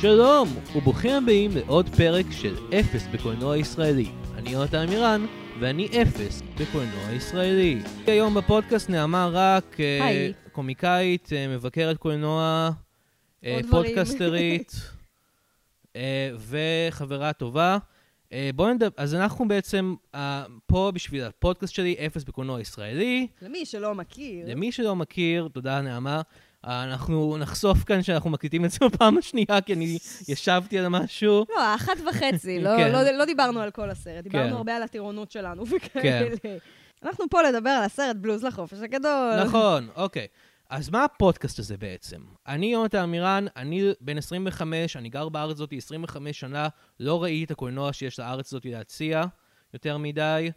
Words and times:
שלום, 0.00 0.48
וברוכים 0.76 1.10
הבאים 1.10 1.50
לעוד 1.54 1.88
פרק 1.96 2.26
של 2.30 2.54
אפס 2.80 3.06
בקולנוע 3.06 3.56
ישראלי. 3.56 4.08
אני 4.34 4.50
יונתן 4.50 4.78
עמירן, 4.78 5.26
ואני 5.60 5.88
אפס 6.02 6.42
בקולנוע 6.60 7.12
ישראלי. 7.12 7.82
היום 8.06 8.34
בפודקאסט 8.34 8.90
נעמה 8.90 9.28
רק 9.32 9.76
היי. 9.78 10.32
קומיקאית, 10.52 11.32
אה, 11.32 11.48
מבקרת 11.48 11.96
קולנוע, 11.96 12.70
דברים. 13.42 13.66
פודקסטרית, 13.70 14.72
אה, 15.96 16.30
וחברה 16.38 17.32
טובה. 17.32 17.78
אה, 18.32 18.50
בואו 18.54 18.74
נדבר, 18.74 18.88
אז 18.96 19.14
אנחנו 19.14 19.48
בעצם 19.48 19.94
אה, 20.14 20.44
פה 20.66 20.90
בשביל 20.94 21.24
הפודקאסט 21.24 21.74
שלי, 21.74 21.96
אפס 22.06 22.24
בקולנוע 22.24 22.60
ישראלי. 22.60 23.26
למי 23.42 23.66
שלא 23.66 23.94
מכיר. 23.94 24.46
למי 24.48 24.72
שלא 24.72 24.96
מכיר, 24.96 25.48
תודה 25.52 25.80
נעמה, 25.80 26.22
אנחנו 26.64 27.36
נחשוף 27.38 27.84
כאן 27.84 28.02
שאנחנו 28.02 28.30
מקליטים 28.30 28.64
את 28.64 28.70
זה 28.70 28.78
בפעם 28.86 29.18
השנייה, 29.18 29.60
כי 29.66 29.74
אני 29.74 29.98
ישבתי 30.28 30.78
על 30.78 30.88
משהו. 30.88 31.44
לא, 31.56 31.74
אחת 31.74 31.96
וחצי, 32.10 32.60
לא, 32.60 32.70
כן. 32.76 32.92
לא, 32.92 33.02
לא 33.02 33.24
דיברנו 33.24 33.60
על 33.60 33.70
כל 33.70 33.90
הסרט, 33.90 34.24
דיברנו 34.24 34.50
כן. 34.50 34.56
הרבה 34.56 34.76
על 34.76 34.82
הטירונות 34.82 35.30
שלנו 35.30 35.64
וכאלה. 35.66 36.36
אנחנו 37.02 37.24
פה 37.30 37.42
לדבר 37.42 37.70
על 37.70 37.84
הסרט 37.84 38.16
בלוז 38.16 38.44
לחופש 38.44 38.78
הגדול. 38.82 39.44
נכון, 39.44 39.88
אוקיי. 39.96 40.26
אז 40.70 40.90
מה 40.90 41.04
הפודקאסט 41.04 41.58
הזה 41.58 41.76
בעצם? 41.76 42.20
אני 42.48 42.66
יונתן 42.66 42.98
עמירן, 42.98 43.46
אני 43.56 43.92
בן 44.00 44.18
25, 44.18 44.96
אני 44.96 45.08
גר 45.08 45.28
בארץ 45.28 45.56
הזאת 45.56 45.72
25 45.76 46.40
שנה, 46.40 46.68
לא 47.00 47.22
ראיתי 47.22 47.44
את 47.44 47.50
הקולנוע 47.50 47.92
שיש 47.92 48.18
לארץ 48.18 48.52
הזאת 48.52 48.64
להציע 48.64 49.24
יותר 49.74 49.98
מדי, 49.98 50.50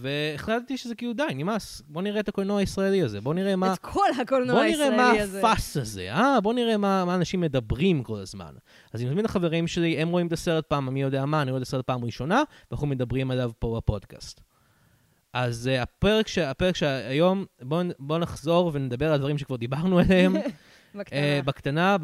והחלטתי 0.00 0.76
שזה 0.76 0.94
כאילו 0.94 1.12
די, 1.12 1.22
נמאס. 1.34 1.82
בוא 1.88 2.02
נראה 2.02 2.20
את 2.20 2.28
הקולנוע 2.28 2.60
הישראלי 2.60 3.02
הזה, 3.02 3.20
בוא 3.20 3.34
נראה 3.34 3.56
מה... 3.56 3.72
את 3.72 3.78
כל 3.78 4.06
הקולנוע 4.22 4.54
בוא 4.54 4.64
נראה 4.64 4.84
הישראלי 4.84 4.96
מה 4.96 5.22
הזה. 5.22 5.38
הפאס 5.38 5.76
הזה, 5.76 6.12
אה? 6.12 6.40
בוא 6.40 6.54
נראה 6.54 6.76
מה, 6.76 7.04
מה 7.04 7.14
אנשים 7.14 7.40
מדברים 7.40 8.02
כל 8.02 8.18
הזמן. 8.18 8.54
אז 8.92 9.00
אני 9.00 9.08
מזמין 9.08 9.24
את 9.24 9.30
החברים 9.30 9.66
שלי, 9.66 9.98
הם 9.98 10.08
רואים 10.08 10.26
את 10.26 10.32
הסרט 10.32 10.66
פעם, 10.66 10.94
מי 10.94 11.02
יודע 11.02 11.24
מה, 11.24 11.42
אני 11.42 11.50
רואה 11.50 11.62
את 11.62 11.66
הסרט 11.66 11.86
פעם 11.86 12.04
ראשונה, 12.04 12.42
ואנחנו 12.70 12.86
מדברים 12.86 13.30
עליו 13.30 13.50
פה 13.58 13.76
בפודקאסט. 13.76 14.40
אז 15.32 15.70
uh, 15.72 15.82
הפרק, 15.82 16.28
ש... 16.28 16.38
הפרק 16.38 16.76
שהיום, 16.76 17.44
בואו 17.62 17.86
בוא 17.98 18.18
נחזור 18.18 18.70
ונדבר 18.74 19.12
על 19.12 19.18
דברים 19.18 19.38
שכבר 19.38 19.56
דיברנו 19.56 19.98
עליהם. 19.98 20.36
בקטנה. 20.94 21.40
uh, 21.40 21.44
בקטנה, 21.44 21.96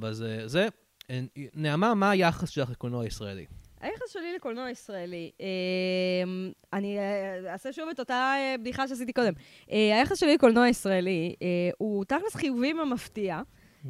בזה, 0.00 0.42
זה. 0.46 0.68
אה, 1.10 1.20
נעמה, 1.54 1.94
מה 1.94 2.10
היחס 2.10 2.48
שלך 2.48 2.70
לקולנוע 2.70 3.02
הישראלי? 3.02 3.46
היחס 3.84 4.12
שלי 4.12 4.32
לקולנוע 4.36 4.70
ישראלי, 4.70 5.30
אמ, 5.40 6.50
אני 6.72 6.98
אה, 6.98 7.52
אעשה 7.52 7.72
שוב 7.72 7.88
את 7.88 8.00
אותה 8.00 8.14
אה, 8.36 8.54
בדיחה 8.60 8.88
שעשיתי 8.88 9.12
קודם. 9.12 9.32
אה, 9.72 9.98
היחס 9.98 10.18
שלי 10.18 10.34
לקולנוע 10.34 10.68
ישראלי 10.68 11.34
אה, 11.42 11.46
הוא 11.78 12.04
תכלס 12.04 12.34
חיובי 12.34 12.72
ומפתיע. 12.82 13.40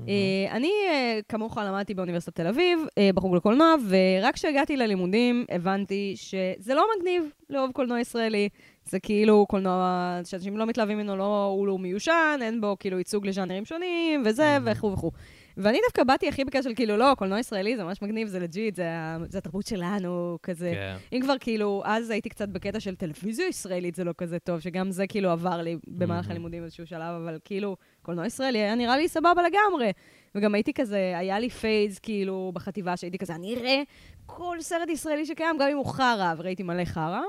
אה, 0.08 0.56
אני, 0.56 0.70
אה, 0.88 1.20
כמוך, 1.28 1.58
למדתי 1.58 1.94
באוניברסיטת 1.94 2.34
תל 2.36 2.46
אביב, 2.46 2.78
אה, 2.98 3.10
בחוג 3.14 3.36
לקולנוע, 3.36 3.74
ורק 3.88 4.34
כשהגעתי 4.34 4.76
ללימודים 4.76 5.44
הבנתי 5.48 6.14
שזה 6.16 6.74
לא 6.74 6.86
מגניב 6.98 7.24
לאהוב 7.50 7.72
קולנוע 7.72 8.00
ישראלי. 8.00 8.48
זה 8.84 9.00
כאילו 9.00 9.46
קולנוע 9.48 10.20
שאנשים 10.24 10.56
לא 10.56 10.66
מתלהבים 10.66 10.98
ממנו, 10.98 11.16
לא, 11.16 11.44
הוא 11.44 11.66
לא 11.66 11.78
מיושן, 11.78 12.38
אין 12.42 12.60
בו 12.60 12.76
כאילו 12.80 12.98
ייצוג 12.98 13.26
לז'אנרים 13.26 13.64
שונים, 13.64 14.22
וזה, 14.26 14.58
וכו' 14.64 14.92
וכו'. 14.92 15.10
ואני 15.56 15.78
דווקא 15.84 16.04
באתי 16.04 16.28
הכי 16.28 16.44
בקטע 16.44 16.62
של 16.62 16.74
כאילו, 16.74 16.96
לא, 16.96 17.14
קולנוע 17.18 17.38
ישראלי 17.38 17.76
זה 17.76 17.84
ממש 17.84 18.02
מגניב, 18.02 18.28
זה 18.28 18.38
legit, 18.38 18.74
זה, 18.74 18.86
זה 19.28 19.38
התרבות 19.38 19.66
שלנו, 19.66 20.38
כזה. 20.42 20.72
כן. 20.74 20.96
אם 21.16 21.20
כבר 21.22 21.34
כאילו, 21.40 21.82
אז 21.84 22.10
הייתי 22.10 22.28
קצת 22.28 22.48
בקטע 22.48 22.80
של 22.80 22.94
טלוויזיה 22.94 23.48
ישראלית, 23.48 23.94
זה 23.94 24.04
לא 24.04 24.12
כזה 24.18 24.38
טוב, 24.38 24.60
שגם 24.60 24.90
זה 24.90 25.06
כאילו 25.06 25.30
עבר 25.30 25.62
לי 25.62 25.76
במהלך 25.86 26.20
מהמם. 26.20 26.30
הלימודים 26.30 26.60
באיזשהו 26.60 26.86
שלב, 26.86 27.20
אבל 27.22 27.38
כאילו, 27.44 27.76
קולנוע 28.02 28.26
ישראלי 28.26 28.58
היה 28.58 28.74
נראה 28.74 28.96
לי 28.96 29.08
סבבה 29.08 29.42
לגמרי. 29.42 29.92
וגם 30.34 30.54
הייתי 30.54 30.72
כזה, 30.72 31.12
היה 31.16 31.38
לי 31.38 31.50
phase 31.50 31.98
כאילו 31.98 32.50
בחטיבה, 32.54 32.96
שהייתי 32.96 33.18
כזה, 33.18 33.34
אני 33.34 33.54
אראה 33.54 33.82
כל 34.26 34.56
סרט 34.60 34.88
ישראלי 34.88 35.26
שקיים, 35.26 35.58
גם 35.58 35.68
אם 35.68 35.76
הוא 35.76 35.86
חרא, 35.86 36.34
וראיתי 36.36 36.62
מלא 36.62 36.84
חרא. 36.84 37.20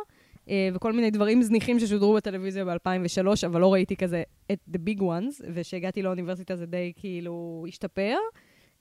אה, 0.50 0.70
וכל 0.74 0.94
מיני 0.94 1.12
דברים 1.12 1.42
זניחים 1.42 1.80
ששודרו 1.80 2.14
בטלוויזיה 2.14 2.66
ב-2003, 2.66 3.28
אבל 3.46 3.62
לא 3.62 3.74
ראיתי 3.74 3.96
כזה 3.96 4.24
את 4.52 4.60
the 4.72 4.78
big 4.90 5.02
ones, 5.02 5.44
וכשהגעתי 5.54 6.02
לאוניברסיטה 6.02 6.56
זה 6.56 6.66
די 6.66 6.94
כאילו 6.96 7.66
השתפר. 7.68 8.18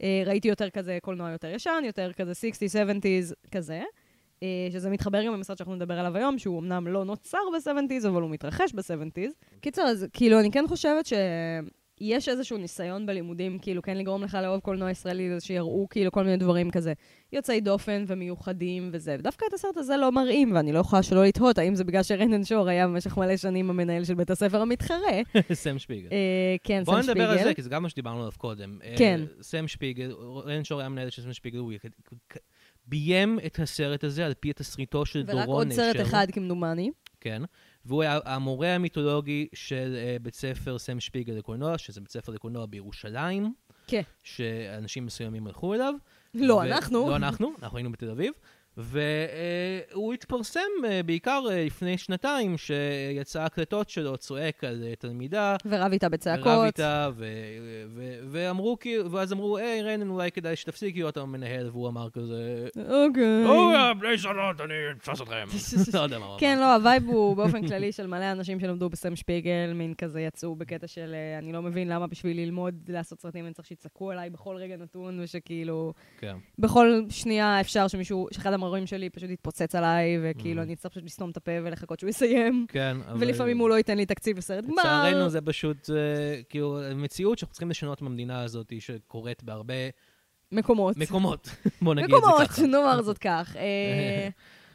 אה, 0.02 0.22
ראיתי 0.26 0.48
יותר 0.48 0.70
כזה 0.70 0.98
קולנוע 1.02 1.30
יותר 1.30 1.48
ישן, 1.48 1.82
יותר 1.86 2.12
כזה 2.12 2.32
60's, 2.32 2.74
70's, 2.74 3.50
כזה. 3.50 3.82
אה, 4.42 4.68
שזה 4.72 4.90
מתחבר 4.90 5.26
גם 5.26 5.32
לסרט 5.32 5.58
שאנחנו 5.58 5.74
נדבר 5.74 5.98
עליו 5.98 6.16
היום, 6.16 6.38
שהוא 6.38 6.60
אמנם 6.60 6.86
לא 6.86 7.04
נוצר 7.04 7.38
ב-70's, 7.52 8.08
אבל 8.08 8.22
הוא 8.22 8.30
מתרחש 8.30 8.72
ב-70's. 8.74 9.32
קיצר, 9.60 9.82
אז 9.82 10.06
כאילו, 10.12 10.40
אני 10.40 10.50
כן 10.50 10.64
חושבת 10.68 11.06
שיש 11.98 12.28
איזשהו 12.28 12.56
ניסיון 12.56 13.06
בלימודים, 13.06 13.58
כאילו, 13.58 13.82
כן 13.82 13.96
לגרום 13.96 14.24
לך 14.24 14.38
לאהוב 14.42 14.60
קולנוע 14.60 14.90
ישראלי, 14.90 15.30
זה 15.34 15.46
שיראו 15.46 15.86
כאילו 15.90 16.12
כל 16.12 16.24
מיני 16.24 16.36
דברים 16.36 16.70
כזה 16.70 16.92
יוצאי 17.32 17.60
דופן 17.60 18.04
ומיוחדים 18.06 18.90
וזה. 18.92 19.16
ודווקא 19.18 19.46
את 19.48 19.54
הסרט 19.54 19.76
הזה 19.76 19.96
לא 19.96 20.12
מראים, 20.12 20.54
ואני 20.54 20.72
לא 20.72 20.78
יכולה 20.78 21.02
שלא 21.02 21.24
לתהות 21.24 21.58
האם 21.58 21.74
זה 21.74 21.84
בגלל 21.84 22.02
שרנדן 22.02 22.44
שור 22.44 22.68
היה 22.68 22.88
במשך 22.88 23.16
מלא 23.16 23.36
שנים 23.36 23.70
המנהל 23.70 24.04
של 24.04 24.14
בית 24.14 24.30
הספר 24.30 24.60
המתחרה. 24.60 25.20
סם 25.52 25.78
שפיגל. 25.78 26.08
אה, 26.12 26.56
כן, 26.64 26.82
סם 26.84 26.92
נדבר 26.92 27.30
על 27.30 27.36
שפיגל. 27.36 27.48
זה, 27.48 27.54
כי 27.54 27.62
זה 27.62 27.70
גם 27.70 27.82
מה 27.82 27.88
שדיברנו 27.88 28.18
עליו 28.18 28.32
קודם. 28.38 28.78
אה, 28.84 28.94
כן. 28.98 29.20
סם 29.42 29.68
שפיגל, 29.68 30.12
רן 30.44 30.64
שור 30.64 30.80
היה 30.80 30.88
מנהל 30.88 31.10
של 31.10 31.22
סם 31.22 31.32
שפיגל, 31.32 31.58
הוא 31.58 31.72
ביים 32.86 33.38
את 33.46 33.58
הסרט 33.58 34.04
הזה 34.04 34.26
על 34.26 34.34
פי 34.40 34.52
תסריטו 34.52 35.06
של 35.06 35.22
דורון 35.22 35.38
ורק 35.38 35.48
נשר. 35.48 35.52
עוד 35.52 35.72
סרט 35.72 36.00
אחד 36.00 36.26
כמדומני. 36.32 36.90
כן. 37.20 37.42
והוא 37.86 38.02
היה 38.02 38.18
המורה 38.24 38.74
המיתולוגי 38.74 39.48
של 39.54 39.94
אה, 39.96 40.16
בית 40.22 40.34
ספר 40.34 40.78
סם 40.78 41.00
שפיגל 41.00 41.32
לקולנוע, 41.32 41.78
שזה 41.78 42.00
בית 42.00 42.10
ספר 42.10 42.32
לקולנוע 42.32 42.66
בירושלים, 42.66 43.54
כן. 43.86 44.02
שאנשים 44.22 45.06
מסוימים 45.06 45.46
הלכו 45.46 45.74
אליו. 45.74 45.94
לא, 46.34 46.54
ו- 46.54 46.62
אנחנו. 46.62 47.08
לא 47.08 47.16
אנחנו, 47.16 47.52
אנחנו 47.62 47.78
היינו 47.78 47.92
בתל 47.92 48.10
אביב. 48.10 48.32
והוא 48.76 50.14
התפרסם 50.14 50.60
אה, 50.84 51.02
בעיקר 51.02 51.42
אה, 51.50 51.64
לפני 51.64 51.98
שנתיים, 51.98 52.56
שיצא 52.58 53.42
הקלטות 53.42 53.88
שלו 53.88 54.16
צועק 54.16 54.64
על 54.64 54.84
אה, 54.86 54.96
תלמידה, 54.96 55.56
ורב 55.66 55.92
איתה 55.92 56.08
בצעקות. 56.08 56.66
איתה, 56.66 57.08
ו- 57.16 57.24
ו- 57.94 58.18
ואמרו 58.30 58.78
כאילו, 58.78 59.10
ואז 59.10 59.32
אמרו, 59.32 59.58
היי 59.58 59.82
רנן, 59.82 60.08
אולי 60.08 60.30
כדאי 60.30 60.56
שתפסיקי 60.56 60.98
להיות 60.98 61.16
המנהל, 61.16 61.68
והוא 61.68 61.88
אמר 61.88 62.10
כזה, 62.10 62.68
אוקיי. 62.76 63.44
או, 63.46 63.98
בני 64.00 64.16
זונות, 64.16 64.60
אני 64.60 64.74
אתפוס 64.96 65.20
אתכם. 65.22 65.46
לא 65.94 66.00
יודע 66.00 66.18
מה 66.18 66.24
הוא 66.24 66.30
אמר. 66.30 66.40
כן, 66.40 66.58
לא, 66.58 66.74
ה 66.74 66.81
vibe 66.81 67.06
הוא 67.06 67.36
באופן 67.36 67.66
כללי 67.68 67.92
של 67.92 68.06
מלא 68.06 68.32
אנשים 68.32 68.60
שלמדו 68.60 68.88
בסם 68.88 69.16
שפיגל, 69.16 69.72
מין 69.74 69.94
כזה 69.94 70.20
יצאו 70.20 70.54
בקטע 70.54 70.86
של 70.86 71.14
אני 71.38 71.52
לא 71.52 71.62
מבין 71.62 71.88
למה 71.88 72.06
בשביל 72.06 72.40
ללמוד 72.40 72.74
לעשות 72.88 73.20
סרטים 73.20 73.46
אני 73.46 73.54
צריך 73.54 73.68
שיצעקו 73.68 74.10
עליי 74.10 74.30
בכל 74.30 74.56
רגע 74.56 74.76
נתון, 74.76 75.20
ושכאילו, 75.20 75.92
כן. 76.18 76.36
בכל 76.58 77.00
שנייה 77.08 77.60
אפשר 77.60 77.88
שמישהו, 77.88 78.28
שאחד 78.32 78.52
המורים 78.64 78.86
שלי 78.86 79.10
פשוט 79.10 79.30
יתפוצץ 79.30 79.74
עליי, 79.74 80.18
וכאילו 80.22 80.60
Mhm. 80.60 80.64
אני 80.64 80.74
אצטרך 80.74 80.92
פשוט 80.92 81.04
לסתום 81.04 81.30
את 81.30 81.36
הפה 81.36 81.52
ולחכות 81.64 82.00
שהוא 82.00 82.10
יסיים. 82.10 82.66
כן, 82.68 82.96
אבל... 83.08 83.16
ולפעמים 83.20 83.58
הוא 83.58 83.68
לא 83.68 83.74
ייתן 83.74 83.96
לי 83.96 84.06
תקציב 84.06 84.38
לסרט 84.38 84.64
גמר. 84.64 84.74
לצערנו 84.78 85.28
זה 85.28 85.40
פשוט, 85.40 85.90
אה, 85.90 85.96
כאילו, 86.48 86.78
מציאות 86.94 87.38
שאנחנו 87.38 87.52
צריכים 87.52 87.70
לשנות 87.70 88.02
במדינה 88.02 88.42
הזאת, 88.42 88.72
שקורית 88.78 89.42
בהרבה 89.42 89.74
מקומות. 90.52 90.96
מקומות. 90.96 91.48
בוא 91.82 91.94
נגיד 91.94 92.04
את 92.14 92.20
זה 92.22 92.28
מקומות, 92.28 92.48
ככה. 92.48 92.62
נאמר 92.62 93.02
זאת 93.02 93.18
כך. 93.18 93.56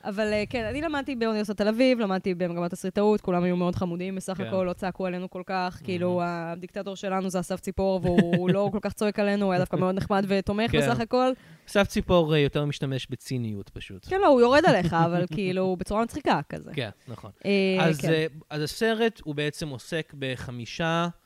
אבל 0.04 0.34
אה, 0.34 0.44
כן, 0.50 0.66
אני 0.66 0.82
למדתי 0.82 1.16
באוניברסיטת 1.16 1.58
תל 1.58 1.68
אביב, 1.68 2.00
למדתי 2.00 2.34
במגמת 2.36 2.72
תסריטאות, 2.72 3.22
כולם 3.22 3.44
היו 3.44 3.56
מאוד 3.56 3.76
חמודים 3.76 4.16
בסך 4.16 4.34
כן. 4.38 4.44
הכל, 4.44 4.64
לא 4.68 4.74
צעקו 4.74 5.06
עלינו 5.06 5.30
כל 5.30 5.42
כך, 5.46 5.82
כאילו 5.84 6.22
הדיקטטור 6.24 6.96
שלנו 6.96 7.30
זה 7.30 7.40
אסף 7.40 7.60
ציפור, 7.60 8.00
והוא 8.04 8.50
לא 8.56 8.70
כל 8.72 8.80
כך 8.82 8.94
צועק 8.94 9.20
עלינו, 9.20 9.46
הוא 9.46 9.54
היה 9.54 9.60
דווקא 9.60 9.76
מאוד 9.76 9.96
נחמד 9.96 10.26
ותומך 10.28 10.72
כן. 10.72 10.78
בסך 10.78 11.00
הכל. 11.00 11.32
אסף 11.70 11.88
ציפור 11.88 12.34
אה, 12.34 12.40
יותר 12.40 12.66
משתמש 12.66 13.08
בציניות 13.10 13.70
פשוט. 13.70 14.06
כן, 14.10 14.20
לא, 14.22 14.28
הוא 14.28 14.42
יורד 14.42 14.66
עליך, 14.66 14.94
אבל 14.94 15.26
כאילו, 15.34 15.76
בצורה 15.80 16.04
מצחיקה 16.04 16.40
כזה. 16.50 16.72
כן, 16.74 16.90
נכון. 17.08 17.32
אה, 17.46 17.52
אז, 17.80 18.02
כן. 18.02 18.10
אז 18.50 18.62
הסרט 18.62 19.22
הוא 19.24 19.36
בעצם 19.36 19.70
עוסק 19.70 20.14
בחמישה, 20.20 21.08
חמ- 21.12 21.19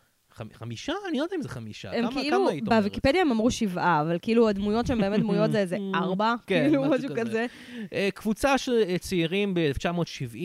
חמישה? 0.54 0.94
אני 1.10 1.18
לא 1.18 1.24
יודע 1.24 1.36
אם 1.36 1.42
זה 1.42 1.50
חמישה. 1.50 1.92
הם 1.92 2.12
כמה- 2.12 2.22
כאילו, 2.22 2.48
כמה? 2.66 2.76
בוויקיפדיה 2.80 3.22
הם 3.22 3.32
אמרו 3.32 3.52
שבעה, 3.52 4.02
אבל 4.02 4.18
כאילו 4.22 4.50
הדמויות 4.50 4.88
שהן 4.88 5.02
באמת 5.02 5.20
דמויות 5.20 5.52
זה 5.52 5.60
איזה 5.60 5.78
ארבע, 5.96 6.34
כן, 6.48 6.66
כאילו 6.68 6.84
משהו 6.84 7.10
כזה. 7.10 7.20
כזה. 7.22 7.46
אה, 7.94 8.10
קבוצה 8.14 8.58
של 8.58 8.84
אה, 8.88 8.98
צעירים 8.98 9.54
ב-1970, 9.54 10.38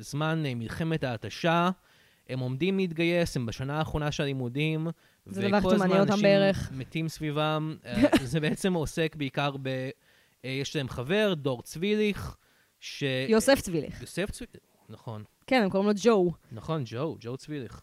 זמן 0.00 0.42
אה, 0.46 0.54
מלחמת 0.54 1.04
ההתשה. 1.04 1.70
הם 2.28 2.38
עומדים 2.38 2.76
להתגייס, 2.78 3.36
הם 3.36 3.46
בשנה 3.46 3.78
האחרונה 3.78 4.12
של 4.12 4.22
הלימודים. 4.22 4.88
זה 5.26 5.40
דבר 5.48 5.48
וכל 5.48 5.56
הכי 5.56 5.66
הזמן 5.66 5.78
מעניין 5.78 6.00
אותם 6.00 6.12
אנשים 6.12 6.22
בערך. 6.22 6.70
מתים 6.72 7.08
סביבם. 7.08 7.76
זה 8.22 8.40
בעצם 8.40 8.72
עוסק 8.74 9.16
בעיקר 9.16 9.50
ב... 9.62 9.90
יש 10.44 10.76
להם 10.76 10.88
חבר, 10.88 11.34
דור 11.34 11.62
צביליך, 11.62 12.36
ש... 12.80 13.04
יוסף 13.28 13.60
צביליך. 13.60 14.00
יוסף 14.00 14.30
צביליך, 14.30 14.56
נכון. 14.88 15.24
כן, 15.46 15.62
הם 15.62 15.70
קוראים 15.70 15.88
לו 15.88 15.94
ג'ו. 16.02 16.32
נכון, 16.52 16.82
ג'ו, 16.86 17.16
ג'ו 17.20 17.36
צביליך. 17.36 17.80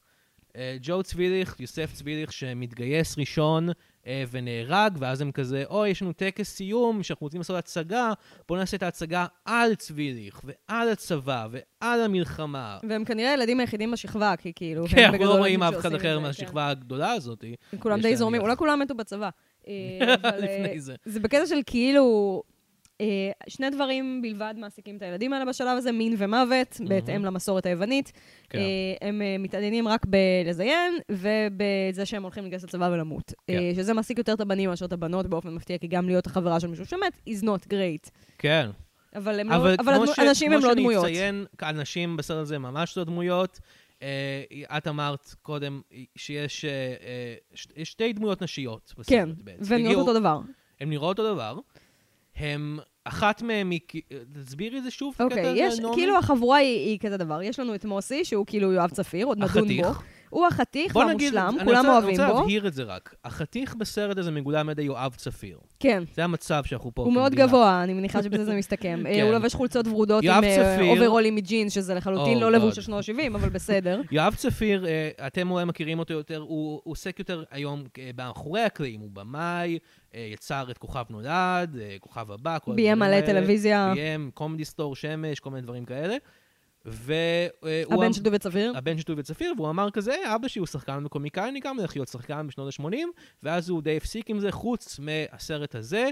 אה, 0.58 0.78
ג'ו 0.82 1.04
צביליך, 1.04 1.56
יוסף 1.60 1.94
צביליך, 1.94 2.34
שמתגייס 2.34 3.18
ראשון 3.18 3.70
אה, 4.08 4.24
ונהרג, 4.32 4.98
ואז 5.00 5.22
הם 5.22 5.32
כזה, 5.32 5.64
אוי, 5.70 5.90
יש 5.90 6.02
לנו 6.02 6.14
טקס 6.14 6.56
סיום 6.56 7.04
שאנחנו 7.04 7.26
רוצים 7.26 7.40
לעשות 7.40 7.56
הצגה, 7.56 8.14
בואו 8.48 8.60
נעשה 8.60 8.78
את 8.78 8.84
ההצגה 8.84 9.26
על 9.46 9.76
צביליך, 9.76 10.42
ועל 10.44 10.90
הצבא, 10.90 11.48
ועל 11.52 12.02
המלחמה. 12.02 12.78
והם 12.90 13.06
כנראה 13.06 13.32
הילדים 13.32 13.60
היחידים 13.60 13.92
בשכבה, 13.92 14.36
כי 14.36 14.52
כאילו... 14.56 14.86
כן, 14.88 15.04
אנחנו 15.04 15.26
לא 15.26 15.38
רואים 15.38 15.64
אף 15.64 15.78
אחד 15.78 15.94
אחר 15.94 16.20
מהשכבה 16.20 16.70
הגדולה 16.70 17.12
הזאת. 17.12 17.44
כן. 17.72 17.78
כולם 17.80 18.02
די. 18.02 18.16
זורמים, 18.16 18.42
אולי 18.42 18.56
כולם 18.56 18.80
מתו 18.80 18.96
בצבא. 18.96 19.30
אה, 19.68 20.14
אבל, 20.14 20.38
לפני 20.38 20.80
זה. 20.80 20.96
זה 21.06 21.20
בקטע 21.20 21.46
של 21.46 21.60
כאילו, 21.66 22.44
שני 23.50 23.70
דברים 23.70 24.22
בלבד 24.22 24.54
מעסיקים 24.58 24.98
את 24.98 25.02
הילדים 25.02 25.34
האלה 25.34 25.46
בשלב 25.46 25.78
הזה, 25.78 25.92
מין 25.92 26.16
ומוות, 26.18 26.82
בהתאם 26.88 27.26
למסורת 27.26 27.66
היוונית. 27.66 28.12
כן. 28.50 28.60
אה, 28.60 28.64
הם 29.08 29.22
אה, 29.22 29.36
מתעניינים 29.40 29.88
רק 29.88 30.06
בלזיין 30.06 30.94
ובזה 31.12 32.06
שהם 32.06 32.24
הולכים 32.24 32.44
להתגייס 32.44 32.64
לצבא 32.64 32.90
ולמות. 32.94 33.34
כן. 33.48 33.54
אה, 33.58 33.72
שזה 33.76 33.94
מעסיק 33.94 34.18
יותר 34.18 34.34
את 34.34 34.42
הבנים 34.42 34.70
מאשר 34.70 34.86
את 34.86 34.94
הבנות 34.94 35.28
באופן 35.28 35.50
מפתיע, 35.50 35.78
כי 35.78 35.88
גם 35.88 36.08
להיות 36.08 36.26
החברה 36.28 36.60
של 36.60 36.68
מישהו 36.68 36.86
שמת 36.86 37.20
is 37.30 37.44
not 37.44 37.68
great. 37.70 38.10
כן. 38.38 38.70
אבל, 39.16 39.40
הם 39.40 39.50
לא, 39.50 39.56
אבל 39.56 39.76
אבל 39.80 39.94
כמו 39.94 40.04
הדמו- 40.04 40.16
ש- 40.16 40.20
אנשים 40.20 40.52
הם 40.52 40.60
לא 40.60 40.66
כמו 40.66 40.74
דמויות. 40.76 41.02
שאני 41.06 41.14
אציין, 41.14 41.46
אנשים 41.64 42.18
בסרט 42.18 42.38
הזה 42.42 42.58
ממש 42.60 42.98
לא 42.98 43.04
דמויות. 43.04 43.60
אה, 44.04 44.44
את 44.78 44.88
אמרת 44.88 45.36
קודם 45.42 45.82
שיש 46.16 46.66
אה, 46.66 46.70
אה, 46.72 47.36
ש- 47.54 47.68
שתי 47.84 48.14
דמויות 48.14 48.42
נשיות 48.42 48.94
בסרט 48.98 49.10
כן, 49.10 49.30
בעצם. 49.44 49.62
והן 49.74 49.84
נראות 49.84 50.08
אותו 50.08 50.20
דבר. 50.20 50.40
הן 50.82 50.90
נראות 50.90 51.20
אותו 51.20 51.34
דבר. 51.34 51.58
הם, 52.38 52.80
אחת 53.06 53.42
מהן 53.42 53.72
היא, 53.72 53.80
תסבירי 54.34 54.78
את 54.78 54.84
זה 54.84 54.92
שוב, 54.92 55.16
אוקיי, 55.20 55.42
הזה, 55.42 55.60
יש, 55.60 55.80
נעמי? 55.80 55.96
כאילו 55.96 56.18
החבורה 56.18 56.58
היא, 56.58 56.90
היא 56.90 57.00
כזה 57.00 57.18
דבר. 57.18 57.42
יש 57.42 57.60
לנו 57.60 57.76
את 57.76 57.86
מוסי, 57.86 58.26
שהוא 58.26 58.46
כאילו 58.46 58.72
יואב 58.74 58.90
צפיר, 58.90 59.26
עוד 59.26 59.38
נדון 59.38 59.50
החתיך. 59.50 60.02
הוא 60.30 60.46
החתיך 60.48 60.96
והמושלם, 60.96 61.56
אני 61.56 61.66
כולם 61.66 61.78
רוצה- 61.78 61.92
אוהבים 61.92 62.10
אני 62.10 62.18
בו. 62.18 62.24
רוצה 62.24 62.40
להבהיר 62.40 62.68
את 62.68 62.74
זה 62.74 62.84
רק. 62.84 63.16
החתיך 63.26 63.76
בסרט 63.76 64.18
הזה 64.18 64.32
מגולם 64.32 64.68
על 64.68 64.72
ידי 64.72 64.82
יואב 64.82 65.14
צפיר. 65.16 65.58
כן. 65.80 66.04
זה 66.16 66.24
המצב 66.24 66.64
שאנחנו 66.66 66.92
פה 66.96 67.04
הוא 67.04 67.14
מאוד. 67.14 67.36
גבוה, 67.36 67.84
אני 67.84 67.94
מניחה 67.94 68.24
שבזה 68.24 68.46
זה 68.46 68.56
מסתכם. 68.56 69.04
אה, 69.06 69.14
כן. 69.14 69.22
הוא 69.22 69.32
לובש 69.32 69.54
חולצות 69.54 69.88
ורודות 69.88 70.24
עם 70.24 70.44
אה, 70.44 70.76
צפיר- 70.76 70.90
אוברולים 70.92 71.36
מג'ינס, 71.36 71.74
שזה 71.74 71.94
לחלוטין 71.94 72.38
Oh 72.38 72.42
לא 72.42 72.52
לבוש. 72.52 72.76
של 72.76 72.82
שנות 72.82 73.10
ה-70, 73.10 73.36
אבל 73.36 73.50
בסדר. 73.50 74.02
יואב 74.12 74.36
צפיר, 74.36 74.86
אה, 74.88 75.10
אתם 75.28 75.52
אולי 75.52 75.66
מכירים 75.66 76.00
אותו 76.00 76.14
יותר, 76.14 76.38
הוא 76.38 76.48
הוא 76.84 76.92
עוסק 76.92 77.20
יותר 77.20 77.44
היום 77.52 77.84
מאחורי 78.18 78.62
הקלעים, 78.62 79.00
הוא 79.00 79.10
במאי, 79.14 79.78
יצר 80.14 80.68
את 80.72 80.78
כוכב 80.78 81.04
נולד, 81.10 81.76
כוכב 82.00 82.32
הבא, 82.32 82.58
כל 82.64 82.76
ביים 82.76 83.02
הדברים 83.02 83.20
מלא 83.22 83.28
האלה. 83.28 83.40
טלוויזיה. 83.42 83.92
ביים 83.96 84.32
קומדי 84.34 84.66
סטור, 84.66 84.96
שמש, 84.96 85.40
כל 85.40 85.50
מיני 85.50 85.62
דברים 85.62 85.86
כאלה. 85.86 86.16
והוא... 86.88 87.94
הבן 87.94 88.14
של 88.14 88.22
דובי 88.22 88.40
צפיר. 88.40 88.74
הבן 88.76 88.98
של 88.98 89.04
טובי 89.04 89.24
צפיר, 89.24 89.54
והוא 89.58 89.70
אמר 89.70 89.92
כזה, 89.92 90.16
אבא 90.36 90.48
שלי 90.48 90.60
הוא 90.60 90.68
שחקן 90.68 91.06
וקומיקאי, 91.06 91.50
אני 91.50 91.60
גם 91.60 91.78
הולך 91.78 91.96
להיות 91.96 92.08
שחקן 92.08 92.48
בשנות 92.48 92.74
ה-80, 92.80 92.96
ואז 93.44 93.70
הוא 93.70 93.82
די 93.82 93.98
הפסיק 93.98 94.30
עם 94.30 94.40
זה, 94.40 94.52
חוץ 94.52 95.00
מהסרט 95.00 95.76
הזה, 95.76 95.98
אה, 96.04 96.10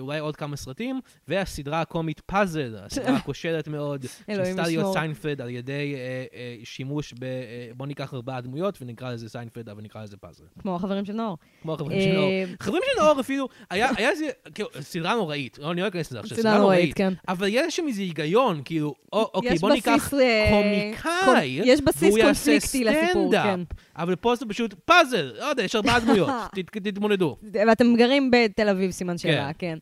אולי 0.00 0.18
עוד 0.18 0.36
כמה 0.36 0.56
סרטים, 0.56 1.00
והסדרה 1.28 1.80
הקומית 1.80 2.20
פאזל, 2.20 2.76
הסדרה 2.78 3.16
הכושלת 3.26 3.68
מאוד, 3.68 4.06
שניסתה 4.26 4.62
להיות. 4.62 4.92
סיינפלד 4.92 5.40
על 5.40 5.50
ידי 5.50 5.94
אה, 5.94 6.24
אה, 6.34 6.56
שימוש 6.64 7.12
ב... 7.18 7.24
אה, 7.24 7.30
בוא 7.76 7.86
ניקח 7.86 8.14
ארבעה 8.14 8.40
דמויות 8.40 8.78
ונקרא 8.82 9.12
לזה 9.12 9.28
סיינפלד, 9.28 9.68
אבל 9.68 9.82
נקרא 9.82 10.02
לזה 10.02 10.16
פאזל. 10.16 10.44
כמו 10.58 10.76
החברים 10.76 11.04
של 11.04 11.12
נאור. 11.12 11.38
כמו 11.62 11.74
החברים 11.74 12.00
של 12.00 12.12
נאור. 12.12 12.24
אה, 12.30 12.44
חברים 12.60 12.82
של 12.94 13.02
נאור 13.02 13.20
אפילו, 13.20 13.48
היה 13.70 13.88
איזה, 13.98 14.26
כאילו, 14.54 14.68
סדרה 14.80 15.14
נוראית, 15.14 15.58
לא, 15.58 15.70
אני 15.72 15.80
לא 15.80 15.88
אכנס 15.88 16.10
לזה 16.10 16.20
עכשיו, 16.20 16.38
סדרה 16.38 16.58
נוראית, 16.58 16.94
כן. 16.94 17.12
אבל 17.28 17.46
יש 17.50 17.76
שם 17.76 17.84
איזה 17.88 18.02
היגיון, 18.02 18.62
כאילו, 18.64 18.94
או- 19.12 19.30
אוקיי, 19.34 19.58
בוא 19.58 19.70
ניקח 19.72 20.14
אה, 20.14 20.50
קומיקאי, 20.50 21.60
יש 21.64 21.80
בסיס 21.80 22.14
קונפליקטי 22.22 22.84
לסיפור. 22.84 23.32
כן. 23.32 23.60
אבל 23.96 24.16
פה 24.16 24.34
זה 24.36 24.46
פשוט 24.48 24.74
פאזל, 24.84 25.32
לא 25.38 25.44
יודע, 25.44 25.62
יש 25.62 25.76
ארבעה 25.76 26.00
דמויות, 26.00 26.30
תתמודדו. 26.84 27.36
ואתם 27.52 27.94
גרים 27.96 28.30
בתל 28.30 28.68
אביב, 28.68 28.90
סימן 28.90 29.18
שאלה, 29.18 29.50
כן. 29.58 29.75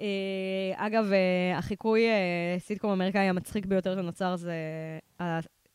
אה, 0.00 0.06
אגב, 0.86 1.12
אה, 1.12 1.58
החיקוי 1.58 2.06
אה, 2.08 2.14
סיטקום 2.58 2.90
אמריקאי 2.90 3.20
המצחיק 3.28 3.66
ביותר 3.66 3.96
שנוצר 3.96 4.36
זה 4.36 4.52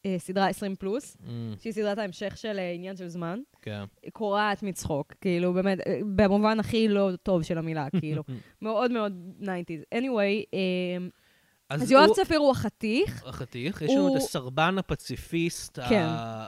הסדרה 0.05 0.47
20 0.47 0.75
פלוס, 0.75 1.17
שהיא 1.59 1.73
סדרת 1.73 1.97
ההמשך 1.97 2.37
של 2.37 2.59
עניין 2.75 2.95
של 2.95 3.07
זמן. 3.07 3.39
כן. 3.61 3.83
קורעת 4.13 4.63
מצחוק, 4.63 5.13
כאילו, 5.21 5.53
באמת, 5.53 5.77
במובן 6.15 6.59
הכי 6.59 6.87
לא 6.87 7.09
טוב 7.23 7.43
של 7.43 7.57
המילה, 7.57 7.87
כאילו. 7.99 8.23
מאוד 8.61 8.91
מאוד 8.91 9.13
90's. 9.41 9.95
anyway, 9.97 10.45
אה, 10.53 11.07
אז 11.69 11.91
יואב 11.91 12.05
הוא- 12.07 12.15
צפיר 12.15 12.37
הוא 12.39 12.51
החתיך. 12.51 13.23
החתיך, 13.27 13.81
יש 13.81 13.91
לנו 13.91 14.11
את 14.17 14.21
הסרבן 14.21 14.75
הפציפיסט, 14.77 15.79
כן. 15.89 16.05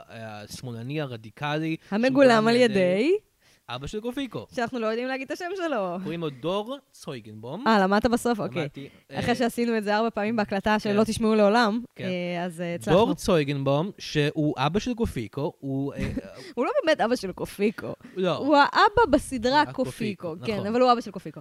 השמאלני 0.08 1.00
הרדיקלי. 1.00 1.76
המגולם 1.90 2.48
על 2.48 2.56
ידי, 2.56 3.12
אבא 3.68 3.86
של 3.86 4.00
גופיקו. 4.00 4.46
שאנחנו 4.54 4.78
לא 4.78 4.86
יודעים 4.86 5.08
להגיד 5.08 5.24
את 5.24 5.30
השם 5.30 5.50
שלו. 5.56 5.96
קוראים 6.02 6.20
לו 6.20 6.30
דור 6.30 6.76
צויגנבום. 6.92 7.66
אה, 7.66 7.80
למדת 7.80 8.06
בסוף? 8.06 8.40
אוקיי. 8.40 8.68
אה, 9.10 9.18
אחרי 9.18 9.34
שעשינו 9.34 9.78
את 9.78 9.84
זה 9.84 9.96
ארבע 9.96 10.10
פעמים 10.10 10.36
בהקלטה 10.36 10.70
כן. 10.70 10.78
שלא 10.78 11.04
תשמעו 11.04 11.34
לעולם, 11.34 11.80
כן. 11.94 12.04
אה, 12.04 12.44
אז 12.44 12.60
אה, 12.60 12.74
הצלחנו. 12.74 12.98
דור 12.98 13.14
צויגנבום, 13.14 13.90
שהוא 13.98 14.54
אבא 14.58 14.78
של 14.78 14.94
גופיקו, 14.94 15.52
הוא... 15.58 15.92
הוא 16.54 16.64
לא 16.64 16.70
באמת 16.84 17.00
אבא 17.00 17.16
של 17.16 17.32
קופיקו. 17.32 17.92
לא. 18.16 18.36
הוא 18.36 18.56
האבא 18.56 19.10
בסדרה. 19.10 19.72
קופיקו, 19.72 20.34
כן, 20.44 20.54
נכון. 20.54 20.66
אבל 20.66 20.80
הוא 20.80 20.92
אבא 20.92 21.00
של 21.00 21.10
קופיקו. 21.10 21.40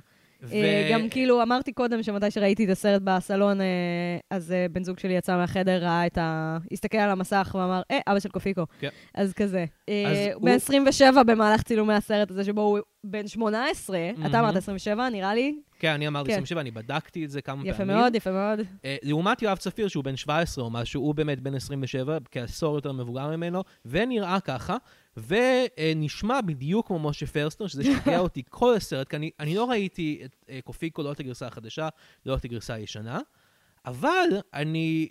ו- 0.49 0.53
אה, 0.53 0.89
גם 0.93 1.09
כאילו, 1.09 1.41
אמרתי 1.43 1.71
קודם 1.73 2.03
שמתי 2.03 2.31
שראיתי 2.31 2.65
את 2.65 2.69
הסרט 2.69 3.01
בסלון, 3.01 3.61
אה, 3.61 3.65
אז 4.31 4.51
אה, 4.51 4.65
בן 4.71 4.83
זוג 4.83 4.99
שלי 4.99 5.13
יצא 5.13 5.37
מהחדר, 5.37 5.83
ראה 5.83 6.05
את 6.05 6.17
ה... 6.17 6.57
הסתכל 6.71 6.97
על 6.97 7.09
המסך 7.09 7.55
ואמר, 7.59 7.81
אה, 7.91 7.99
אבא 8.07 8.19
של 8.19 8.29
קופיקו. 8.29 8.63
כן. 8.79 8.89
אז 9.15 9.33
כזה. 9.33 9.65
אה, 9.89 10.03
אז 10.11 10.17
הוא 10.17 10.33
הוא- 10.33 10.45
בן 10.45 10.51
27 10.55 11.23
במהלך 11.23 11.61
צילומי 11.63 11.93
הסרט 11.93 12.31
הזה, 12.31 12.43
שבו 12.43 12.61
הוא 12.61 12.79
בן 13.03 13.27
18. 13.27 13.97
מהמם. 14.17 14.25
אתה 14.25 14.39
אמרת 14.39 14.55
27, 14.55 15.09
נראה 15.09 15.35
לי. 15.35 15.55
כן, 15.79 15.91
אני 15.91 16.07
אמרתי 16.07 16.27
כן. 16.29 16.33
27, 16.33 16.61
אני 16.61 16.71
בדקתי 16.71 17.25
את 17.25 17.29
זה 17.29 17.41
כמה 17.41 17.55
פעמים. 17.55 17.71
יפה 17.73 17.83
מאוד, 17.85 18.15
יפה 18.15 18.31
מאוד. 18.31 18.59
אה, 18.85 18.95
לעומת 19.03 19.41
יואב 19.41 19.57
צפיר, 19.57 19.87
שהוא 19.87 20.03
בן 20.03 20.15
17 20.15 20.63
או 20.63 20.69
משהו, 20.69 21.01
הוא 21.01 21.15
באמת 21.15 21.39
בן 21.39 21.55
27, 21.55 22.17
כעשור 22.31 22.75
יותר 22.75 22.91
מבוגר 22.91 23.27
ממנו, 23.37 23.63
ונראה 23.85 24.39
ככה, 24.39 24.77
ונשמע 25.17 26.41
בדיוק 26.41 26.87
כמו 26.87 26.99
משה 26.99 27.25
פרסטר, 27.25 27.67
שזה 27.67 27.83
שיגע 27.83 28.19
אותי 28.19 28.43
כל 28.49 28.73
הסרט, 28.73 29.07
כי 29.07 29.15
אני, 29.15 29.31
אני 29.39 29.55
לא 29.55 29.69
ראיתי 29.69 30.21
את 30.25 30.45
אה, 30.49 30.59
קופיקו, 30.63 31.03
לא 31.03 31.11
את 31.11 31.19
הגרסה 31.19 31.47
החדשה, 31.47 31.89
לא 32.25 32.35
את 32.35 32.45
הגרסה 32.45 32.73
הישנה, 32.73 33.19
אבל 33.85 34.29
אני 34.53 35.09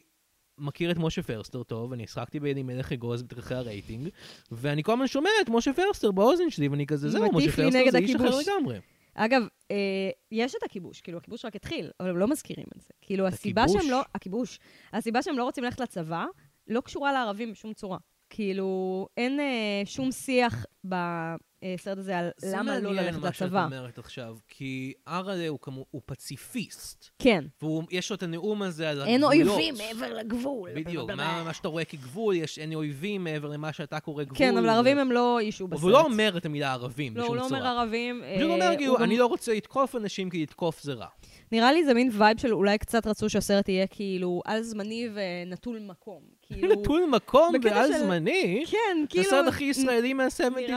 מכיר 0.58 0.90
את 0.90 0.96
משה 0.98 1.22
פרסטר 1.22 1.62
טוב, 1.62 1.92
אני 1.92 2.04
השחקתי 2.04 2.38
מלך 2.40 2.92
אגוז 2.92 3.22
בתככי 3.22 3.54
הרייטינג, 3.54 4.08
ואני 4.52 4.82
כל 4.82 4.92
הזמן 4.92 5.06
שומע 5.06 5.30
את 5.42 5.48
משה 5.48 5.72
פרסטר 5.72 6.10
באוזן 6.10 6.50
שלי, 6.50 6.68
ואני 6.68 6.86
כזה, 6.86 7.08
זהו, 7.08 7.32
משה 7.32 7.52
פרסטר 7.52 7.90
זה 7.90 7.98
איש 7.98 8.14
אחר 8.14 8.24
הכיבוש." 8.24 8.48
לגמרי. 8.48 8.78
אגב, 9.14 9.42
אה, 9.70 10.10
יש 10.32 10.54
את 10.54 10.62
הכיבוש, 10.62 11.00
כאילו, 11.00 11.18
הכיבוש 11.18 11.44
רק 11.44 11.56
התחיל, 11.56 11.90
אבל 12.00 12.10
הם 12.10 12.16
לא 12.16 12.28
מזכירים 12.28 12.66
את 12.76 12.80
זה. 12.80 12.88
כאילו, 13.02 13.26
הסיבה 13.26 13.62
הכיבוש? 13.62 13.82
שהם 13.82 13.90
לא... 13.90 14.02
הכיבוש. 14.14 14.58
הסיבה 14.92 15.22
שהם 15.22 15.38
לא 15.38 15.44
רוצים 15.44 15.64
ללכת 15.64 15.80
לצבא, 15.80 16.24
לא 16.68 16.80
קשורה 16.80 17.12
לערבים 17.12 17.52
בשום 17.52 17.72
צורה. 17.72 17.98
כאילו, 18.30 19.06
אין 19.16 19.40
אה, 19.40 19.44
שום 19.84 20.12
שיח 20.12 20.66
בסרט 20.84 21.98
הזה 21.98 22.18
על 22.18 22.30
למה 22.42 22.78
לא 22.80 22.90
ללכת 22.92 23.04
זה 23.04 23.10
מעניין 23.10 23.20
מה 23.20 23.32
שאת 23.32 23.42
לצבא. 23.42 23.64
אומרת 23.64 23.98
עכשיו, 23.98 24.36
כי 24.48 24.92
ארלה 25.08 25.48
הוא 25.48 25.58
כמו, 25.62 25.84
הוא 25.90 26.02
פציפיסט, 26.06 27.08
כן. 27.18 27.44
ויש 27.90 28.10
לו 28.10 28.16
את 28.16 28.22
הנאום 28.22 28.62
הזה 28.62 28.90
על 28.90 29.02
אין 29.02 29.24
הגבולות. 29.24 29.48
אויבים 29.58 29.74
מעבר 29.74 30.14
לגבול. 30.14 30.70
בדיוק, 30.74 31.10
מה, 31.10 31.42
מה 31.44 31.54
שאתה 31.54 31.68
רואה 31.68 31.84
כגבול, 31.84 32.34
יש 32.36 32.58
אין 32.58 32.74
אויבים 32.74 33.24
מעבר 33.24 33.48
למה 33.48 33.72
שאתה 33.72 34.00
קורא 34.00 34.24
גבול. 34.24 34.38
כן, 34.38 34.56
אבל 34.58 34.68
ערבים 34.68 34.98
הם 34.98 35.12
לא 35.12 35.38
issue 35.38 35.68
בסרט. 35.68 35.80
והוא 35.80 35.90
לא 35.92 36.00
אומר 36.02 36.34
את 36.36 36.46
המילה 36.46 36.72
ערבים 36.72 37.16
לא, 37.16 37.22
בשום 37.22 37.36
הוא 37.36 37.42
לא 37.44 37.48
צורה. 37.48 37.60
אומר 37.60 37.78
ערבים. 37.80 38.22
הוא 38.22 38.36
פשוט 38.36 38.50
אומר, 38.50 38.66
אה, 38.70 38.76
כאילו, 38.76 38.90
הוא 38.92 38.98
גם- 38.98 39.04
אני 39.04 39.16
לא 39.18 39.26
רוצה 39.26 39.54
לתקוף 39.54 39.96
אנשים 39.96 40.30
כי 40.30 40.42
לתקוף 40.42 40.82
זה 40.82 40.92
רע. 40.92 41.06
נראה 41.52 41.72
לי 41.72 41.84
זה 41.84 41.94
מין 41.94 42.10
vibe 42.12 42.38
של 42.38 42.52
אולי 42.54 42.78
קצת 42.78 43.06
רצו 43.06 43.30
שהסרט 43.30 43.68
יהיה 43.68 43.86
כאילו 43.86 44.42
על 44.44 44.62
זמני 44.62 45.08
ונטול 45.14 45.78
מקום. 45.78 46.22
כאילו... 46.46 46.74
נטול 46.74 47.02
מקום 47.10 47.52
בקטע 47.54 47.74
ועל 47.74 47.92
של- 47.92 47.98
זמני, 47.98 48.64
כן, 48.70 49.04
כאילו... 49.08 49.24
הסרט 49.26 49.46
הכי 49.48 49.64
ישראלי 49.64 50.14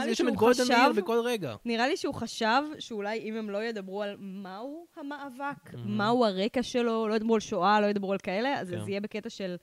לי 0.06 0.12
יש 0.12 0.18
שם 0.18 0.28
את 0.28 0.34
חשב- 0.60 0.74
מאיר 0.74 0.92
בכל 0.92 1.20
רגע. 1.26 1.56
נראה 1.66 1.88
לי 1.88 1.98
שהוא 1.98 2.14
חשב 2.14 2.62
שאולי 2.80 3.20
אם 3.20 3.36
הם 3.36 3.50
לא 3.50 3.64
ידברו 3.64 4.04
על 4.04 4.16
מהו 4.20 4.86
המאבק, 4.98 5.74
Mhm. 5.74 5.78
מהו 5.86 6.26
הרקע 6.26 6.64
שלו, 6.64 7.08
לא 7.08 7.14
ידברו 7.16 7.34
על 7.36 7.40
שואה, 7.40 7.82
לא 7.82 7.86
ידברו 7.86 8.12
על 8.12 8.20
כאלה, 8.20 8.60
אז 8.60 8.70
כן. 8.70 8.84
זה 8.84 8.90
יהיה 8.92 9.02
בקטע 9.02 9.30
של, 9.30 9.56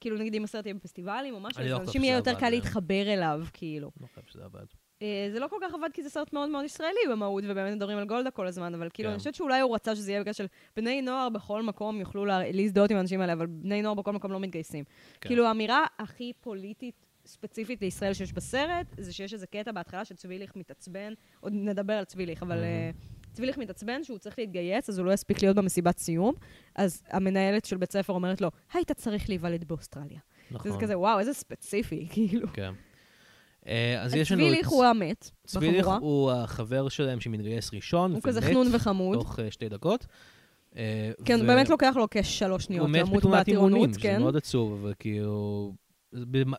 כאילו 0.00 0.16
נגיד 0.18 0.34
אם 0.34 0.44
הסרט 0.44 0.66
יהיה 0.66 0.74
בפסטיבלים 0.74 1.34
או 1.34 1.40
משהו, 1.40 1.60
לא 1.62 1.66
אז 1.66 1.72
חושב 1.72 1.78
לאנשים 1.78 2.04
יהיה 2.04 2.16
יותר 2.16 2.34
קל 2.34 2.40
כן. 2.40 2.50
להתחבר 2.50 3.12
אליו, 3.14 3.40
כאילו. 3.52 3.90
לא 4.00 4.06
חושב 4.06 4.32
שזה 4.32 4.44
עבד. 4.44 4.64
אה, 5.02 5.28
זה 5.32 5.38
לא 5.40 5.46
כל 5.48 5.56
כך 5.62 5.74
עבד 5.74 5.88
כי 5.94 6.02
זה 6.02 6.10
סרט 6.10 6.32
מאוד 6.32 6.50
מאוד 6.50 6.64
ישראלי 6.64 7.00
במהות, 7.10 7.44
ובאמת 7.46 7.74
מדברים 7.76 7.98
על 7.98 8.04
גולדה 8.04 8.30
כל 8.30 8.46
הזמן, 8.46 8.74
אבל 8.74 8.88
כאילו, 8.94 9.08
כן. 9.08 9.12
אני 9.12 9.18
חושבת 9.18 9.34
שאולי 9.34 9.60
הוא 9.60 9.74
רצה 9.74 9.96
שזה 9.96 10.10
יהיה 10.12 10.20
בקטע 10.20 10.32
של 10.32 10.46
בני 10.76 11.02
נוער 11.02 11.28
בכל 11.28 11.62
מקום 11.62 12.00
יוכלו 12.00 12.24
לה- 12.24 12.52
להזדהות 12.52 12.90
עם 12.90 12.96
האנשים 12.96 13.20
האלה, 13.20 13.32
אבל 13.32 13.46
בני 13.46 13.82
נוער 13.82 13.94
בכל 13.94 14.12
מקום 14.12 14.32
לא 14.32 14.40
מתגייסים. 14.40 14.84
כן. 15.20 15.28
כאילו, 15.28 15.46
האמירה 15.46 15.84
הכי 15.98 16.32
פוליטית 16.40 16.94
ספציפית 17.26 17.82
לישראל 17.82 18.14
שיש 18.14 18.32
בסרט, 18.32 18.86
זה 18.98 19.12
שיש 19.12 19.34
איזה 19.34 19.46
קטע 19.46 19.72
בהתחלה 19.72 20.04
שצביליך 20.04 20.56
מתעצבן, 20.56 21.12
עוד 21.40 21.52
נדבר 21.56 21.92
על 21.92 22.04
צביליך, 22.04 22.42
אבל 22.42 22.58
אה, 22.62 22.90
צביליך 23.32 23.58
מתעצבן 23.58 24.04
שהוא 24.04 24.18
צריך 24.18 24.38
להתגייס, 24.38 24.88
אז 24.88 24.98
הוא 24.98 25.06
לא 25.06 25.12
יספיק 25.12 25.42
להיות 25.42 25.56
במסיבת 25.56 25.98
סיום, 25.98 26.34
אז 26.76 27.02
המנהלת 27.08 27.64
של 27.64 27.76
בית 27.76 27.92
ספר 27.92 28.12
אומרת 28.12 28.40
לו, 28.40 28.50
היית 28.72 28.92
צריך 28.92 29.28
להיוולד 29.28 29.64
באוסטרליה. 29.64 30.18
נכון. 30.50 30.72
זה 30.72 30.78
כזה, 30.80 30.98
וואו, 30.98 31.18
איזה 31.18 31.32
ספציפי, 31.32 32.06
כאילו. 32.12 32.48
כן. 32.52 32.72
אה, 33.66 34.02
אז 34.02 34.14
יש 34.14 34.32
לנו. 34.32 34.42
צביליך 34.42 34.68
הוא 34.68 34.84
המת, 34.84 35.30
צביליך 35.46 35.86
בחבורה. 35.86 35.98
הוא 35.98 36.32
החבר 36.32 36.88
שלהם 36.88 37.20
שמתגייס 37.20 37.74
ראשון, 37.74 38.12
הוא 38.12 38.20
כזה 38.22 38.40
חנון 38.40 38.66
וחמוד. 38.72 39.18
תוך 39.18 39.38
אה, 39.38 39.50
שתי 39.50 39.68
דקות. 39.68 40.06
אה, 40.76 41.10
כן, 41.24 41.46
באמת 41.46 41.68
לוקח 41.68 41.94
לו 41.96 42.06
כשלוש 42.10 42.64
שניות 42.64 42.86
הוא 42.86 42.90
מת 42.90 43.00
למות 43.00 43.16
בתאונת 43.16 43.48
אימונים, 43.48 43.90
בטירונות, 43.90 43.96
כן. 43.96 44.20
מאוד 44.20 44.36
עצוב, 44.36 44.72
אבל 44.72 44.92
כאילו... 44.98 45.72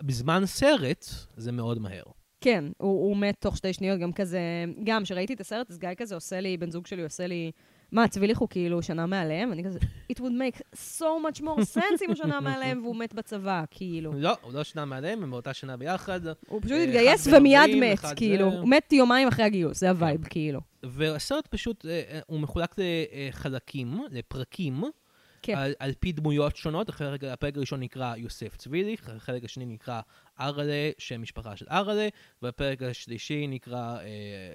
בזמן 0.01 0.45
סרט 0.45 1.05
זה 1.38 1.51
מאוד 1.51 1.79
מהר. 1.79 2.03
כן, 2.41 2.65
הוא, 2.77 3.07
הוא 3.07 3.17
מת 3.17 3.36
תוך 3.39 3.57
שתי 3.57 3.74
שניות, 3.74 4.00
גם 4.00 4.13
כזה, 4.13 4.39
גם 4.83 5.03
כשראיתי 5.03 5.33
את 5.33 5.41
הסרט, 5.41 5.72
אז 5.72 5.77
גיא 5.77 5.89
כזה 5.98 6.15
עושה 6.15 6.39
לי, 6.39 6.57
בן 6.57 6.72
זוג 6.72 6.88
שלי 6.88 7.03
עושה 7.03 7.27
לי, 7.27 7.51
מה, 7.94 8.08
צביליך 8.08 8.38
הוא 8.38 8.50
כאילו 8.50 8.82
שנה 8.82 9.06
מעליהם? 9.06 9.52
אני 9.52 9.64
כזה, 9.64 9.80
it 10.12 10.16
would 10.16 10.20
make 10.20 10.62
so 10.76 11.02
much 11.02 11.42
more 11.42 11.78
sense 11.78 12.04
אם 12.04 12.08
הוא 12.08 12.16
שנה 12.16 12.40
מעליהם 12.40 12.82
והוא 12.84 12.96
מת 12.96 13.14
בצבא, 13.14 13.64
כאילו. 13.72 14.14
לא, 14.16 14.34
הוא 14.42 14.54
לא 14.54 14.64
שנה 14.64 14.86
מעליהם, 14.86 15.24
הם 15.24 15.32
באותה 15.32 15.54
שנה 15.54 15.78
ביחד. 15.78 16.20
הוא 16.48 16.62
פשוט 16.62 16.72
אה, 16.72 16.84
התגייס 16.84 17.28
ומיד 17.28 17.60
40, 17.60 17.84
מת, 17.84 18.00
כאילו. 18.16 18.46
הוא 18.46 18.70
מת 18.70 18.94
יומיים 18.94 19.28
אחרי 19.28 19.46
הגיוס, 19.46 19.80
זה 19.80 19.90
ה 19.89 19.96
vibe, 19.96 20.27
כאילו. 20.30 20.60
והסרט 20.84 21.48
פשוט, 21.48 21.86
אה, 21.86 22.02
אה, 22.10 22.20
הוא 22.28 22.40
מחולק 22.40 22.76
לחלקים, 22.78 24.00
לפרקים, 24.12 24.84
כן. 25.42 25.58
על, 25.58 25.74
על 25.80 25.92
פי 26.00 26.12
דמויות 26.12 26.56
שונות. 26.56 26.90
החלק, 26.90 27.24
הפרק 27.24 27.58
הראשון 27.58 27.80
נקרא 27.80 28.16
יוסף 28.16 28.56
צביליך, 28.58 29.10
החלק 29.10 29.44
השני 29.44 29.66
נקרא 29.66 30.02
ארלה, 30.40 30.92
שם 30.98 31.22
משפחה 31.22 31.56
של 31.58 31.66
ארלה, 31.72 32.08
והפרק 32.42 32.82
השלישי 32.82 33.48
נקרא 33.48 33.98
אה, 33.98 34.06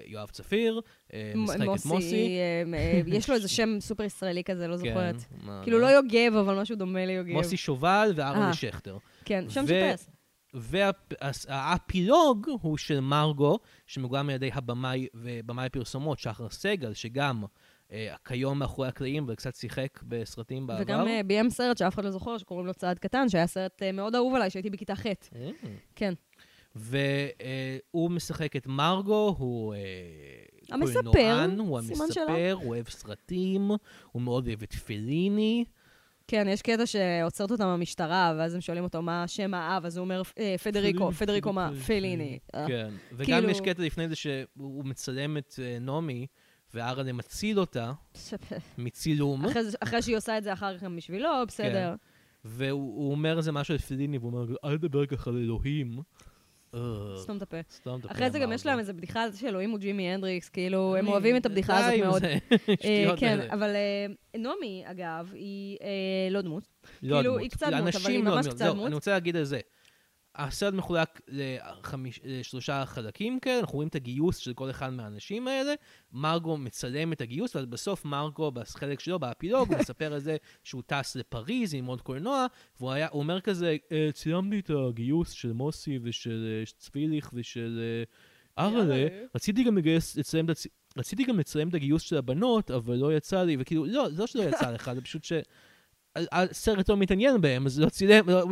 יואב 0.06 0.28
צפיר, 0.30 0.80
אה, 1.12 1.32
משחק 1.36 1.56
את 1.80 1.86
מוסי. 1.86 2.38
אה, 2.38 2.78
אה, 2.78 3.00
יש 3.06 3.28
לו 3.28 3.34
איזה 3.34 3.48
שם 3.48 3.76
סופר 3.80 4.02
ישראלי 4.04 4.44
כזה, 4.44 4.68
לא 4.68 4.76
זוכרת. 4.82 5.16
מה- 5.42 5.60
כאילו 5.62 5.78
מה? 5.78 5.84
לא 5.84 5.90
יוגב, 5.90 6.36
אבל 6.36 6.60
משהו 6.60 6.76
דומה 6.76 7.06
ליוגב. 7.06 7.32
מוסי 7.32 7.56
שובל 7.56 8.12
וארלה 8.16 8.46
אה. 8.48 8.52
שכטר. 8.52 8.98
כן, 9.24 9.44
שם 9.48 9.64
ו- 9.64 9.66
טייס. 9.66 10.10
והאפילוג 10.54 12.46
הוא 12.60 12.76
של 12.78 13.00
מרגו, 13.00 13.58
שמגולם 13.86 14.28
על 14.28 14.34
ידי 14.34 14.50
הבמאי 14.52 15.06
ובמאי 15.14 15.68
פרסומות, 15.68 16.18
שחר 16.18 16.48
סגל, 16.50 16.94
שגם 16.94 17.42
אה, 17.42 17.48
כיום 18.24 18.58
מאחורי 18.58 18.88
הקלעים 18.88 19.24
וקצת 19.28 19.54
שיחק 19.54 20.00
בסרטים 20.02 20.66
בעבר. 20.66 20.82
וגם 20.82 21.08
אה, 21.08 21.20
ביים 21.22 21.50
סרט 21.50 21.78
שאף 21.78 21.94
אחד 21.94 22.04
לא 22.04 22.10
זוכר, 22.10 22.38
שקוראים 22.38 22.66
לו 22.66 22.74
צעד 22.74 22.98
קטן, 22.98 23.28
שהיה 23.28 23.46
סרט 23.46 23.82
אה, 23.82 23.92
מאוד 23.92 24.14
אהוב 24.14 24.34
עליי, 24.34 24.50
שהייתי 24.50 24.70
בכיתה 24.70 24.96
ח'. 24.96 25.06
אה. 25.06 25.50
כן. 25.94 26.14
והוא 26.74 28.10
משחק 28.10 28.56
את 28.56 28.66
מרגו, 28.66 29.34
הוא 29.38 29.74
אה, 29.74 29.78
המספר, 30.70 31.02
קולנוען, 31.02 31.58
הוא 31.58 31.78
המספר. 31.78 32.52
הוא 32.52 32.68
אוהב 32.68 32.88
סרטים, 32.88 33.70
הוא 34.12 34.22
מאוד 34.22 34.46
אוהב 34.46 34.62
את 34.62 34.72
פליני. 34.72 35.64
כן, 36.28 36.46
יש 36.48 36.62
קטע 36.62 36.86
שעוצרת 36.86 37.50
אותם 37.50 37.66
המשטרה, 37.66 38.34
ואז 38.38 38.54
הם 38.54 38.60
שואלים 38.60 38.84
אותו 38.84 39.02
מה 39.02 39.24
שם 39.28 39.54
האב, 39.54 39.84
אז 39.84 39.96
הוא 39.96 40.04
אומר, 40.04 40.22
"אה, 40.38 40.54
פדריקו, 40.62 41.12
פדריקו 41.12 41.52
מה? 41.52 41.70
פליני. 41.86 42.38
אה. 42.54 42.64
כן, 42.68 42.88
וגם 43.12 43.26
כאילו- 43.26 43.50
יש 43.50 43.60
קטע 43.60 43.82
לפני 43.82 44.08
זה 44.08 44.16
שהוא 44.16 44.84
מצלם 44.84 45.36
את 45.36 45.54
אה, 45.62 45.78
נעמי, 45.78 46.26
וארלה 46.74 47.12
מציל 47.12 47.60
אותה 47.60 47.92
מצילום. 48.78 49.44
אחרי 49.46 49.62
אחרי 49.80 50.02
שהיא 50.02 50.16
עושה 50.16 50.38
את 50.38 50.44
זה 50.44 50.52
אחר 50.52 50.76
כך 50.78 50.82
גם 50.84 50.96
בשבילו, 50.96 51.28
בסדר. 51.48 51.94
והוא 52.44 52.70
הוא 52.96 53.10
אומר 53.10 53.36
איזה 53.38 53.52
משהו 53.52 53.72
על 53.74 53.78
פליני, 53.78 54.18
והוא 54.18 54.32
אומר, 54.32 54.54
אל 54.64 54.78
תדבר 54.78 55.06
ככה 55.06 55.30
על 55.30 55.36
אלוהים. 55.36 55.98
אה, 56.74 56.80
סתום 57.16 57.36
את 57.36 57.42
הפה. 57.42 57.56
סתום 57.70 58.00
את 58.00 58.04
הפה, 58.04 58.14
אחרי 58.14 58.30
זה 58.30 58.38
גם 58.38 58.52
יש. 58.52 58.66
להם 58.66 58.78
איזה 58.78 58.92
בדיחה 58.92 59.32
שאלוהים 59.32 59.70
הוא 59.70 59.78
ג'ימי 59.78 60.08
הנדריקס, 60.08 60.48
כאילו, 60.48 60.96
הם 60.96 61.04
אני- 61.04 61.12
אוהבים 61.12 61.36
את 61.36 61.46
הבדיחה 61.46 61.90
די 61.90 62.02
הזאת 62.02 62.22
מאוד. 62.22 62.24
אה, 62.24 63.16
כן. 63.20 63.38
אבל 63.50 63.70
אה, 63.74 64.06
נעמי, 64.40 64.82
אגב, 64.86 65.30
היא 65.34 65.78
אה, 65.82 65.88
לא 66.30 66.40
דמות. 66.40 66.68
לא 67.02 67.16
כאילו, 67.16 67.30
דמות. 67.32 67.42
היא 67.42 67.50
קצת 67.50 67.66
דמות, 67.72 67.94
אבל 67.96 68.10
היא 68.10 68.24
לא 68.24 68.34
ממש. 68.34 68.46
קצת 68.48 68.66
דמות. 68.66 68.86
אני 68.86 68.94
רוצה 68.94 69.10
להגיד 69.10 69.36
על 69.36 69.44
זה. 69.44 69.60
הסרט 70.38 70.74
מחולק 70.74 71.20
לחמיש- 71.28 72.20
לשלושה 72.24 72.84
חלקים 72.86 73.40
כאלה, 73.40 73.60
אנחנו 73.60 73.74
רואים 73.74 73.88
את 73.88 73.94
הגיוס 73.94 74.36
של 74.36 74.54
כל 74.54 74.70
אחד 74.70 74.92
מהאנשים 74.92 75.48
האלה. 75.48 75.74
מרגו 76.12 76.56
מצלם 76.56 77.12
את 77.12 77.20
הגיוס, 77.20 77.56
ואז 77.56 77.66
בסוף 77.66 78.04
מרגו, 78.04 78.50
בחלק 78.50 79.00
שלו, 79.00 79.18
באפילוג, 79.18 79.68
הוא 79.68 79.78
מספר 79.90 80.12
על 80.12 80.18
זה 80.20 80.36
שהוא 80.64 80.82
טס 80.86 81.16
לפריז 81.16 81.74
ללמוד 81.74 82.00
קולנוע, 82.02 82.46
והוא 82.80 82.90
היה, 82.90 83.08
אומר 83.08 83.40
כזה, 83.40 83.76
"אה, 83.92 84.08
צילמתי 84.12 84.58
את 84.58 84.70
הגיוס 84.88 85.30
של 85.30 85.52
מוסי 85.52 85.98
ושל 86.02 86.46
אה, 86.60 86.66
צביליך 86.78 87.30
ושל 87.34 87.80
אה, 88.58 88.64
ארלה. 88.64 89.06
רציתי 89.34 89.64
גם 89.64 89.78
לגייס, 89.78 90.16
לצלם 90.16 90.44
את 90.44 90.50
הצ... 90.50 90.66
רציתי 90.96 91.24
גם 91.24 91.38
לצלם 91.38 91.68
את 91.68 91.74
הגיוס 91.74 92.02
של 92.02 92.16
הבנות, 92.16 92.70
אבל 92.70 92.96
לא 92.96 93.16
יצא 93.16 93.42
לי, 93.42 93.56
וכאילו, 93.60 93.84
לא, 93.86 94.08
זה 94.10 94.20
לא 94.20 94.26
שלא 94.26 94.42
יצא 94.42 94.70
לך, 94.70 94.90
זה 94.94 95.00
פשוט 95.00 95.24
ש... 95.24 95.32
הסרט 96.32 96.88
לא 96.88 96.96
מתעניין 96.96 97.40
בהם, 97.40 97.66
אז 97.66 97.80
לא 97.80 97.88
צילם, 97.88 98.28
לא- 98.28 98.42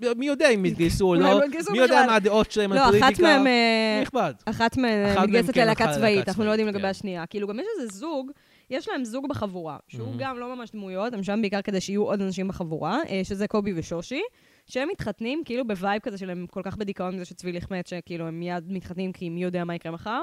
לא- 0.00 0.12
מי 0.16 0.26
יודע 0.26 0.48
אם 0.50 0.64
יתגייסו 0.64 1.08
או 1.08 1.14
לא, 1.14 1.20
לא 1.30 1.40
מי 1.72 1.78
יודע. 1.78 2.04
מה 2.06 2.14
הדעות 2.14 2.50
שלהם 2.50 2.72
על 2.72 2.78
פוליטיקה. 2.78 3.38
מי 3.38 3.48
אה? 3.50 4.02
אחת 4.46 4.76
מהן 4.76 5.02
מהם 5.14 5.22
מתגייסת 5.24 5.54
כן 5.54 5.62
ללהקה 5.62 5.92
צבאית, 5.94 6.28
אנחנו 6.28 6.44
לא 6.44 6.50
יודעים 6.50 6.68
לגבי 6.68 6.82
כן. 6.82 6.86
השנייה. 6.88 7.26
כאילו, 7.26 7.48
גם 7.48 7.60
יש 7.60 7.66
איזה 7.80 7.94
זוג, 7.98 8.30
יש 8.70 8.88
להם 8.88 9.04
זוג 9.04 9.28
בחבורה, 9.28 9.76
שהוא 9.88 10.08
Mhm. 10.14 10.18
גם 10.18 10.38
לא 10.38 10.56
ממש 10.56 10.70
דמויות, 10.70 11.12
הם 11.12 11.22
שם 11.22 11.38
בעיקר 11.40 11.62
כדי 11.62 11.80
שיהיו 11.80 12.02
עוד 12.02 12.22
אנשים 12.22 12.48
בחבורה, 12.48 12.98
אה, 13.08 13.20
שזה 13.24 13.46
קובי 13.48 13.72
ושושי, 13.76 14.20
שהם 14.66 14.88
מתחתנים 14.92 15.42
כאילו 15.44 15.66
ב 15.66 15.73
vibe 15.73 16.00
כזה 16.02 16.18
שלהם 16.18 16.46
כל 16.50 16.60
כך 16.64 16.76
בדיכאון 16.76 17.14
מזה 17.14 17.24
שצבי 17.24 17.52
מת, 17.70 17.86
שכאילו 17.86 18.26
הם 18.26 18.40
מיד 18.40 18.64
מתחתנים 18.72 19.12
כי 19.12 19.28
מי 19.28 19.42
יודע 19.42 19.64
מה 19.64 19.74
יקרה 19.74 19.92
מחר. 19.92 20.22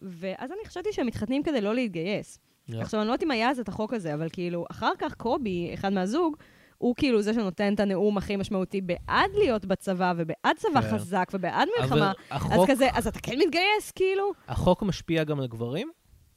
ואז 0.00 0.50
אני 0.52 0.68
חשבתי 0.68 0.92
שהם 0.92 1.06
מתחתנים 1.06 1.42
כדי 1.42 1.60
לא 1.60 1.74
להתגייס. 1.74 2.38
לא. 2.68 2.80
עכשיו, 2.80 3.00
אני 3.00 3.08
לא 3.08 3.12
יודעת 3.12 3.22
אם 3.24 3.30
היה 3.30 3.50
אז 3.50 3.58
את 3.60 3.68
החוק 3.68 3.92
הזה, 3.94 4.14
אבל 4.14 4.28
כאילו, 4.32 4.64
אחר 4.70 4.90
כך 4.98 5.14
קובי, 5.14 5.70
אחד 5.74 5.92
מהזוג, 5.92 6.36
הוא 6.78 6.94
כאילו 6.96 7.22
זה 7.22 7.34
שנותן 7.34 7.74
את 7.74 7.80
הנאום 7.80 8.18
הכי 8.18 8.36
משמעותי 8.36 8.80
בעד 8.80 9.30
להיות 9.38 9.64
בצבא, 9.64 10.12
ובעד 10.16 10.56
צבא 10.56 10.80
כן. 10.80 10.90
חזק, 10.94 11.28
ובעד 11.34 11.68
מלחמה. 11.80 11.96
אבל 12.30 12.36
אז 12.46 12.52
החוק- 12.52 12.70
כזה, 12.70 12.88
אז 12.94 13.06
אתה 13.06 13.18
כן 13.18 13.32
מתגייס, 13.38 13.90
כאילו? 13.94 14.32
החוק 14.48 14.82
משפיע 14.82 15.24
גם 15.24 15.40
על 15.40 15.46
גברים? 15.46 15.90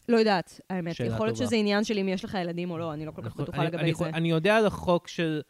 לא 0.10 0.18
יודעת, 0.18 0.62
האמת. 0.70 1.00
יכול 1.00 1.28
להיות 1.28 1.38
טובה. 1.38 1.48
שזה 1.48 1.56
עניין 1.56 1.84
של 1.84 1.98
אם 1.98 2.08
יש 2.08 2.26
לך 2.26 2.38
ילדים 2.42 2.72
או 2.72 2.78
לא, 2.78 2.94
אני 2.94 3.06
לא 3.06 3.12
כל 3.12 3.22
כך 3.22 3.28
נכון, 3.28 3.44
בטוחה 3.44 3.58
אני- 3.58 3.68
לגבי 3.68 3.84
אני- 3.84 3.94
זה. 3.94 4.06
אני 4.10 4.30
יודע 4.30 4.58
על 4.58 4.66
החוק 4.66 5.08
של- 5.08 5.42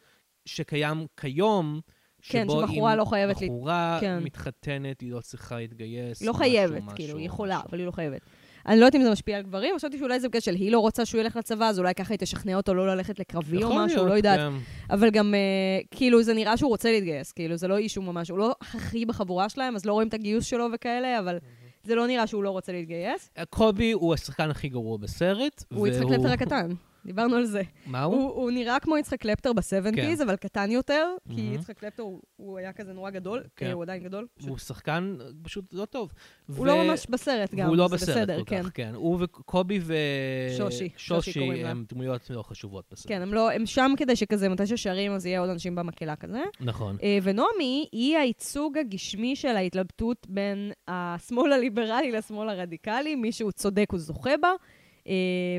שקיים 0.46 1.06
כיום, 1.20 1.80
כן, 2.22 2.46
שבחורה 2.48 2.96
לא 2.96 3.04
חייבת 3.04 3.36
בחורה 3.42 3.98
כן. 4.00 4.18
מתחתנת, 4.22 5.00
היא 5.00 5.12
לא 5.12 5.20
צריכה 5.20 5.56
להתגייס. 5.56 6.22
לא 6.22 6.32
חייבת, 6.32 6.82
משהו, 6.82 6.96
כאילו, 6.96 7.18
היא 7.18 7.26
יכולה, 7.26 7.56
משהו. 7.56 7.68
אבל 7.70 7.78
היא 7.78 7.86
לא 7.86 7.90
חייבת. 7.92 8.20
אני 8.68 8.80
לא 8.80 8.84
יודעת 8.84 8.94
אם 8.94 9.02
זה 9.02 9.10
משפיע 9.10 9.36
על 9.36 9.42
גברים, 9.42 9.74
חשבתי 9.76 9.98
שאולי 9.98 10.20
זה 10.20 10.28
בגלל 10.28 10.40
של 10.40 10.54
היא 10.54 10.72
לא 10.72 10.78
רוצה 10.78 11.04
שהוא 11.04 11.20
ילך 11.20 11.36
לצבא, 11.36 11.68
אז 11.68 11.78
אולי 11.78 11.94
ככה 11.94 12.14
היא 12.14 12.18
תשכנע 12.18 12.56
אותו 12.56 12.74
לא 12.74 12.86
ללכת 12.94 13.18
לקרבי 13.18 13.62
או 13.64 13.74
משהו, 13.76 14.06
לא 14.06 14.14
יודעת. 14.14 14.38
כן. 14.38 14.52
אבל 14.90 15.10
גם, 15.10 15.34
אה, 15.34 15.80
כאילו, 15.90 16.22
זה 16.22 16.34
נראה 16.34 16.56
שהוא 16.56 16.68
רוצה 16.68 16.90
להתגייס, 16.90 17.32
כאילו, 17.32 17.56
זה 17.56 17.68
לא 17.68 17.76
אישו 17.76 18.02
ממש, 18.02 18.30
הוא 18.30 18.38
לא 18.38 18.54
הכי 18.60 19.06
בחבורה 19.06 19.48
שלהם, 19.48 19.76
אז 19.76 19.86
לא 19.86 19.92
רואים 19.92 20.08
את 20.08 20.14
הגיוס 20.14 20.44
שלו 20.44 20.66
וכאלה, 20.74 21.18
אבל 21.18 21.38
זה 21.82 21.94
לא 21.94 22.06
נראה 22.06 22.26
שהוא 22.26 22.42
לא 22.42 22.50
רוצה 22.50 22.72
להתגייס. 22.72 23.30
קובי 23.50 23.92
הוא 23.92 24.14
השחקן 24.14 24.50
הכי 24.50 24.68
גרוע 24.68 24.96
בסרט. 24.96 25.64
הוא 25.74 25.88
יצחק 25.88 26.06
קלפטר 26.08 26.32
הקטן, 26.32 26.68
דיברנו 27.08 27.36
על 27.36 27.44
זה. 27.44 27.62
מה 27.86 28.02
הוא? 28.02 28.14
הוא, 28.14 28.30
הוא 28.30 28.50
נראה 28.50 28.80
כמו 28.80 28.96
יצחק 28.98 29.20
קלפטר 29.20 29.52
ב-70's, 29.52 29.94
כן. 29.96 30.14
אבל 30.24 30.36
קטן 30.36 30.70
יותר, 30.70 31.08
כי 31.28 31.42
מהמם. 31.42 31.54
יצחק 31.54 31.78
קלפטר 31.78 32.02
הוא, 32.02 32.20
הוא 32.36 32.58
היה 32.58 32.72
כזה 32.72 32.92
נורא 32.92 33.10
גדול, 33.10 33.42
כן. 33.56 33.66
אה, 33.66 33.72
הוא 33.72 33.82
עדיין 33.82 34.02
גדול. 34.04 34.26
פשוט- 34.38 34.48
הוא 34.50 34.58
שחקן 34.58 35.16
פשוט 35.42 35.64
לא 35.72 35.84
טוב. 35.84 36.12
הוא 36.56 36.66
לא 36.66 36.84
ממש 36.84 37.06
בסרט 37.10 37.54
גם, 37.54 37.66
והוא 37.66 37.76
לא 37.76 37.88
בסרט 37.88 38.08
בסדר, 38.16 38.38
כל 38.38 38.44
כן. 38.46 38.62
כך, 38.62 38.70
כן. 38.74 38.92
הוא 38.94 39.18
וקובי 39.20 39.78
ו... 39.82 39.94
שושי, 40.56 40.88
שושי 40.96 41.32
שושי. 41.32 41.64
הם 41.64 41.84
דמויות 41.92 42.30
לא 42.30 42.42
חשובות 42.42 42.84
בסרט. 42.92 43.08
כן, 43.08 43.22
הם, 43.22 43.34
לא, 43.34 43.50
הם 43.52 43.66
שם 43.66 43.92
כדי 43.96 44.16
שכזה, 44.16 44.48
מתי 44.48 44.66
ששרים, 44.66 45.12
אז 45.12 45.26
יהיה 45.26 45.40
עוד 45.40 45.50
אנשים 45.50 45.74
במקהלה 45.74 46.16
כזה. 46.16 46.40
נכון. 46.60 46.96
אה, 47.02 47.18
ונעמי 47.22 47.88
היא 47.92 48.16
הייצוג 48.16 48.78
הגשמי 48.78 49.36
של 49.36 49.48
ההתלבטות 49.56 50.26
בין 50.28 50.72
השמאל 50.88 51.52
הליברלי 51.52 52.12
לשמאל 52.12 52.48
הרדיקלי, 52.48 53.14
מי 53.14 53.32
שהוא 53.32 53.50
צודק 53.50 53.86
הוא 53.90 54.00
זוכה 54.00 54.30
בה, 54.42 54.52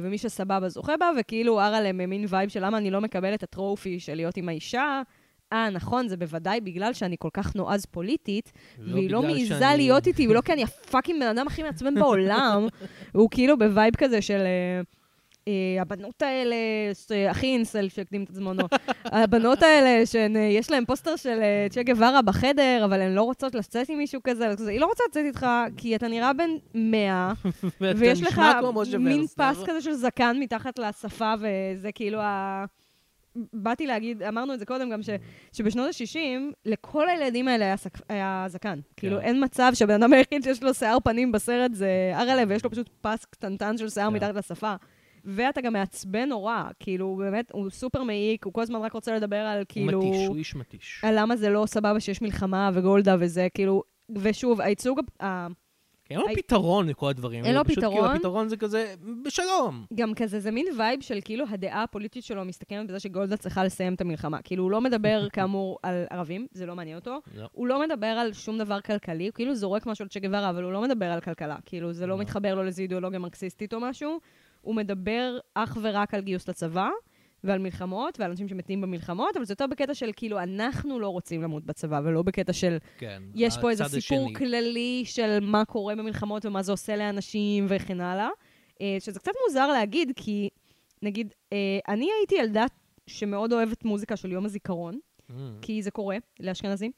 ומי 0.03 0.17
שסבבה 0.17 0.69
זוכה 0.69 0.97
בה, 0.97 1.09
וכאילו 1.19 1.61
הר 1.61 1.75
עליהם 1.75 2.09
מין 2.09 2.25
vibe 2.29 2.49
של 2.49 2.65
למה 2.65 2.77
אני 2.77 2.91
לא 2.91 3.01
מקבל 3.01 3.33
את 3.33 3.43
ה 3.43 3.51
trophy 3.51 3.99
של 3.99 4.15
להיות 4.15 4.37
עם 4.37 4.49
האישה. 4.49 5.01
אה, 5.53 5.69
נכון, 5.69 6.07
זה 6.07 6.17
בוודאי 6.17 6.61
בגלל 6.61 6.93
שאני 6.93 7.15
כל 7.19 7.29
כך 7.33 7.55
נועז 7.55 7.85
פוליטית, 7.85 8.51
והיא 8.79 9.09
לא 9.09 9.21
מעיזה 9.21 9.59
שאני- 9.59 9.77
להיות 9.77 10.07
איתי, 10.07 10.27
ולא 10.27 10.41
כי 10.41 10.53
אני 10.53 10.63
ה 10.63 10.70
fucking 10.70 11.19
בן 11.23 11.27
אדם 11.27 11.47
הכי 11.47 11.63
מעצבן 11.63 11.95
בעולם. 11.95 12.67
הוא 13.13 13.29
כאילו 13.31 13.57
ב 13.57 13.65
vibe 13.65 13.95
כזה 13.95 14.21
של... 14.21 14.37
אה, 14.37 14.45
אה, 14.45 14.81
הבנות 15.81 16.21
האלה, 16.21 16.55
הכי 17.29 17.53
אינסל 17.53 17.89
שהקדים 17.89 18.23
את 18.23 18.35
זמנו, 18.35 18.63
הבנות 19.05 19.63
האלה 19.63 20.05
שיש 20.05 20.71
להן 20.71 20.85
פוסטר 20.85 21.15
של 21.15 21.39
אה, 21.41 21.67
צ'ה 21.69 21.83
גווארה 21.83 22.21
בחדר, 22.21 22.81
אבל 22.85 23.01
הן 23.01 23.13
לא 23.13 23.21
רוצות 23.21 23.55
לצאת 23.55 23.89
עם 23.89 23.97
מישהו 23.97 24.21
כזה, 24.23 24.49
היא 24.67 24.79
לא 24.79 24.85
רוצה 24.85 25.03
לצאת 25.09 25.25
איתך, 25.25 25.45
כי 25.77 25.95
אתה 25.95 26.07
נראה 26.07 26.33
בן 26.33 26.49
100, 26.73 27.31
ואתה 27.81 27.99
ויש 27.99 28.21
לך 28.21 28.41
מין. 28.97 29.27
פס 29.27 29.63
כזה 29.65 29.81
של 29.81 29.93
זקן 29.93 30.37
מתחת 30.39 30.79
לשפה, 30.79 31.33
וזה 31.39 31.91
כאילו 31.91 32.19
ה... 32.19 32.65
באתי 33.53 33.87
להגיד, 33.87 34.23
אמרנו 34.23 34.53
את 34.53 34.59
זה 34.59 34.65
קודם 34.65 34.89
גם, 34.89 35.03
ש, 35.03 35.09
שבשנות 35.53 35.87
ה-60, 35.87 36.53
לכל 36.65 37.09
הילדים 37.09 37.47
האלה 37.47 37.65
היה, 37.65 37.77
סק, 37.77 37.97
היה 38.09 38.45
זקן. 38.47 38.79
כאילו, 38.97 39.19
אין 39.19 39.43
מצב 39.43 39.71
שהבן 39.73 40.03
אדם 40.03 40.13
היחיד 40.13 40.43
שיש 40.43 40.63
לו 40.63 40.73
שיער 40.73 40.97
פנים 41.03 41.31
בסרט 41.31 41.73
זה 41.73 42.11
ארלה, 42.13 42.43
ויש 42.47 42.63
לו 42.63 42.71
פשוט 42.71 42.89
פס 43.01 43.25
קטנטן 43.25 43.77
של 43.77 43.89
שיער 43.89 44.09
כן. 44.09 44.15
מתחת 44.15 44.35
לשפה. 44.35 44.75
ואתה 45.29 45.61
גם 45.61 45.73
מעצבן 45.73 46.29
נורא, 46.29 46.63
כאילו, 46.79 47.15
באמת, 47.15 47.51
הוא 47.53 47.69
סופר 47.69 48.03
מעיק, 48.03 48.45
הוא 48.45 48.53
כל 48.53 48.61
הזמן 48.61 48.79
רק 48.79 48.93
רוצה 48.93 49.15
לדבר 49.15 49.35
על, 49.37 49.57
הוא 49.57 49.65
כאילו... 49.69 49.99
מתיש, 49.99 50.27
הוא 50.27 50.35
איש 50.35 50.55
מתיש. 50.55 51.01
על 51.03 51.19
למה 51.19 51.35
זה 51.35 51.49
לא 51.49 51.63
סבבה 51.67 51.99
שיש 51.99 52.21
מלחמה 52.21 52.69
וגולדה 52.73 53.15
וזה, 53.19 53.47
כאילו... 53.53 53.83
ושוב, 54.15 54.61
הייצוג 54.61 54.99
כי 56.05 56.13
אין 56.15 56.21
לו 56.21 56.27
הי- 56.27 56.35
פתרון 56.35 56.87
לכל 56.87 57.09
הדברים. 57.09 57.45
אין 57.45 57.55
לו 57.55 57.65
פשוט 57.65 57.79
כאילו 57.83 57.91
פתרון. 57.91 58.15
הפתרון 58.15 58.47
זה 58.49 58.57
כזה, 58.57 58.93
בשלום. 59.25 59.85
גם 59.93 60.13
כזה, 60.13 60.39
זה 60.39 60.51
מין 60.51 60.65
vibe 60.77 61.01
של 61.01 61.19
כאילו 61.25 61.45
הדעה 61.49 61.83
הפוליטית 61.83 62.23
שלו 62.23 62.45
מסתכמת 62.45 62.87
בזה 62.87 62.99
שגולדה 62.99 63.37
צריכה 63.37 63.63
לסיים 63.63 63.93
את 63.93 64.01
המלחמה. 64.01 64.41
כאילו, 64.41 64.63
הוא 64.63 64.71
לא 64.71 64.81
מדבר 64.81 65.27
כאמור 65.33 65.79
על 65.83 66.03
ערבים, 66.09 66.47
זה 66.51 66.65
לא 66.65 66.75
מעניין 66.75 66.97
אותו. 66.97 67.17
לא. 67.35 67.47
הוא 67.51 67.67
לא 67.67 67.81
מדבר 67.87 68.07
על 68.07 68.33
שום 68.33 68.57
דבר 68.57 68.81
כלכלי, 68.81 69.25
הוא 69.27 69.33
כאילו 69.33 69.55
זורק 69.55 69.85
משהו 69.85 70.03
על 70.03 70.09
צ'ה 70.09 70.19
גווארה, 70.19 70.49
אבל 70.49 70.63
הוא 70.63 70.71
לא 70.71 70.81
מדבר 70.81 71.05
על 71.05 71.21
כלכלה. 71.21 71.55
כאילו, 71.65 71.93
זה 71.93 72.07
לא 72.07 72.15
לא. 72.15 72.21
מתחבר 72.21 72.55
לו 72.55 72.63
לאיזו 72.63 72.81
אידיאולוגיה 72.81 73.19
מרקסיסטית 73.19 73.73
או 73.73 73.79
משהו. 73.79 74.19
הוא 74.61 74.75
מדבר 74.75 75.37
אך 75.53 75.77
ורק 75.81 76.13
על 76.13 76.21
גיוס 76.21 76.49
לצבא, 76.49 76.89
ועל 77.43 77.59
מלחמות, 77.59 78.19
ועל 78.19 78.29
אנשים 78.31 78.47
שמתים 78.47 78.81
במלחמות, 78.81 79.37
אבל 79.37 79.45
זה 79.45 79.51
יותר 79.51 79.67
בקטע 79.67 79.93
של 79.93 80.11
כאילו, 80.15 80.39
אנחנו 80.39 80.99
לא 80.99 81.09
רוצים 81.09 81.41
למות 81.41 81.65
בצבא, 81.65 82.01
ולא 82.03 82.21
בקטע 82.21 82.53
של 82.53 82.77
כן. 82.97 83.23
יש 83.35 83.57
פה 83.61 83.69
איזה 83.69 83.83
סיפור 83.83 84.25
השני. 84.25 84.35
כללי 84.35 85.01
של 85.05 85.39
מה 85.41 85.65
קורה 85.65 85.95
במלחמות 85.95 86.45
ומה 86.45 86.63
זה 86.63 86.71
עושה 86.71 86.95
לאנשים 86.95 87.65
וכן 87.69 88.01
הלאה. 88.01 88.29
אה, 88.81 88.97
שזה 88.99 89.19
קצת 89.19 89.31
מוזר 89.47 89.67
להגיד, 89.67 90.11
כי 90.15 90.49
נגיד, 91.01 91.33
אה, 91.53 91.57
אני 91.87 92.07
הייתי 92.19 92.35
ילדה 92.35 92.65
שמאוד 93.07 93.53
אוהבת 93.53 93.85
מוזיקה 93.85 94.15
של 94.15 94.31
יום 94.31 94.45
הזיכרון, 94.45 94.99
Mm. 95.29 95.33
כי 95.61 95.81
זה 95.81 95.91
קורה 95.91 96.17
לאשכנזים, 96.39 96.91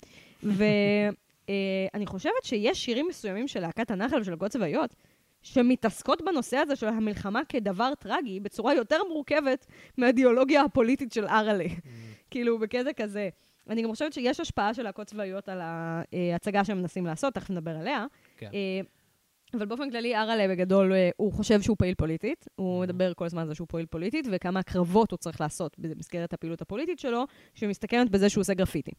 ואני 0.44 2.06
חושבת 2.14 2.44
שיש 2.44 2.86
שירים 2.86 3.08
מסוימים 3.10 3.48
של 3.48 3.60
להקת 3.60 3.92
הנחל 3.92 4.22
ושל 4.22 4.32
להקות 4.32 4.52
צבאיות, 4.52 4.96
שמתעסקות 5.42 6.22
בנושא 6.26 6.58
הזה 6.58 6.76
של 6.76 6.88
המלחמה 6.88 7.42
כדבר 7.50 7.94
טרגי 8.00 8.40
בצורה 8.40 8.74
יותר 8.74 8.98
מורכבת 9.14 9.66
מהאידיאולוגיה 9.98 10.62
הפוליטית 10.62 11.12
של 11.12 11.28
אראלה. 11.28 11.66
כאילו, 12.32 12.60
בקטע 12.60 12.94
כזה. 12.94 13.30
אני 13.70 13.82
גם 13.82 13.90
חושבת 13.90 14.14
שיש 14.14 14.40
השפעה 14.40 14.74
של 14.74 14.84
להקות 14.84 15.08
צבאיות 15.08 15.50
על 15.50 15.60
ההצגה 15.62 16.66
שהם 16.66 16.78
מנסים 16.78 17.06
לעשות, 17.06 17.34
תכף 17.34 17.50
נדבר 17.50 17.78
עליה. 17.78 18.06
כן. 18.38 18.50
אה, 18.54 18.82
אבל 19.54 19.66
באופן 19.66 19.92
כללי, 19.92 20.16
אראלה 20.16 20.48
בגדול, 20.48 20.94
אה, 20.94 21.10
הוא 21.18 21.34
חושב 21.34 21.62
שהוא 21.62 21.78
פעיל 21.80 21.96
פוליטית. 21.96 22.46
הוא 22.56 22.84
Mhm. 22.84 22.88
מדבר 22.88 23.14
כל 23.14 23.26
הזמן 23.26 23.42
על 23.42 23.48
זה 23.48 23.56
שהוא 23.56 23.68
פעיל 23.70 23.86
פוליטית, 23.86 24.28
וכמה 24.32 24.60
הקרבות 24.60 25.12
הוא 25.12 25.18
צריך 25.18 25.42
לעשות 25.42 25.76
במסגרת 25.80 26.34
הפעילות 26.34 26.62
הפוליטית 26.62 27.00
שלו, 27.00 27.24
שמסתכמת 27.54 28.10
בזה 28.10 28.30
שהוא 28.30 28.42
עושה 28.42 28.54
גרפיטי. 28.54 28.92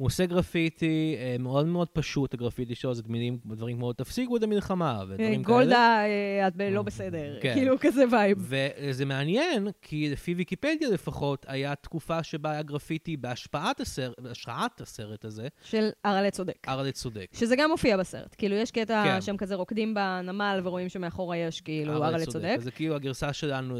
הוא 0.00 0.06
עושה 0.06 0.26
גרפיטי 0.26 1.16
אה, 1.18 1.36
מאוד 1.38 1.66
מאוד 1.66 1.88
פשוט, 1.88 2.34
הגרפיטי 2.34 2.74
שלו 2.74 2.94
זה 2.94 3.02
מילים, 3.06 3.38
דברים 3.46 3.76
כמו 3.76 3.92
תפסיקו 3.92 4.36
את 4.36 4.42
המלחמה 4.42 4.96
אה, 4.98 5.04
ודברים 5.08 5.42
כאלה. 5.42 5.56
גולדה, 5.56 6.04
אה, 6.04 6.48
את 6.48 6.52
לא 6.70 6.82
בסדר. 6.82 7.38
כן. 7.40 7.54
כאילו, 7.54 7.76
כזה 7.80 8.04
וייב. 8.10 8.38
וזה 8.40 9.04
מעניין, 9.04 9.68
כי 9.82 10.10
לפי 10.10 10.34
ויקיפדיה 10.34 10.90
לפחות, 10.90 11.46
היה 11.48 11.74
תקופה 11.74 12.22
שבה 12.22 12.50
היה 12.50 12.62
גרפיטי 12.62 13.16
בהשפעת 13.16 13.80
הסרט, 13.80 14.20
בהשראת 14.20 14.80
הסרט 14.80 15.24
הזה, 15.24 15.48
של 15.62 15.90
אראלה 16.06 16.30
צודק. 16.30 16.68
ארלה 16.68 16.92
צודק. 16.92 17.26
שזה 17.32 17.56
גם 17.56 17.70
מופיע 17.70 17.96
בסרט. 17.96 18.34
כאילו, 18.38 18.56
יש 18.56 18.70
קטע 18.70 19.04
כן. 19.04 19.20
שהם 19.20 19.36
כזה 19.36 19.54
רוקדים 19.54 19.94
בנמל 19.94 20.60
ורואים 20.64 20.88
שמאחורה 20.88 21.36
יש 21.36 21.60
כאילו 21.60 22.04
אראלה 22.04 22.26
צודק. 22.26 22.54
אז 22.58 22.64
זה 22.64 22.70
כאילו 22.70 22.94
הגרסה 22.94 23.32
שלנו. 23.32 23.76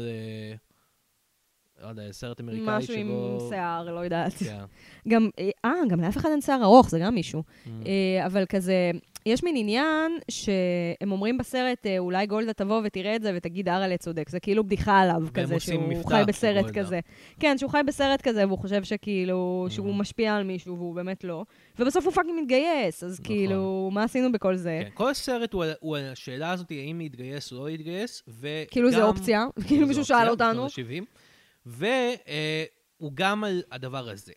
לא 1.83 1.87
יודע, 1.87 2.11
סרט 2.11 2.39
אמריקאי 2.41 2.65
שבו... 2.65 2.77
משהו 2.77 2.95
עם 2.95 3.09
שיער, 3.49 3.93
לא 3.93 3.99
יודעת. 3.99 4.33
כן. 4.33 4.63
גם, 5.07 5.29
אה, 5.65 5.71
גם 5.89 6.01
לאף 6.01 6.17
אחד 6.17 6.29
אין 6.29 6.41
שיער 6.41 6.63
ארוך, 6.63 6.89
זה 6.89 6.99
גם 6.99 7.15
מישהו. 7.15 7.43
Mm. 7.65 7.69
אה, 7.85 8.25
אבל 8.25 8.45
כזה, 8.49 8.91
יש 9.25 9.43
מין 9.43 9.55
עניין 9.57 10.11
שהם 10.31 11.11
אומרים 11.11 11.37
בסרט, 11.37 11.85
אה, 11.85 11.97
אולי 11.99 12.25
גולדה 12.25 12.53
תבוא 12.53 12.81
ותראה 12.85 13.15
את 13.15 13.21
זה 13.21 13.31
ותגיד 13.35 13.69
אראלה 13.69 13.97
צודק. 13.97 14.29
זה 14.29 14.39
כאילו 14.39 14.63
בדיחה 14.63 14.99
עליו, 14.99 15.21
כזה, 15.33 15.59
שהוא 15.59 16.09
חי 16.09 16.23
בסרט. 16.27 16.77
כזה. 16.77 16.99
כן, 17.39 17.57
שהוא 17.57 17.71
חי 17.71 17.81
בסרט 17.87 18.21
כזה, 18.21 18.47
והוא 18.47 18.57
חושב 18.59 18.83
שכאילו, 18.83 19.65
שהוא 19.69 19.93
Mhm. 19.93 19.97
משפיע 19.99 20.35
על 20.35 20.43
מישהו, 20.43 20.77
והוא 20.77 20.95
באמת 20.95 21.23
לא. 21.23 21.43
ובסוף 21.79 22.05
הוא 22.05 22.13
פאקינג 22.13 22.39
מתגייס, 22.41 23.03
אז 23.03 23.13
נכון. 23.19 23.25
כאילו, 23.35 23.89
מה 23.93 24.03
עשינו 24.03 24.31
בכל 24.31 24.55
זה? 24.55 24.81
כן, 24.83 24.89
כל 24.93 25.09
הסרט 25.09 25.53
הוא, 25.53 25.65
הוא 25.79 25.97
השאלה 25.97 26.51
הזאת, 26.51 26.71
האם 26.71 26.99
להתגייס 26.99 27.51
או 27.51 27.57
לא 27.57 27.65
להתגייס, 27.69 28.23
וגם... 28.27 28.65
כאילו 28.71 28.91
זה 28.91 29.03
אופציה, 29.03 29.45
כאילו 29.67 29.87
מישהו 29.87 30.05
שאל 30.05 30.29
אותנו. 30.29 30.65
בשנות 30.65 30.87
ה-70. 30.89 31.20
והוא 31.65 33.11
גם 33.13 33.43
על 33.43 33.63
הדבר 33.71 34.09
הזה. 34.09 34.33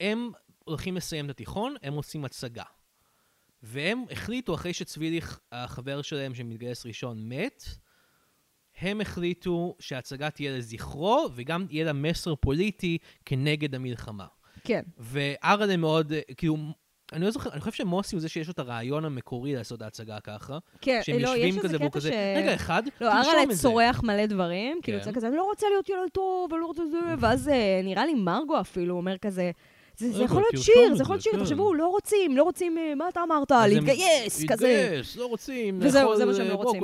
הם 0.00 0.30
הולכים 0.64 0.96
לסיים 0.96 1.24
את 1.24 1.30
התיכון, 1.30 1.74
הם 1.82 1.94
עושים 1.94 2.24
הצגה. 2.24 2.64
והם 3.62 4.04
החליטו, 4.10 4.54
אחרי 4.54 4.72
שצביליך, 4.72 5.40
החבר 5.52 6.02
שלהם 6.02 6.34
שמתגייס 6.34 6.86
ראשון, 6.86 7.28
מת, 7.28 7.64
הם 8.76 9.00
החליטו 9.00 9.76
שההצגה 9.78 10.30
תהיה 10.30 10.58
לזכרו, 10.58 11.28
וגם 11.34 11.66
יהיה 11.70 11.84
לה 11.84 11.92
מסר 11.92 12.34
פוליטי 12.34 12.98
כנגד 13.24 13.74
המלחמה. 13.74 14.26
כן. 14.64 14.82
וארלה 14.98 15.76
מאוד, 15.76 16.12
אה, 16.12 16.20
כאילו, 16.36 16.56
אני 17.12 17.24
לא 17.24 17.30
זוכר, 17.30 17.50
אני 17.52 17.60
חושב 17.60 17.72
שמוסי 17.72 18.16
הוא 18.16 18.20
זה 18.20 18.28
שיש 18.28 18.46
לו 18.46 18.52
את 18.52 18.58
הרעיון 18.58 19.04
המקורי 19.04 19.54
לעשות 19.54 19.76
את 19.76 19.82
ההצגה 19.82 20.20
ככה. 20.20 20.58
כן, 20.80 21.00
שהם 21.02 21.18
לא, 21.18 21.36
יש 21.36 21.56
איזה 21.64 21.78
קטע 21.78 21.88
כזה, 21.90 22.10
ש... 22.10 22.12
רגע, 22.36 22.54
אחד, 22.54 22.82
לא, 23.00 23.10
זה. 23.50 23.62
צורח 23.62 24.02
מלא 24.02 24.26
דברים, 24.26 24.80
כאילו, 24.82 24.98
כן. 24.98 25.08
יוצא 25.08 25.16
כזה, 25.16 25.28
אני 25.28 25.36
לא 25.36 25.44
רוצה 25.44 25.66
להיות 25.70 25.88
ילד 25.88 26.08
טוב, 26.12 26.52
אני 26.52 26.60
לא 26.60 26.66
רוצה 26.66 26.82
זה, 26.86 26.98
ואז 27.18 27.48
אה, 27.48 27.80
נראה 27.84 28.06
לי 28.06 28.14
מרגו 28.14 28.60
אפילו 28.60 28.96
אומר 28.96 29.18
כזה, 29.18 29.50
זה 29.96 30.12
זה 30.12 30.22
יכול 30.22 30.42
להיות 30.42 30.64
שיר, 30.64 30.94
זה 30.94 31.02
יכול 31.02 31.14
להיות 31.14 31.22
שיר, 31.22 31.32
כן. 31.32 31.38
תחשבו, 31.38 31.74
לא 31.74 31.86
רוצים, 31.86 32.36
לא 32.36 32.42
רוצים, 32.42 32.78
אה, 32.78 32.94
מה 32.94 33.08
אתה 33.08 33.20
אמרת? 33.22 33.50
להתגייס, 33.68 34.44
כזה. 34.48 34.82
להתגייס, 34.82 35.16
לא 35.16 35.26
רוצים, 35.26 35.78
וזהו, 35.82 36.16
זה 36.16 36.24
מה 36.24 36.34
שהם 36.34 36.46
לא 36.46 36.52
אה, 36.52 36.56
רוצים. 36.56 36.82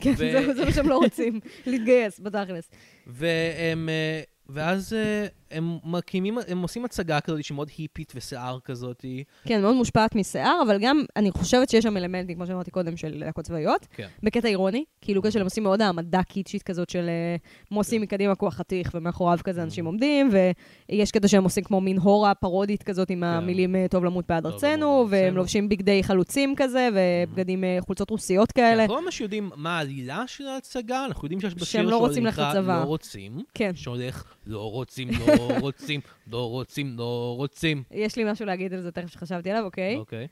כן, 0.00 0.14
זה 0.54 0.64
מה 0.64 0.72
שהם 0.72 0.88
לא 0.88 0.98
רוצים, 0.98 1.40
להתגייס, 1.66 2.20
בתכלס. 2.20 2.70
והם, 3.06 3.88
אה, 3.88 4.22
ואז 4.48 4.92
אה, 4.92 5.26
הם 5.50 5.78
מקימים, 5.84 6.38
הם 6.48 6.62
עושים 6.62 6.84
הצגה 6.84 7.20
כזאת 7.20 7.44
שמאוד 7.44 7.70
היפית 7.78 8.12
ושיער 8.16 8.58
כזאת. 8.64 9.04
כן, 9.44 9.62
מאוד 9.62 9.74
מושפעת 9.76 10.14
משיער, 10.14 10.62
אבל 10.66 10.78
גם, 10.80 11.02
אני 11.16 11.30
חושבת 11.30 11.70
שיש 11.70 11.82
שם 11.84 11.96
אלמנטים, 11.96 12.36
כמו 12.36 12.46
שאמרתי 12.46 12.70
קודם, 12.70 12.96
של 12.96 13.12
להקות 13.18 13.44
צבאיות, 13.44 13.86
כן. 13.96 14.08
בקטע 14.22 14.48
אירוני, 14.48 14.84
כאילו 15.00 15.22
כזה 15.22 15.32
שהם 15.32 15.44
עושים 15.44 15.62
מאוד 15.62 15.82
העמדה 15.82 16.22
קיצ'ית 16.22 16.62
כזאת 16.62 16.90
של 16.90 17.08
אה, 17.08 17.36
מוסי 17.70 17.96
כן. 17.96 18.02
מקדימה 18.02 18.34
כוח 18.34 18.54
חתיך, 18.54 18.90
ומאחוריו 18.94 19.38
כזה 19.44 19.62
אנשים 19.62 19.84
Mhm. 19.84 19.88
עומדים, 19.88 20.30
ויש 20.88 21.10
קטע 21.10 21.28
שהם 21.28 21.44
עושים 21.44 21.64
כמו 21.64 21.80
מין 21.80 21.98
הורה 21.98 22.34
פרודית 22.34 22.82
כזאת 22.82 23.10
עם 23.10 23.24
המילים 23.24 23.76
אה, 23.76 23.86
טוב 23.90 24.04
למות 24.04 24.24
בעד 24.28 24.46
ארצנו, 24.46 25.06
והם. 25.10 25.36
לובשים 25.36 25.68
בגדי 25.68 26.02
חלוצים 26.02 26.54
כזה, 26.56 26.88
ובגדים, 26.94 27.64
אה, 27.64 27.78
חולצות 27.80 28.10
רוסיות 28.10 28.52
כאלה. 28.52 28.82
אנחנו 28.82 28.96
לא 28.96 29.04
ממש 29.04 29.20
יודעים 29.20 29.50
מה 29.56 29.78
העלילה 29.78 30.24
של 30.26 30.46
ההצגה, 30.46 31.04
אנחנו 31.04 31.26
יודעים 31.26 31.40
שיש 31.40 31.54
בשיר 31.54 31.82
לא. 31.82 31.90
לא 31.90 32.84
רוצים, 32.84 33.38
כן. 33.54 33.70
שהולך 33.74 34.24
לא 34.46 34.70
רוצים, 34.70 35.08
לא 35.10 35.58
רוצים, 35.60 36.00
לא 36.30 36.48
רוצים, 36.50 36.98
לא 36.98 37.34
רוצים. 37.36 37.82
יש 37.90 38.16
לי 38.16 38.24
משהו 38.32 38.46
להגיד 38.46 38.74
על 38.74 38.80
זה 38.80 38.92
תכף 38.92 39.06
שחשבתי 39.06 39.50
עליו, 39.50 39.64
אוקיי? 39.64 39.96
אוקיי. 39.96 40.26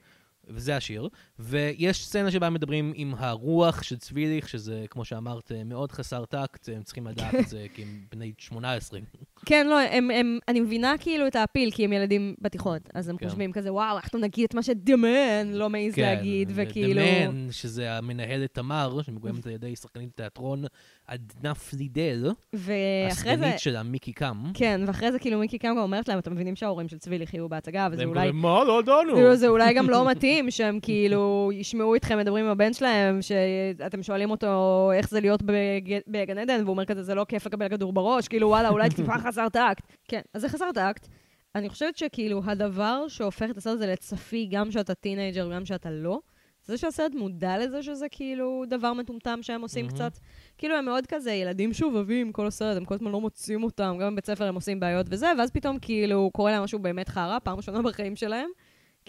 וזה 0.50 0.76
השיר. 0.76 1.08
ויש 1.38 2.06
סצנה 2.06 2.30
שבה 2.30 2.50
מדברים 2.50 2.92
עם 2.94 3.14
הרוח 3.18 3.82
של 3.82 3.96
צביליך, 3.96 4.48
שזה, 4.48 4.84
כמו 4.90 5.04
שאמרת, 5.04 5.52
מאוד 5.64 5.92
חסר 5.92 6.24
טקט, 6.24 6.68
הם 6.68 6.82
צריכים 6.82 7.06
לדעת 7.06 7.34
את 7.34 7.48
זה, 7.48 7.66
כי 7.74 7.82
הם 7.82 7.88
בני 8.10 8.32
18. 8.38 9.00
כן, 9.46 9.66
לא, 9.66 9.80
הם, 9.80 10.10
הם, 10.10 10.38
אני 10.48 10.60
מבינה 10.60 10.94
כאילו 11.00 11.26
את 11.26 11.36
האפיל, 11.36 11.70
כי 11.70 11.84
הם 11.84 11.92
ילדים 11.92 12.34
בתיכון. 12.40 12.78
אז 12.94 13.08
הם 13.08 13.16
כן. 13.16 13.28
חושבים 13.28 13.52
כזה, 13.52 13.72
וואו, 13.72 13.96
אנחנו 13.96 14.18
נגיד 14.18 14.44
את 14.44 14.54
מה 14.54 14.62
שדמן 14.62 15.48
לא 15.52 15.70
מעז 15.70 15.96
להגיד, 15.96 16.52
וכאילו... 16.54 17.00
כן, 17.00 17.30
Man, 17.48 17.52
שזה 17.52 17.92
המנהלת 17.92 18.54
תמר, 18.54 19.02
שמגולמת 19.02 19.46
על 19.46 19.52
ידי 19.52 19.76
שחקנית 19.76 20.10
תיאטרון 20.16 20.64
עדנה 21.06 21.54
פלידל, 21.54 22.30
ואחרי 22.52 23.36
זה... 23.36 23.44
הסגנית 23.44 23.58
שלה, 23.58 23.82
מיקי 23.82 24.12
קם. 24.12 24.42
כן, 24.54 24.80
ואחרי 24.86 25.12
זה 25.12 25.18
כאילו 25.18 25.38
מיקי 25.38 25.58
קם 25.58 25.68
גם 25.68 25.78
אומרת 25.78 26.08
להם, 26.08 26.18
אתם 26.18 26.32
מבינים 26.32 26.56
שההורים 26.56 26.88
של 26.88 26.98
צבי 26.98 27.14
לא 27.14 27.22
יחיו 27.22 27.48
בהצגה, 27.48 27.88
וזה 27.92 28.04
אולי... 28.04 28.30
מה? 28.32 28.64
לא 28.64 28.80
ידענו. 28.80 29.36
זה 29.36 29.48
אולי 29.48 29.74
גם 29.74 29.90
לא 29.90 30.10
מתאים 30.10 30.39
שהם 30.50 30.80
כאילו 30.82 31.50
ישמעו 31.54 31.96
אתכם 31.96 32.18
מדברים 32.18 32.44
עם 32.44 32.50
הבן 32.50 32.72
שלהם, 32.72 33.18
שאתם 33.22 34.02
שואלים 34.02 34.30
אותו 34.30 34.46
איך 34.94 35.08
זה 35.08 35.20
להיות 35.20 35.42
בג- 35.42 35.98
בגן 36.08 36.38
עדן, 36.38 36.60
והוא 36.62 36.70
אומר 36.72 36.84
כזה, 36.84 37.02
זה 37.02 37.14
לא 37.14 37.24
כיף 37.28 37.46
לקבל 37.46 37.68
כדור 37.68 37.92
בראש, 37.92 38.28
כאילו, 38.28 38.48
וואלה, 38.48 38.68
אולי 38.68 38.88
טיפה 38.96 39.18
חסר 39.18 39.48
טקט. 39.48 39.84
כן, 40.08 40.20
אז 40.34 40.40
זה 40.42 40.48
חסר 40.48 40.72
טקט. 40.74 41.08
אני 41.54 41.68
חושבת 41.68 41.96
שכאילו 41.96 42.40
הדבר 42.44 43.04
שהופך 43.08 43.50
את 43.50 43.56
הסרט 43.56 43.74
הזה 43.74 43.86
לצפי, 43.86 44.48
גם 44.50 44.70
שאתה 44.70 44.94
teenager 44.94 45.46
וגם 45.48 45.64
שאתה 45.64 45.90
לא, 45.90 46.20
זה 46.64 46.78
שהסרט 46.78 47.14
מודע 47.14 47.58
לזה 47.58 47.82
שזה 47.82 48.06
כאילו 48.10 48.62
דבר 48.68 48.92
מטומטם 48.92 49.38
שהם 49.42 49.60
עושים 49.62 49.84
מהמם. 49.86 49.96
קצת. 49.96 50.18
כאילו 50.58 50.74
הם 50.76 50.84
מאוד 50.84 51.06
כזה 51.06 51.32
ילדים 51.32 51.72
שובבים 51.72 52.32
כל 52.32 52.46
הסרט, 52.46 52.76
הם 52.76 52.84
כל 52.84 52.94
הזמן 52.94 53.10
לא 53.10 53.20
מוצאים 53.20 53.62
אותם, 53.62 53.96
גם 54.00 54.12
בבית 54.12 54.26
ספר 54.26 54.44
הם 54.44 54.54
עושים 54.54 54.80
בעיות 54.80 55.06
וזה, 55.10 55.26
ואז 55.38 55.50
פתאום 55.50 55.78
כאילו 55.78 56.30
קורה 56.32 56.50
להם 56.52 56.62
משהו 56.64 56.78
באמת 56.78 57.08
חרא, 57.08 57.38
פעם 57.44 57.56
ראשונה 57.56 57.82
בחיים 57.82 58.16
שלהם. 58.16 58.48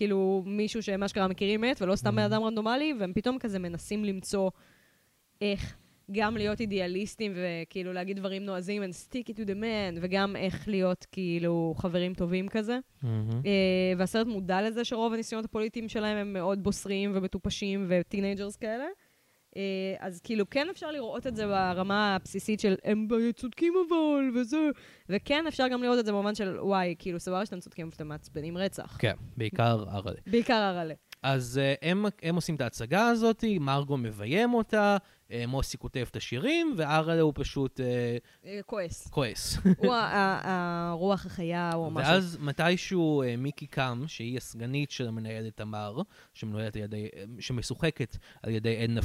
כאילו 0.01 0.43
מישהו 0.45 0.83
שהם 0.83 1.03
אשכרה 1.03 1.27
מכירים 1.27 1.61
מת, 1.61 1.81
ולא 1.81 1.95
סתם 1.95 2.15
בן 2.15 2.21
אדם 2.21 2.43
רנדומלי, 2.43 2.93
והם 2.99 3.13
פתאום 3.13 3.39
כזה 3.39 3.59
מנסים 3.59 4.05
למצוא 4.05 4.49
איך 5.41 5.77
גם 6.11 6.37
להיות 6.37 6.59
אידיאליסטים 6.59 7.33
וכאילו 7.35 7.93
להגיד 7.93 8.17
דברים 8.17 8.45
נועזים 8.45 8.83
and 8.83 8.85
stick 8.85 9.29
it 9.29 9.35
to 9.35 9.45
the 9.45 9.53
man, 9.53 9.99
וגם 10.01 10.35
איך 10.35 10.67
להיות 10.67 11.05
כאילו 11.11 11.73
חברים 11.77 12.13
טובים 12.13 12.49
כזה. 12.49 12.79
מהמם. 13.03 13.29
אה, 13.45 13.93
והסרט 13.97 14.27
מודע 14.27 14.61
לזה 14.61 14.83
שרוב 14.85 15.13
הניסיונות 15.13 15.45
הפוליטיים 15.45 15.89
שלהם 15.89 16.17
הם 16.17 16.33
מאוד 16.33 16.63
בוסריים 16.63 17.11
ומטופשים 17.15 17.85
ו 17.89 17.96
teenagers 17.96 18.55
כאלה. 18.55 18.85
אה, 19.57 19.61
אז 19.99 20.21
כאילו 20.23 20.49
כן 20.49 20.67
אפשר 20.69 20.91
לראות 20.91 21.27
את 21.27 21.35
זה 21.35 21.47
ברמה 21.47 22.15
הבסיסית 22.15 22.59
של 22.59 22.75
הם 22.83 23.07
צודקים 23.35 23.73
אבל, 23.87 24.39
וזה, 24.39 24.57
וכן 25.09 25.47
אפשר 25.47 25.67
גם 25.67 25.83
לראות 25.83 25.99
את 25.99 26.05
זה 26.05 26.11
במובן 26.11 26.35
של 26.35 26.59
וואי, 26.59 26.95
כאילו 26.99 27.19
סבבה 27.19 27.45
שאתם 27.45 27.59
צודקים 27.59 27.85
אבל 27.85 27.95
אתם 27.95 28.07
מעצבנים 28.07 28.57
רצח. 28.57 28.97
כן, 28.99 29.15
בעיקר 29.37 29.83
ארלה. 29.91 30.19
בעיקר 30.27 30.53
הרלה. 30.53 30.93
אז 31.23 31.57
אה, 31.57 31.73
הם, 31.81 32.05
הם 32.21 32.35
עושים 32.35 32.55
את 32.55 32.61
ההצגה 32.61 33.07
הזאת, 33.07 33.43
מרגו 33.59 33.97
מביים 33.97 34.53
אותה, 34.53 34.97
מוסי 35.47 35.77
כותב 35.77 36.05
את 36.11 36.15
השירים, 36.15 36.73
וארלה 36.77 37.21
הוא 37.21 37.33
פשוט 37.35 37.79
אה, 37.79 38.17
אה, 38.45 38.59
כועס. 38.65 39.07
כועס. 39.07 39.57
הוא 39.77 39.93
הרוח 39.93 41.25
החיה 41.25 41.71
או 41.73 41.91
משהו. 41.91 42.11
ואז 42.11 42.37
מתישהו 42.41 43.23
אה, 43.23 43.35
מיקי 43.37 43.67
קם, 43.67 44.03
שהיא 44.07 44.37
הסגנית 44.37 44.91
של 44.91 45.07
המנהלת 45.07 45.57
תמר, 45.57 46.01
אה, 46.93 47.23
שמשוחקת 47.39 48.17
על 48.43 48.51
ידי 48.51 48.77
עדנה 48.77 49.01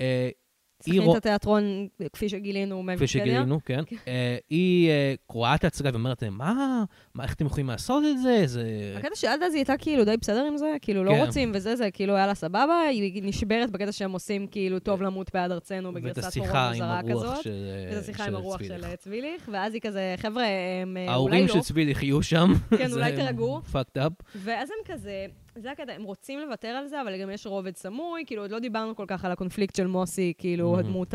אה, 0.00 0.28
היא 0.28 0.45
שחקנית 0.82 1.02
רוא- 1.02 1.16
התיאטרון, 1.16 1.88
כפי 2.12 2.28
שגילינו 2.28 2.82
כפי. 2.96 3.06
שגילינו, 3.06 3.58
כן. 3.64 3.80
אה, 4.08 4.36
היא 4.50 4.90
אה, 4.90 5.14
קוראה 5.26 5.54
את 5.54 5.64
ההצגה 5.64 5.90
ואומרת 5.92 6.22
מה? 6.24 6.84
מה, 7.14 7.24
איך 7.24 7.34
אתם 7.34 7.46
יכולים 7.46 7.66
לעשות 7.68 8.04
את 8.10 8.22
זה? 8.22 8.42
זה... 8.46 8.94
הקטע 8.96 9.14
שעד 9.14 9.42
אז 9.42 9.52
היא 9.54 9.58
הייתה 9.60 9.76
כאילו 9.76 10.04
די 10.04 10.16
בסדר 10.20 10.44
עם 10.44 10.56
זה, 10.56 10.72
כאילו 10.82 11.04
לא 11.04 11.10
כן. 11.12 11.24
רוצים 11.26 11.52
וזה, 11.54 11.76
זה 11.76 11.90
כאילו 11.90 12.16
היה 12.16 12.26
לה 12.26 12.34
סבבה, 12.34 12.80
היא 12.90 13.22
נשברת 13.24 13.70
בקטע 13.70 13.92
שהם 13.92 14.12
עושים 14.12 14.46
כאילו 14.46 14.78
טוב 14.78 15.02
למות 15.02 15.30
בעד 15.34 15.52
ארצנו 15.52 15.92
בגרסת 15.94 16.36
עם 16.36 16.42
מוזרה 16.42 16.70
הרוח 17.00 17.10
כזאת. 17.10 17.42
של 17.42 17.50
אה, 17.50 17.94
ואת 17.96 18.02
השיחה 18.02 18.24
עם 18.24 18.30
של 18.30 18.36
הרוח. 18.36 18.62
של 18.62 18.96
צביליך, 18.96 19.48
ואז 19.52 19.74
היא 19.74 19.80
כזה, 19.80 20.14
חבר'ה, 20.16 20.42
אה, 20.44 20.82
אולי 20.86 21.08
ההורים 21.08 21.46
לא, 21.46 21.52
של 21.54 21.60
צביליך 21.60 22.02
יהיו 22.02 22.22
שם. 22.22 22.52
כן, 22.78 22.92
אולי 22.92 23.16
תירגעו. 23.16 23.60
fucked 23.72 23.98
up. 23.98 24.22
ואז 24.36 24.68
הם 24.70 24.94
כזה, 24.94 25.26
זה 25.56 25.70
הקטע, 25.70 25.92
הם 25.92 26.02
רוצים 26.02 26.40
לוותר 26.40 26.68
על 26.68 26.86
זה, 26.86 27.02
אבל 27.02 27.20
גם 27.20 27.30
יש 27.30 27.46
רובד 27.46 27.76
סמוי, 27.76 28.24
כאילו 28.26 28.42
עוד 28.42 28.50
לא 28.50 28.58
דיברנו 28.58 28.96
כל 28.96 29.04
כך 29.08 29.24
על 29.24 29.32
הקונפליקט 29.32 29.74
של 29.76 29.86
מוסי, 29.86 30.32
כאילו 30.38 30.70
מהמם. 30.70 30.78
הדמות 30.78 31.14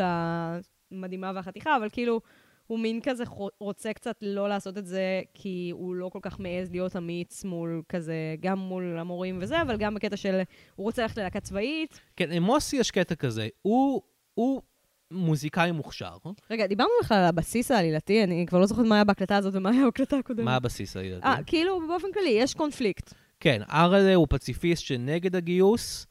המדהימה 0.92 1.32
והחתיכה, 1.34 1.76
אבל 1.76 1.88
כאילו, 1.92 2.20
הוא 2.66 2.78
מין 2.78 3.00
כזה 3.02 3.24
רוצה 3.60 3.92
קצת 3.92 4.16
לא 4.22 4.48
לעשות 4.48 4.78
את 4.78 4.86
זה, 4.86 5.20
כי 5.34 5.70
הוא 5.72 5.94
לא 5.94 6.08
כל 6.08 6.18
כך 6.22 6.40
מעז 6.40 6.70
להיות 6.70 6.96
אמיץ 6.96 7.44
מול 7.44 7.82
כזה, 7.88 8.14
גם 8.40 8.58
מול 8.58 8.98
המורים 8.98 9.38
וזה, 9.40 9.62
אבל 9.62 9.76
גם 9.76 9.94
בקטע 9.94 10.16
של, 10.16 10.40
הוא 10.76 10.84
רוצה 10.84 11.02
ללכת 11.02 11.16
ללהקה 11.16 11.40
צבאית. 11.40 12.00
כן, 12.16 12.30
למוסי 12.30 12.76
יש 12.76 12.90
קטע 12.90 13.14
כזה, 13.14 13.48
הוא, 13.62 14.02
הוא 14.34 14.62
מוזיקאי 15.10 15.72
מוכשר. 15.72 16.16
רגע, 16.50 16.66
דיברנו 16.66 16.90
בכלל 17.02 17.16
על 17.16 17.24
הבסיס 17.24 17.70
העלילתי, 17.70 18.24
אני 18.24 18.46
כבר 18.46 18.58
לא 18.58 18.66
זוכרת 18.66 18.86
מה 18.86 18.94
היה 18.94 19.04
בהקלטה 19.04 19.36
הזאת 19.36 19.54
ומה 19.54 19.70
היה 19.70 19.84
בהקלטה 19.84 20.16
הקודמת. 20.18 20.44
מה 20.44 20.56
הבסיס 20.56 20.96
הילדים? 20.96 21.24
אה, 21.24 21.36
כאילו, 21.46 21.88
באופן 21.88 22.08
כללי, 22.14 22.30
יש 22.30 22.54
קונפליקט. 22.54 23.14
כן, 23.42 23.62
ארלה 23.72 24.14
הוא 24.14 24.26
פציפיסט 24.30 24.82
שנגד 24.84 25.36
הגיוס, 25.36 26.06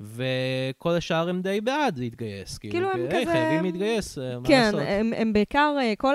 וכל 0.00 0.90
השאר 0.96 1.28
הם 1.28 1.42
די 1.42 1.60
בעד 1.60 1.98
להתגייס. 1.98 2.58
כאילו, 2.58 2.90
הם 2.92 3.00
"היי, 3.10 3.22
כזה- 3.22 3.32
חייבים 3.32 3.64
להתגייס, 3.64 4.18
אה, 4.18 4.38
מה 4.38 4.46
כן, 4.48 4.62
לעשות? 4.64 4.80
הם, 4.86 5.12
הם 5.16 5.32
בעיקר, 5.32 5.76
אה, 5.80 5.92
כל 5.98 6.14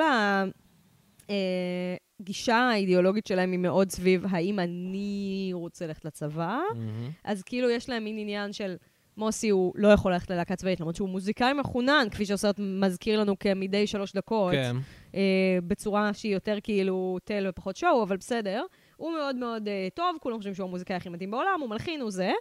הגישה 2.19 2.55
האידיאולוגית 2.57 3.27
שלהם 3.27 3.51
היא 3.51 3.59
מאוד 3.59 3.91
סביב 3.91 4.25
האם 4.29 4.59
אני 4.59 5.49
רוצה 5.53 5.87
ללכת 5.87 6.05
לצבא. 6.05 6.59
מהמם. 6.75 7.09
אז 7.23 7.43
כאילו 7.43 7.69
יש 7.69 7.89
להם 7.89 8.03
מין 8.03 8.17
עניין 8.19 8.53
של 8.53 8.75
מוסי 9.17 9.49
הוא 9.49 9.73
לא 9.75 9.87
יכול 9.87 10.11
ללכת 10.13 10.29
ללהקה 10.29 10.55
צבאית, 10.55 10.79
למרות 10.79 10.95
שהוא 10.95 11.09
מוזיקאי 11.09 11.53
מחונן, 11.53 12.07
כפי 12.11 12.25
שהסרט 12.25 12.59
מזכיר 12.59 13.19
לנו 13.19 13.39
כמדי 13.39 13.87
שלוש 13.87 14.13
דקות, 14.13 14.51
כן, 14.51 14.75
אה, 15.15 15.21
בצורה 15.67 16.13
שהיא 16.13 16.33
יותר 16.33 16.57
כאילו 16.63 17.17
תל 17.23 17.45
ופחות 17.49 17.75
שואו, 17.75 18.03
אבל 18.03 18.17
בסדר. 18.17 18.63
הוא 18.97 19.13
מאוד 19.13 19.35
מאוד 19.35 19.67
אה, 19.67 19.87
טוב, 19.93 20.17
כולם 20.21 20.37
חושבים 20.37 20.55
שהוא 20.55 20.67
המוזיקאי 20.67 20.95
הכי 20.95 21.09
מדהים 21.09 21.31
בעולם, 21.31 21.59
הוא 21.61 21.69
מלחין, 21.69 22.01
הוא 22.01 22.11
זה. 22.11 22.31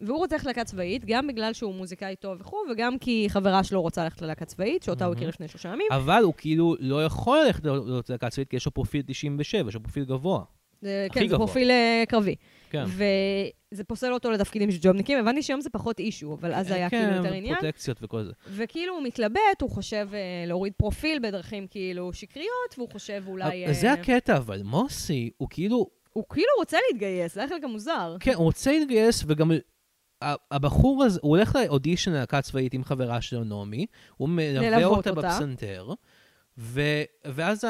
והוא 0.00 0.18
רוצה 0.18 0.34
ללכת 0.34 0.46
ללהקה 0.46 0.64
צבאית, 0.64 1.04
גם 1.04 1.26
בגלל 1.26 1.52
שהוא 1.52 1.74
מוזיקאי 1.74 2.16
טוב 2.16 2.40
וכו', 2.40 2.62
וגם 2.70 2.98
כי 2.98 3.26
חברה 3.28 3.64
שלו 3.64 3.82
רוצה 3.82 4.04
ללכת 4.04 4.22
ללהקה 4.22 4.44
צבאית, 4.44 4.82
שאותה 4.82 5.04
הוא 5.04 5.10
מהמם. 5.10 5.16
הכיר 5.16 5.28
לפני 5.28 5.48
שלושה 5.48 5.68
ימים. 5.68 5.86
אבל 5.90 6.22
הוא 6.22 6.34
כאילו 6.36 6.76
לא 6.80 7.04
יכול 7.04 7.38
ללכת 7.46 7.64
להוצאה 7.64 8.30
צבאית, 8.30 8.48
כי 8.50 8.56
יש 8.56 8.66
לו 8.66 8.74
פרופיל 8.74 9.02
97, 9.06 9.68
יש 9.68 9.74
לו 9.74 9.82
פרופיל 9.82 10.04
גבוה. 10.04 10.44
זה, 10.84 11.06
כן, 11.12 11.28
זה. 11.28 11.36
פרופיל 11.36 11.70
אה, 11.70 12.04
קרבי. 12.08 12.34
כן. 12.70 12.84
וזה 12.84 13.84
פוסל 13.84 14.12
אותו 14.12 14.30
לתפקידים 14.30 14.70
של 14.70 14.78
ג'ובניקים. 14.80 15.18
הבנתי 15.18 15.42
שהיום 15.42 15.60
זה 15.60 15.70
פחות 15.70 15.98
אישו, 15.98 16.36
אבל 16.40 16.54
אז 16.54 16.70
היה 16.70 16.90
כאילו 16.90 17.12
יותר 17.12 17.28
כן, 17.28 17.34
עניין. 17.34 17.54
פרוטקציות 17.54 17.98
וכל 18.02 18.24
זה. 18.24 18.32
וכאילו 18.50 18.94
הוא 18.94 19.02
מתלבט, 19.02 19.60
הוא 19.60 19.70
חושב 19.70 20.08
אה, 20.12 20.18
להוריד 20.46 20.72
פרופיל 20.76 21.18
בדרכים 21.18 21.66
כאילו 21.66 22.12
שקריות, 22.12 22.74
והוא 22.78 22.88
חושב 22.92 23.24
אולי... 23.26 23.66
אז 23.66 23.80
זה 23.80 23.88
אה, 23.88 23.92
הקטע, 23.92 24.36
אבל 24.36 24.62
מוסי, 24.62 25.30
הוא 25.36 25.48
כאילו, 25.50 25.86
הוא 26.12 26.24
כאילו 26.28 26.48
רוצה 26.58 26.78
להתגייס, 26.90 27.34
זה 27.34 27.44
החלק 27.44 27.64
המוזר. 27.64 28.16
כן, 28.20 28.34
הוא 28.34 28.44
רוצה 28.44 28.72
להתגייס, 28.72 29.24
וגם 29.26 29.50
הבחור 30.50 31.04
הזה, 31.04 31.20
הוא 31.22 31.36
הולך 31.36 31.56
לאודישן 31.56 32.12
ללהקה 32.12 32.42
צבאית 32.42 32.74
עם 32.74 32.84
חברה 32.84 33.20
שלו, 33.20 33.44
נעמי, 33.44 33.86
הוא 34.16 34.28
מלווה 34.28 34.84
אותה 34.84 35.10
אותה. 35.10 35.28
בפסנתר, 35.28 35.88
ו, 36.58 36.80
ואז 37.24 37.64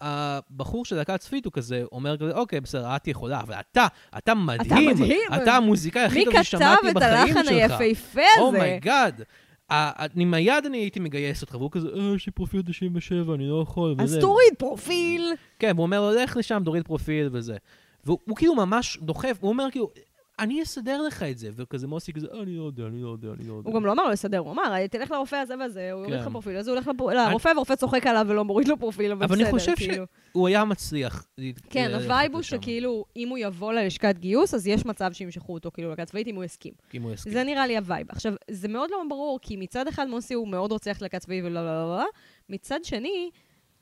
הבחור 0.00 0.84
של 0.84 0.96
להקה 0.96 1.18
צבאית, 1.18 1.44
הוא 1.44 1.52
כזה 1.52 1.82
אומר 1.92 2.16
כזה, 2.16 2.32
אוקיי, 2.32 2.60
בסדר, 2.60 2.96
את 2.96 3.08
יכולה, 3.08 3.40
אבל 3.40 3.54
אתה, 3.54 3.86
אתה 4.18 4.34
מדהים, 4.34 4.90
מדהים. 4.90 5.20
אתה 5.42 5.56
המוזיקאי 5.56 6.02
הכי 6.02 6.18
מי 6.18 6.24
טוב 6.24 6.34
כתב 6.34 6.42
ששמעתי 6.42 6.90
את 6.90 6.94
בחיים 6.94 7.12
הלחן 7.12 7.44
שלך. 7.44 7.70
Oh 7.70 7.82
היפהפה 7.82 8.20
הזה? 8.36 8.42
אומייגאד. 8.42 9.22
אני 9.70 10.24
מיד 10.24 10.66
אני 10.66 10.78
הייתי 10.78 11.00
מגייס 11.00 11.42
אותך, 11.42 11.54
והוא 11.54 11.70
כזה, 11.70 11.88
אה, 11.88 12.14
יש 12.16 12.26
לי 12.26 12.32
פרופיל 12.32 12.62
97, 12.62 13.34
אני 13.34 13.48
לא 13.48 13.62
יכול, 13.62 13.94
אז. 13.98 14.18
תוריד 14.20 14.54
פרופיל. 14.58 15.32
כן, 15.58 15.72
והוא 15.74 15.82
אומר 15.82 16.00
לו, 16.00 16.22
לך 16.22 16.36
לשם, 16.36 16.62
תוריד 16.64 16.84
פרופיל 16.84 17.28
וזה. 17.32 17.56
והוא 18.04 18.18
הוא 18.24 18.36
כאילו 18.36 18.54
ממש 18.54 18.98
דוחף, 19.02 19.36
הוא 19.40 19.48
אומר 19.48 19.66
כאילו, 19.70 19.90
אני 20.38 20.62
אסדר 20.62 21.02
לך 21.02 21.22
את 21.22 21.38
זה, 21.38 21.48
וכזה 21.56 21.86
מוסי 21.86 22.12
כזה, 22.12 22.26
"אה, 22.34 22.42
אני 22.42 22.56
לא 22.56 22.64
יודע, 22.64 22.86
אני 22.86 23.02
לא 23.02 23.08
יודע, 23.08 23.28
אני 23.28 23.48
לא 23.48 23.54
יודע. 23.54 23.70
הוא 23.70 23.74
גם 23.74 23.86
לא 23.86 23.92
אמר 23.92 24.04
לו 24.04 24.10
לסדר, 24.10 24.38
הוא 24.38 24.52
אמר, 24.52 24.86
תלך 24.86 25.10
לרופא 25.10 25.36
הזה 25.36 25.54
והזה, 25.60 25.92
הוא 25.92 26.00
יוריד 26.00 26.14
לך 26.18 26.24
כן. 26.24 26.30
פרופיל. 26.32 26.56
אז 26.56 26.68
הוא 26.68 26.74
הולך 26.74 26.90
לרופא, 27.28 27.48
והרופא 27.48 27.74
צוחק 27.74 28.06
עליו 28.06 28.26
ולא 28.28 28.44
מוריד 28.44 28.68
לו 28.68 28.76
פרופיל, 28.78 29.12
אבל 29.12 29.24
אבל 29.24 29.34
בסדר, 29.36 29.44
אני 29.48 29.58
חושב 29.58 29.72
כאילו. 29.76 30.04
שהוא 30.32 30.48
היה 30.48 30.64
מצליח. 30.64 31.26
ל- 31.38 31.50
כן, 31.70 31.90
הווייב 31.94 32.34
הוא 32.34 32.42
שכאילו, 32.42 33.04
אם 33.16 33.28
הוא 33.28 33.38
יבוא 33.38 33.72
ללשכת 33.72 34.14
גיוס, 34.18 34.54
אז 34.54 34.66
יש 34.66 34.86
מצב 34.86 35.10
שימשכו 35.12 35.54
אותו 35.54 35.70
כאילו 35.74 35.88
ללהקה 35.88 36.04
צבאית, 36.04 36.26
אם 36.26 36.36
הוא 36.36 36.44
יסכים. 36.44 36.72
אם 36.94 37.02
הוא 37.02 37.12
יסכים. 37.12 37.32
זה 37.32 37.44
נראה 37.44 37.66
לי 37.66 37.76
הווייב. 37.76 38.06
עכשיו, 38.10 38.32
זה 38.50 38.68
מאוד 38.68 38.90
לא 38.90 39.02
ברור, 39.08 39.38
כי 39.42 39.56
מצד 39.56 39.88
אחד 39.88 40.06
מוסי 40.08 40.34
הוא 40.34 40.48
מאוד 40.48 40.72
רוצה 40.72 40.90
ללכת 40.90 41.00
ללהקה 41.02 41.18
צבאית 41.18 41.44
ולא 41.44 41.64
לא 41.64 41.82
לא 41.82 41.98
לא, 41.98 42.04
מצד 42.48 42.78
שני, 42.84 43.30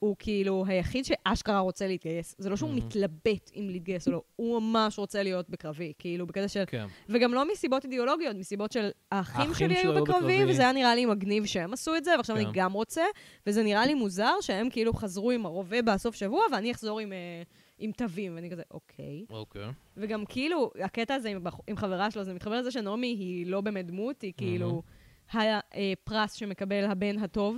הוא 0.04 0.16
כאילו 0.18 0.64
היחיד 0.66 1.04
שאשכרה 1.04 1.58
רוצה 1.58 1.86
להתגייס. 1.86 2.34
זה 2.38 2.50
לא 2.50 2.56
שהוא 2.56 2.70
Mhm. 2.70 2.76
מתלבט 2.76 3.50
אם 3.56 3.68
להתגייס 3.70 4.06
או 4.08 4.12
לא, 4.12 4.22
הוא 4.36 4.60
ממש 4.62 4.98
רוצה 4.98 5.22
להיות 5.22 5.50
בקרבי, 5.50 5.92
כאילו, 5.98 6.26
בקטע 6.26 6.48
של... 6.48 6.64
כן. 6.66 6.86
וגם 7.08 7.34
לא 7.34 7.52
מסיבות 7.52 7.84
אידיאולוגיות, 7.84 8.36
מסיבות 8.36 8.72
של 8.72 8.90
האחים 9.12 9.54
שלי 9.54 9.74
היו 9.76 9.92
בקרבי, 9.94 10.10
בקרבי. 10.12 10.44
וזה 10.52 10.62
היה 10.62 10.72
נראה 10.72 10.94
לי 10.94 11.06
מגניב 11.06 11.44
שהם 11.46 11.72
עשו 11.72 11.96
את 11.96 12.04
זה, 12.04 12.10
ועכשיו 12.16 12.36
כן. 12.36 12.42
אני 12.42 12.50
גם 12.54 12.72
רוצה, 12.72 13.02
וזה 13.46 13.62
נראה 13.62 13.86
לי 13.86 13.94
מוזר 13.94 14.32
שהם 14.40 14.70
כאילו 14.70 14.92
חזרו 14.92 15.30
עם 15.30 15.46
הרובה 15.46 15.82
בסוף 15.82 16.14
שבוע, 16.14 16.42
ואני 16.52 16.70
אחזור 16.72 17.00
עם, 17.00 17.12
אה, 17.12 17.42
עם 17.78 17.92
תווים, 17.92 18.34
ואני 18.34 18.50
כזה, 18.50 18.62
אוקיי. 18.70 19.24
אוקיי. 19.30 19.62
וגם 19.96 20.24
כאילו, 20.26 20.70
הקטע 20.84 21.14
הזה 21.14 21.28
עם, 21.28 21.44
עם 21.66 21.76
חברה 21.76 22.10
שלו, 22.10 22.24
זה 22.24 22.34
מתחבר 22.34 22.58
לזה 22.60 22.70
שנעמי 22.70 23.06
היא 23.06 23.46
לא 23.46 23.60
באמת 23.60 23.86
דמות, 23.86 24.22
היא 24.22 24.32
כאילו 24.36 24.82
הפרס 25.32 26.32
שמקבל 26.32 26.84
הבן 26.84 27.18
הטוב. 27.18 27.56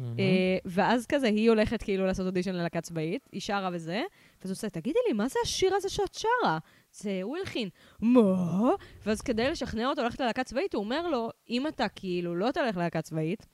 אה, 0.00 0.58
ואז 0.64 1.06
כזה, 1.06 1.26
היא 1.26 1.48
הולכת 1.50 1.82
כאילו 1.82 2.06
לעשות 2.06 2.26
אודישן 2.26 2.54
ללהקה 2.54 2.80
צבאית, 2.80 3.28
היא 3.32 3.40
שרה 3.40 3.70
וזה, 3.72 4.02
ואז 4.40 4.50
הוא 4.50 4.52
עושה, 4.52 4.70
תגידי 4.70 4.98
לי, 5.08 5.12
מה 5.12 5.28
זה 5.28 5.38
השיר 5.44 5.74
הזה 5.74 5.88
שאת 5.88 6.14
שרה? 6.14 6.58
זה 6.92 7.20
הוא 7.22 7.36
הלחין. 7.36 7.68
מה? 8.00 8.70
ואז 9.06 9.20
כדי 9.20 9.50
לשכנע 9.50 9.86
אותו 9.86 10.02
ללכת 10.02 10.20
ללהקה 10.20 10.44
צבאית, 10.44 10.74
הוא 10.74 10.84
אומר 10.84 11.08
לו, 11.08 11.30
אם 11.50 11.66
אתה 11.66 11.88
כאילו 11.88 12.34
לא 12.34 12.50
תלך 12.50 12.76
ללהקה 12.76 13.02
צבאית, 13.02 13.46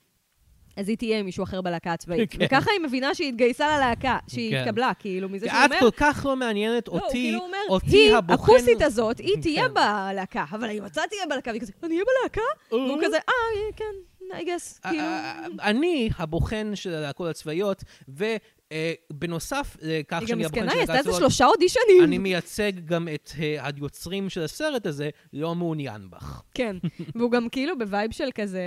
אז 0.77 0.89
היא 0.89 0.97
תהיה 0.97 1.19
עם 1.19 1.27
מישהו 1.27 1.45
אחר 1.45 1.61
בלהקה 1.61 1.93
הצבאית. 1.93 2.31
כן. 2.33 2.39
וככה 2.45 2.71
היא 2.71 2.81
מבינה 2.81 3.15
שהיא 3.15 3.29
התגייסה 3.29 3.77
ללהקה, 3.77 4.19
שהיא 4.29 4.51
כן. 4.51 4.63
התקבלה, 4.63 4.93
כאילו, 4.99 5.29
מזה 5.29 5.47
שהוא 5.49 5.59
את 5.59 5.71
אומר... 5.71 5.81
כל 5.81 5.91
כך 5.97 6.27
לא 6.29 6.37
מעניינת 6.37 6.89
לא, 6.89 6.93
אותי, 6.93 7.13
כאילו 7.13 7.41
אומר, 7.41 7.59
אותי 7.69 7.97
היא, 7.97 8.17
הבוחן... 8.17 8.53
הכוסית 8.53 8.83
הזאת, 8.83 9.19
היא 9.19 9.43
תהיה 9.43 9.69
כן. 9.69 9.75
בלהקה, 9.75 10.45
אבל 10.51 10.71
אם 10.71 10.87
אתה 10.87 11.03
תהיה 11.11 11.27
בלהקה, 11.29 11.51
והיא 11.51 11.61
כזה, 11.61 11.73
אני 11.83 11.95
אהיה 11.95 12.05
בלהקה? 12.05 12.41
והוא 12.71 12.99
כזה, 13.05 13.17
אה, 13.17 13.73
כן, 13.77 13.85
I 14.33 14.43
guess, 14.43 14.89
כאילו... 14.89 15.03
אה, 15.03 15.47
אני 15.63 16.11
הבוחן 16.19 16.73
של 16.75 16.95
הלהקות 16.95 17.31
הצבאיות, 17.31 17.85
ובנוסף 18.09 19.77
לכך 19.83 20.19
היא 20.21 20.21
גם 20.21 20.27
שאני 20.27 20.45
הבוחן 20.45 20.61
מסכנה, 20.61 20.73
של 20.73 20.77
היא 20.77 20.83
עשתה 20.83 20.93
הלהקות 20.93 20.99
איזה 20.99 21.11
הצבאיות, 21.11 21.19
שלושה 21.19 21.47
אודישנים. 21.47 22.05
אני 22.05 22.19
מייצג 22.19 22.73
גם 22.85 23.09
את 23.15 23.31
אה, 23.41 23.67
היוצרים 23.67 24.31
של 24.31 24.43
הסרט 24.43 24.87
הזה, 24.87 25.11
לא 25.33 25.55
מעוניין 25.55 26.11
בך. 26.11 26.43
כן, 26.55 26.77
והוא 27.15 27.31
גם 27.31 27.49
כאילו 27.49 27.79
בווייב 27.79 28.13
של 28.13 28.29
כזה... 28.35 28.63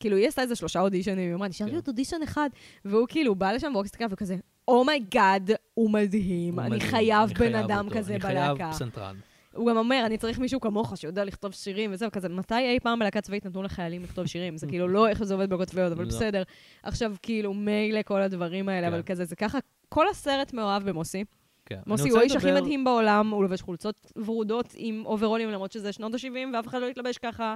כאילו, 0.00 0.16
היא 0.16 0.28
עשתה 0.28 0.42
איזה 0.42 0.56
שלושה 0.56 0.80
אודישנים, 0.80 1.18
היא 1.18 1.34
אמרה, 1.34 1.48
נשאר 1.48 1.66
לי 1.66 1.72
כן. 1.72 1.76
עוד 1.76 1.88
אודישן 1.88 2.16
אחד. 2.24 2.48
והוא 2.84 3.06
כאילו 3.08 3.34
בא 3.34 3.52
לשם 3.52 3.70
והוא 3.72 3.84
הסתכל 3.84 4.04
וכזה, 4.10 4.36
oh 4.68 4.88
my 4.88 5.09
god, 5.09 5.50
הוא 5.74 5.90
מדהים, 5.90 6.60
אני 6.60 6.80
חייב 6.80 7.30
אני 7.30 7.34
בן 7.38 7.54
אדם 7.54 7.88
כזה 7.90 8.12
אני 8.12 8.22
בלהקה. 8.22 8.56
חייב 8.56 8.72
פסנתרן. 8.72 9.16
הוא 9.54 9.70
גם 9.70 9.76
אומר, 9.76 10.02
אני 10.06 10.18
צריך 10.18 10.38
מישהו 10.38 10.60
כמוך 10.60 10.96
שיודע 10.96 11.24
לכתוב 11.24 11.52
שירים 11.52 11.92
וזה, 11.92 12.06
וכזה, 12.06 12.28
מתי 12.28 12.54
אי 12.54 12.80
פעם 12.80 12.98
בלהקה 12.98 13.20
צבאית 13.20 13.46
נתנו 13.46 13.62
לחיילים 13.62 14.02
לכתוב 14.02 14.26
שירים? 14.26 14.56
זה 14.56 14.66
כאילו 14.66 14.88
לא 14.88 15.08
איך 15.08 15.24
זה 15.24 15.34
עובד 15.34 15.48
בלהקות 15.48 15.68
צבאיות, 15.68 15.92
אבל 15.92 16.02
לא. 16.02 16.08
בסדר. 16.08 16.42
עכשיו, 16.82 17.14
כאילו, 17.22 17.54
מילא 17.54 18.02
כל 18.02 18.22
הדברים 18.22 18.68
האלה, 18.68 18.86
כן. 18.86 18.92
אבל 18.92 19.02
כזה, 19.02 19.24
זה 19.24 19.36
ככה, 19.36 19.58
כל 19.88 20.08
הסרט 20.08 20.52
מאוהב 20.52 20.90
במוסי. 20.90 21.24
כן. 21.66 21.78
מוסי 21.86 22.08
הוא 22.08 22.18
האיש 22.18 22.36
הכי 22.36 22.52
מדהים 22.52 22.84
בעולם, 22.84 23.30
הוא 23.30 23.42
לובש 23.42 23.62
חולצות 23.62 24.12
ורודות 24.16 24.74
עם 24.76 25.02
אוברולים, 25.06 25.50
למרות 25.50 25.72
שזה 25.72 25.92
שנות 25.92 26.14
ה-70 26.14 26.54
ואף 26.54 26.66
אחד 26.66 26.80
לא 26.80 26.88
התלבש 26.88 27.18
ככה. 27.18 27.54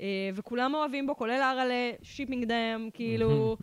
אה, 0.00 0.30
וכולם 0.34 0.74
אוהבים 0.74 1.06
בו, 1.06 1.16
כולל 1.16 1.40
אראלה, 1.42 1.90
shipping 2.02 2.44
them, 2.44 2.88
כאילו, 2.94 3.56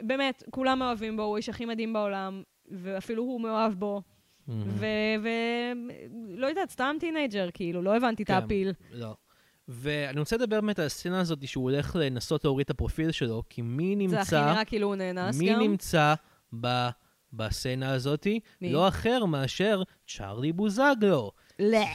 באמת, 0.00 0.42
כולם 0.50 0.82
אוהבים 0.82 1.16
בו, 1.16 1.22
הוא 1.22 1.34
האיש 1.34 1.48
הכי 1.48 1.64
מדהים 1.64 1.92
בעולם, 1.92 2.42
ואפילו 2.70 3.22
הוא 3.22 3.40
מאוהב 3.40 3.72
בו. 3.74 4.02
ולא 4.48 6.46
יודעת, 6.46 6.70
סתם 6.70 6.96
teenager, 7.00 7.48
כאילו, 7.54 7.82
לא 7.82 7.96
הבנתי 7.96 8.22
את 8.22 8.28
כן. 8.28 8.34
ה 8.34 8.39
appeal. 8.39 8.72
לא. 8.92 9.14
ואני 9.68 10.20
רוצה 10.20 10.36
לדבר 10.36 10.60
באמת 10.60 10.78
על 10.78 10.86
הסצנה 10.86 11.20
הזאת 11.20 11.48
שהוא 11.48 11.64
הולך 11.64 11.96
לנסות 11.96 12.44
להוריד 12.44 12.64
את 12.64 12.70
הפרופיל 12.70 13.10
שלו, 13.10 13.42
כי 13.48 13.62
מי 13.62 14.08
זה 14.08 14.20
הכי 14.20 14.36
נמצא, 14.36 14.52
נראה 14.52 14.64
כאילו 14.64 14.86
הוא 14.86 14.96
נאנס 14.96 15.38
מי 15.38 15.52
גם. 15.52 15.60
נמצא 15.60 16.14
ב, 16.60 16.88
בסצנה 17.32 17.92
הזאת? 17.92 18.26
מי? 18.60 18.72
לא 18.72 18.88
אחר 18.88 19.24
מאשר 19.24 19.82
צ'ארלי 20.08 20.52
בוזגלו. 20.52 21.32
לא. 21.58 21.86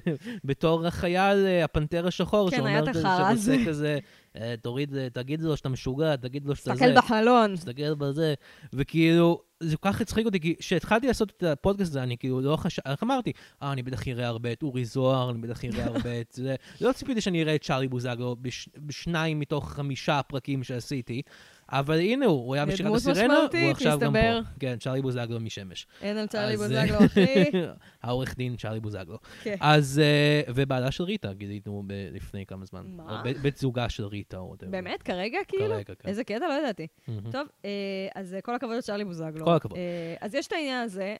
בתור 0.44 0.86
החייל, 0.86 1.46
אה, 1.46 1.64
הפנתר 1.64 2.06
השחור, 2.06 2.50
כן, 2.50 2.66
היה 2.66 2.78
את 2.78 2.88
החרא 2.88 3.30
הזה. 3.30 3.98
אה, 4.36 4.54
תוריד, 4.62 4.96
אה, 4.96 5.08
תגיד 5.12 5.42
לו 5.42 5.56
שאתה 5.56 5.68
משוגע, 5.68 6.16
תגיד 6.16 6.46
לו 6.46 6.56
שאתה 6.56 6.74
זה. 6.74 6.80
תסתכל 6.80 6.96
בחלון. 6.96 7.56
תסתכל 7.56 7.94
בזה, 7.94 8.34
וכאילו, 8.72 9.42
זה 9.60 9.76
כל 9.76 9.92
כך 9.92 10.00
הצחיק 10.00 10.26
אותי, 10.26 10.40
כי 10.40 10.54
כשהתחלתי 10.58 11.06
לעשות 11.06 11.32
את 11.36 11.42
הפודקאסט 11.42 11.90
הזה, 11.90 12.02
אני 12.02 12.18
כאילו 12.18 12.40
לא 12.40 12.56
חשב... 12.56 12.82
איך 12.86 13.02
אמרתי? 13.02 13.32
אה, 13.62 13.72
אני 13.72 13.82
בטח 13.82 14.08
אראה 14.08 14.26
הרבה 14.26 14.52
את 14.52 14.62
אורי 14.62 14.84
זוהר, 14.84 15.30
אני 15.30 15.38
בטח 15.38 15.64
אראה 15.64 15.84
הרבה 15.84 16.20
את 16.20 16.32
זה. 16.32 16.54
לא 16.80 16.92
ציפיתי 16.92 17.20
שאני 17.20 17.42
אראה 17.42 17.54
את 17.54 17.62
צ'ארלי 17.62 17.88
בוזגלו 17.88 18.36
בש... 18.40 18.68
בשניים 18.76 19.40
מתוך 19.40 19.72
חמישה 19.72 20.20
פרקים 20.22 20.64
שעשיתי, 20.64 21.22
אבל 21.72 22.00
הנה 22.00 22.26
הוא, 22.26 22.46
הוא 22.46 22.54
היה 22.54 22.66
בשירת 22.66 22.94
הסירנה, 22.94 23.38
והוא 23.52 23.70
עכשיו 23.70 23.98
גם 23.98 24.12
מסתבר. 24.12 24.40
פה. 24.42 24.48
כן, 24.60 24.76
צ'ארלי 24.80 25.02
בוזגלו 25.02 25.40
משמש. 25.40 25.86
אין 26.02 26.16
על 26.16 26.26
צ'ארלי 26.26 26.56
בוזגלו, 26.56 26.98
אה, 27.00 27.06
אחי. 27.06 27.44
העורך 28.02 28.36
דין 28.36 28.56
צ'ארלי 28.56 28.80
בוזגלו. 28.80 29.18
כן. 29.42 29.56
אז, 29.60 30.00
אה, 30.04 30.52
ובעלה 30.54 30.90
של 30.90 31.04
ריטה, 31.04 31.32
גילינו 31.32 31.82
לפני 32.12 32.46
כמה 32.46 32.64
זמן. 32.64 32.82
מה? 32.86 33.02
או 33.02 33.16
ב- 33.24 33.46
בת 33.46 33.56
זוגה 33.56 33.88
של 33.88 34.04
ריטה. 34.04 34.38
באמת? 34.70 35.02
כרגע, 35.02 35.38
כאילו? 35.48 35.74
כרגע, 35.74 35.94
כן. 35.98 36.08
איזה 36.08 36.24
קטע? 36.24 36.48
לא 36.48 36.54
ידעתי. 36.60 36.86
טוב, 37.32 37.46
אה, 37.64 37.70
אז 38.14 38.36
כל 38.42 38.54
הכבוד 38.54 38.76
לצ'ארלי 38.76 39.04
בוזגלו. 39.04 39.44
כל 39.44 39.54
הכבוד. 39.54 39.78
אז 40.20 40.34
יש 40.34 40.46
את 40.46 40.52
העניין 40.52 40.82
הזה, 40.82 41.14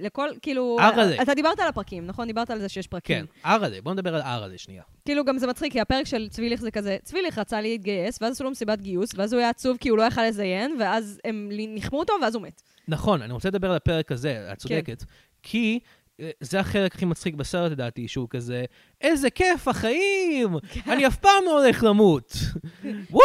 לכל, 0.00 0.28
כאילו... 0.42 0.76
ארלה. 0.80 1.22
אתה 1.22 1.34
דיברת 1.34 1.60
על 1.60 1.68
הפרקים, 1.68 2.06
נכון? 2.06 2.26
דיברת 2.26 2.50
על 2.50 2.60
זה 2.60 2.68
שיש 2.68 2.86
פרקים. 2.86 3.26
כן, 3.26 3.48
ארלה, 3.50 3.80
בוא 3.82 3.92
נדבר 3.92 4.14
על 4.14 4.22
ארלה 4.22 4.58
שנייה. 4.58 4.82
כאילו, 5.04 5.24
גם 5.24 5.38
זה 5.38 5.46
מצחיק, 5.46 5.72
כי 5.72 5.80
הפרק 5.80 6.06
של 6.06 6.28
צביליך 6.28 6.60
זה 6.60 6.70
כזה, 6.70 6.96
צביליך 7.02 7.38
רצה 7.38 7.60
להתגייס, 7.60 8.18
ואז 8.22 8.32
עשו 8.32 8.44
לו 8.44 8.50
מסיבת 8.50 8.80
גיוס, 8.80 9.10
ואז 9.14 9.32
הוא 9.32 9.40
היה 9.40 9.48
עצוב 9.48 9.76
כי 9.82 9.88
הוא 9.88 9.98
לא 9.98 10.02
יכל 10.02 10.26
לזיין, 10.26 10.76
ואז 10.80 11.20
הם 11.24 11.48
ניחמו 11.52 11.98
אותו, 11.98 12.12
ואז 12.22 12.34
הוא 12.34 12.42
מת. 12.42 12.62
נכון, 12.88 13.22
אני 13.22 13.32
רוצה 13.32 13.48
לדבר 13.48 13.70
על 13.70 13.76
הפרק 13.76 14.12
הזה, 14.12 14.52
את 14.52 14.58
צודקת, 14.58 15.04
כי 15.42 15.80
אה, 16.20 16.30
זה 16.40 16.60
החלק 16.60 16.94
הכי 16.94 17.04
מצחיק 17.04 17.34
בסרט, 17.34 17.72
לדעתי, 17.72 18.08
שהוא 18.08 18.26
כזה, 18.30 18.64
איזה 19.00 19.30
כיף, 19.30 19.68
החיים! 19.68 20.56
אני 20.86 21.06
אף 21.06 21.16
פעם 21.16 21.44
לא 21.44 21.62
הולך 21.62 21.84
למות. 21.84 22.32
וואו! 23.10 23.24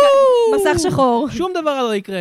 מסך 0.55 0.89
שחור. 0.89 1.29
שום 1.31 1.51
דבר 1.61 1.83
לא 1.87 1.95
יקרה. 1.95 2.19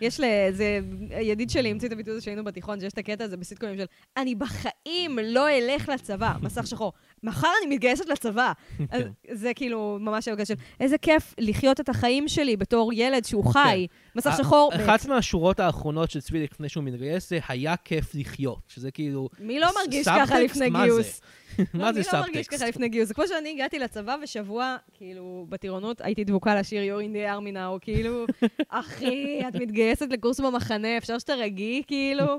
יש 0.00 0.20
לאיזה 0.20 0.80
ידיד 1.20 1.50
שלי, 1.50 1.70
המציא 1.70 1.88
את 1.88 1.92
הביטוי 1.92 2.12
הזה 2.12 2.22
שהיינו 2.22 2.44
בתיכון, 2.44 2.80
שיש 2.80 2.92
את 2.92 2.98
הקטע 2.98 3.24
הזה 3.24 3.36
בסיטקומים 3.36 3.76
של 3.76 3.84
אני 4.16 4.34
בחיים 4.34 5.18
לא 5.22 5.48
אלך 5.50 5.88
לצבא, 5.88 6.32
מסך 6.42 6.66
שחור. 6.66 6.92
מחר 7.22 7.48
אני 7.62 7.74
מתגייסת 7.74 8.08
לצבא. 8.08 8.52
אז 8.90 9.02
זה 9.32 9.54
כאילו 9.54 9.98
ממש 10.00 10.28
היה 10.28 10.44
של 10.44 10.54
איזה 10.80 10.98
כיף 10.98 11.34
לחיות 11.38 11.80
את 11.80 11.88
החיים 11.88 12.28
שלי 12.28 12.56
בתור 12.56 12.92
ילד 12.92 13.24
שהוא 13.24 13.52
חי. 13.52 13.86
מסך 14.16 14.34
שחור. 14.38 14.70
אחת 14.74 15.06
מהשורות 15.06 15.60
האחרונות 15.60 16.10
של 16.10 16.20
צבי 16.20 16.42
לפני 16.42 16.68
שהוא 16.68 16.84
מתגייס 16.84 17.30
זה 17.30 17.38
היה 17.48 17.76
כיף 17.76 18.14
לחיות, 18.14 18.58
שזה 18.68 18.90
כאילו... 18.90 19.28
מי 19.40 19.60
לא 19.60 19.68
מרגיש 19.82 20.04
סאבטקסט? 20.04 20.30
ככה 20.30 20.40
לפני 20.40 20.70
גיוס? 20.70 21.20
מה 21.58 21.64
זה 21.64 21.70
מי 21.74 21.74
לא 21.74 21.82
מרגיש 21.82 22.06
סאבטקסט? 22.06 22.54
ככה 22.54 22.68
לפני 22.68 22.88
גיוס? 22.88 23.08
זה 23.08 23.14
כמו 23.14 23.26
שאני 23.26 23.50
הגעתי 23.50 23.78
לצבא 23.78 24.16
ושבוע, 24.22 24.76
כאילו, 24.94 25.46
בטירונות, 25.48 26.00
הייתי 26.00 26.24
דבוקה 26.24 26.54
לשיר 26.54 26.82
You're 26.82 27.02
in 27.02 27.12
the 27.14 27.38
army 27.38 27.54
now, 27.54 27.80
כאילו, 27.80 28.26
אחי, 28.68 29.40
את 29.48 29.54
מתגייסת 29.54 30.06
לקורס 30.10 30.40
במחנה, 30.40 30.98
אפשר 30.98 31.18
שתירגעי, 31.18 31.82
כאילו? 31.86 32.38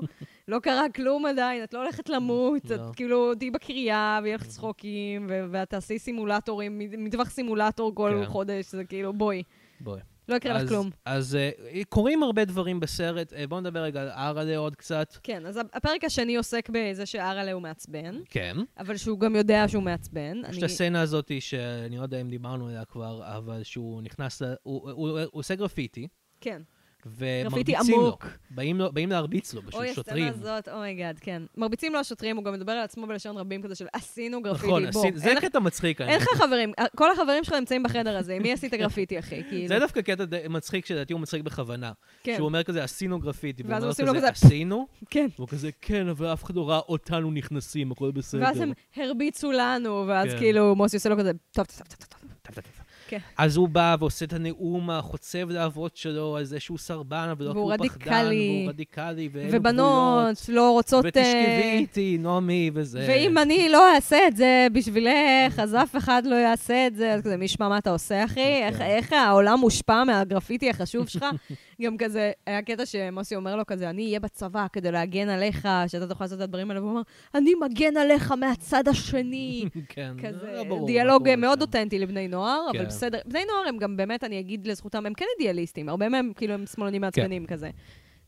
לא 0.50 0.58
קרה 0.58 0.84
כלום 0.94 1.26
עדיין, 1.26 1.64
את 1.64 1.74
לא 1.74 1.82
הולכת 1.82 2.08
למות, 2.08 2.64
לא. 2.70 2.74
את 2.74 2.80
כאילו, 2.96 3.34
תהיי 3.34 3.50
בקריה, 3.50 4.20
ויהיה 4.22 4.36
לך 4.36 4.46
צחוקים, 4.46 5.26
ואת 5.50 5.70
תעשי 5.70 5.98
סימולטורים, 5.98 6.78
מטווח 6.98 7.30
סימולטור 7.30 7.94
כל 7.94 8.20
כן. 8.20 8.26
חודש, 8.26 8.70
זה 8.72 8.84
כאילו, 8.84 9.12
בואי, 9.12 9.42
בואי. 9.80 10.00
לא 10.28 10.34
יקרה 10.36 10.52
לך 10.62 10.68
כלום. 10.68 10.90
אז 11.04 11.34
אה, 11.36 11.50
קורים 11.88 12.22
הרבה 12.22 12.44
דברים 12.44 12.80
בסרט, 12.80 13.32
אה, 13.32 13.46
בואו 13.46 13.60
נדבר 13.60 13.80
רגע 13.82 14.02
על 14.02 14.08
ארלה 14.08 14.56
עוד 14.56 14.76
קצת. 14.76 15.16
כן, 15.22 15.46
אז 15.46 15.60
הפרק 15.72 16.04
השני 16.04 16.36
עוסק 16.36 16.68
בזה 16.72 17.06
שארלה 17.06 17.52
הוא 17.52 17.62
מעצבן, 17.62 18.16
כן. 18.30 18.56
אבל 18.78 18.96
שהוא 18.96 19.18
גם 19.20 19.36
יודע 19.36 19.68
שהוא 19.68 19.82
מעצבן. 19.82 20.36
יש 20.50 20.58
את 20.58 20.62
הסצנה 20.62 21.00
הזאת, 21.00 21.30
שאני 21.40 21.96
לא 21.96 22.02
יודע 22.02 22.20
אם 22.20 22.28
דיברנו 22.30 22.66
עליה 22.66 22.84
כבר, 22.84 23.22
אבל 23.36 23.62
שהוא 23.62 24.02
נכנס, 24.02 24.42
ל- 24.42 24.54
הוא- 24.62 24.90
הוא 24.90 25.08
הוא 25.10 25.28
עושה 25.32 25.54
גרפיטי, 25.54 26.08
כן. 26.40 26.62
ומרביצים 27.06 27.94
לו. 28.00 28.18
באים 28.50 28.78
לו- 28.78 28.92
באים 28.92 29.10
להרביץ 29.10 29.54
לו, 29.54 29.60
אוי, 29.60 29.68
בשביל 29.68 29.84
הסצנה 29.84 29.94
שוטרים. 30.04 30.28
הזאת, 30.28 30.68
oh 30.68 30.81
my 30.81 30.93
god, 30.93 31.18
כן. 31.18 31.42
מרביצים 31.56 31.92
לו 31.92 31.98
השוטרים, 31.98 32.36
הוא 32.36 32.44
גם 32.44 32.52
מדבר 32.52 32.72
על 32.72 32.78
עצמו 32.84 33.06
בלשון 33.06 33.36
רבים 33.36 33.62
כזה 33.62 33.74
של 33.74 33.86
עשינו 33.92 34.42
גרפיטי, 34.42 34.66
נכון, 34.66 34.90
בוא. 34.90 35.06
עשי- 35.06 35.12
זה 35.18 35.32
קטע 35.40 35.58
מצחיק. 35.58 36.00
אין. 36.00 36.16
לך 36.20 36.26
חברים, 36.34 36.72
כל 36.96 37.12
החברים 37.12 37.44
שלך 37.44 37.54
נמצאים 37.54 37.82
בחדר 37.82 38.16
הזה, 38.16 38.34
עם 38.34 38.42
מי 38.42 38.52
עשית 38.52 38.74
גרפיטי, 38.74 39.18
אחי? 39.18 39.42
כאילו. 39.48 39.68
זה 39.68 39.78
דווקא 39.78 40.00
קטע 40.00 40.24
מצחיק, 40.50 40.86
שלדעתי 40.86 41.12
הוא 41.12 41.20
מצחיק 41.20 41.42
בכוונה. 41.42 41.92
כן, 42.22 42.34
שהוא 42.36 42.46
אומר 42.46 42.62
כזה, 42.62 42.84
עשינו 42.84 43.18
גרפיטי, 43.20 43.62
ואז 43.66 43.84
עושים 43.84 44.06
לו 44.06 44.14
כזה, 44.14 44.28
עשינו? 44.28 44.86
כן. 45.10 45.26
והוא 45.36 45.48
כזה, 45.48 45.70
כן, 45.80 46.08
אבל 46.08 46.32
אף 46.32 46.44
אחד 46.44 46.56
לא 46.56 46.70
ראה 46.70 46.78
אותנו 46.78 47.30
נכנסים, 47.30 47.92
הכל 47.92 48.10
בסדר. 48.10 48.40
ואז 48.42 48.60
הם 48.60 48.72
הרביצו 48.96 49.52
לנו, 49.52 50.04
ואז 50.08 50.30
כן. 50.30 50.38
כאילו 50.38 50.74
מוסי 50.74 50.96
עושה 50.96 51.08
לו 51.08 51.18
כזה, 51.18 51.32
טוב, 51.52 51.66
טוב, 51.66 51.86
טוב, 52.42 52.54
טוב, 52.54 52.64
כן. 53.10 53.18
אז 53.38 53.56
הוא 53.56 53.68
בא 53.68 53.96
ועושה 54.00 54.24
את 54.24 54.32
הנאום 54.32 54.90
החוצב 54.90 55.50
להבות 55.50 55.96
שלו 55.96 56.36
על 56.36 56.44
זה 56.44 56.60
שהוא 56.60 56.78
סרבן, 56.78 57.28
אבל 57.32 57.44
לא 57.44 57.52
כי 57.52 57.58
הוא 57.58 57.72
פחדן. 57.76 58.12
והוא 58.12 58.68
רדיקלי, 58.68 59.28
ואין 59.32 59.48
ובנות 59.52 60.36
לא 60.48 60.70
רוצות... 60.70 61.04
ותשכבי 61.08 61.22
אה, 61.62 61.72
איתי, 61.72 62.16
נעמי, 62.20 62.70
וזה... 62.74 63.04
ואם 63.08 63.38
אני 63.38 63.68
לא 63.68 63.94
אעשה 63.94 64.18
את 64.28 64.36
זה 64.36 64.66
בשבילך, 64.72 65.58
אז 65.58 65.74
אף 65.74 65.96
אחד 65.96 66.22
לא 66.26 66.34
יעשה 66.34 66.86
את 66.86 66.94
זה. 66.94 67.12
אז 67.14 67.20
כזה, 67.22 67.36
מי 67.36 67.44
ישמע 67.44 67.68
מה 67.68 67.78
אתה 67.78 67.90
עושה, 67.90 68.24
אחי? 68.24 68.40
איך- 68.62 68.78
כן. 68.78 68.84
איך 68.84 69.12
העולם 69.12 69.58
מושפע 69.60 70.04
מהגרפיטי 70.04 70.70
החשוב 70.70 71.08
שלך? 71.08 71.24
גם 71.82 71.96
כזה, 71.98 72.32
היה 72.46 72.62
קטע 72.62 72.86
שמוסי 72.86 73.36
אומר 73.36 73.56
לו 73.56 73.66
כזה, 73.66 73.90
אני 73.90 74.06
אהיה 74.06 74.20
בצבא 74.20 74.66
כדי 74.72 74.92
להגן 74.92 75.28
עליך, 75.28 75.68
שאתה 75.86 76.06
תוכל 76.06 76.24
לעשות 76.24 76.38
את 76.38 76.44
הדברים 76.44 76.70
האלה, 76.70 76.80
והוא 76.80 76.90
אומר, 76.90 77.02
אני 77.34 77.50
מגן 77.60 77.96
עליך 77.96 78.32
מהצד 78.32 78.88
השני. 78.88 79.64
כן, 79.88 80.12
כזה 80.22 80.52
לא 80.56 80.64
ברור 80.64 80.86
דיאלוג 80.86 81.28
מאוד. 81.36 81.60
אותנטי 81.60 81.98
לבני 81.98 82.28
נוער, 82.28 82.66
אבל 82.70 82.78
כן. 82.78 82.90
בסדר. 83.00 83.18
בני 83.26 83.44
נוער 83.44 83.68
הם 83.68 83.76
גם 83.76 83.96
באמת, 83.96 84.24
אני 84.24 84.40
אגיד 84.40 84.66
לזכותם, 84.66 85.06
הם 85.06 85.14
כן 85.14 85.24
אידיאליסטים, 85.38 85.88
הרבה 85.88 86.08
מהם 86.08 86.32
כאילו 86.36 86.54
הם 86.54 86.66
שמאלנים 86.66 87.00
מעצבנים 87.00 87.46
כזה. 87.46 87.70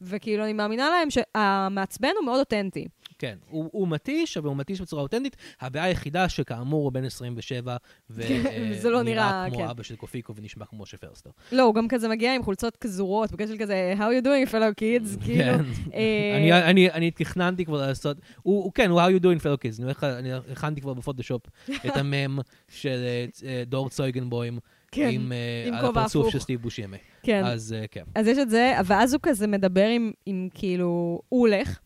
וכאילו, 0.00 0.44
אני 0.44 0.52
מאמינה 0.52 0.90
להם 0.90 1.08
שהמעצבן 1.10 2.08
הוא 2.18 2.24
מאוד 2.24 2.38
אותנטי. 2.38 2.86
כן, 3.22 3.36
הוא, 3.48 3.68
הוא 3.72 3.88
מתיש, 3.88 4.36
אבל 4.36 4.48
הוא 4.48 4.56
מתיש 4.56 4.80
בצורה 4.80 5.02
אותנטית. 5.02 5.36
הבעיה 5.60 5.84
היחידה 5.84 6.28
שכאמור 6.28 6.84
הוא 6.84 6.92
בן 6.92 7.04
27, 7.04 7.76
וזה 8.10 8.90
לא 8.90 9.02
כמו 9.48 9.58
כן. 9.58 9.64
אבא 9.64 9.82
של 9.82 9.96
קופיקו 9.96 10.36
ונשמע 10.36 10.64
כמו 10.64 10.82
משה 10.82 10.96
פרסטר. 10.96 11.30
לא, 11.52 11.62
הוא 11.62 11.74
גם 11.74 11.88
כזה 11.88 12.08
מגיע 12.08 12.34
עם 12.34 12.42
חולצות 12.42 12.76
כזורות, 12.76 13.32
בקשר 13.32 13.56
כזה, 13.56 13.94
How 13.98 14.00
you 14.00 14.24
doing, 14.24 14.52
fellow 14.52 14.80
kids, 14.80 15.16
כאילו. 15.24 15.44
כן. 15.44 15.64
אה, 15.94 16.70
אני, 16.70 17.10
תכננתי 17.10 17.64
כבר 17.64 17.86
לעשות, 17.86 18.16
הוא, 18.42 18.72
כן, 18.72 18.90
הוא 18.90 19.00
How 19.00 19.04
you 19.04 19.22
doing 19.22 19.42
fellow 19.42 19.66
kids, 19.66 20.04
אני, 20.04 20.32
הכנתי 20.34 20.80
כבר 20.80 20.94
בפוטושופ 20.94 21.42
את 21.86 21.96
המם 21.96 22.38
של 22.68 23.04
אה, 23.44 23.62
דור 23.66 23.88
צויגנבוים, 23.88 24.58
כן, 24.92 25.08
עם, 25.12 25.32
אה, 25.32 25.64
עם 25.66 25.74
על 25.74 25.84
הפרצוף. 25.84 26.28
של 26.28 26.38
סטיב 26.38 26.62
בושיימה. 26.62 26.96
כן. 27.22 27.44
אז 27.44 27.72
אה, 27.78 27.86
כן. 27.90 28.04
אז 28.14 28.26
יש 28.26 28.38
את 28.38 28.50
זה, 28.50 28.72
ואז 28.84 29.14
הוא 29.14 29.20
כזה 29.22 29.46
מדבר 29.46 29.86
עם, 29.86 30.12
עם 30.26 30.48
כאילו, 30.54 31.20
הוא 31.28 31.40
הולך. 31.40 31.78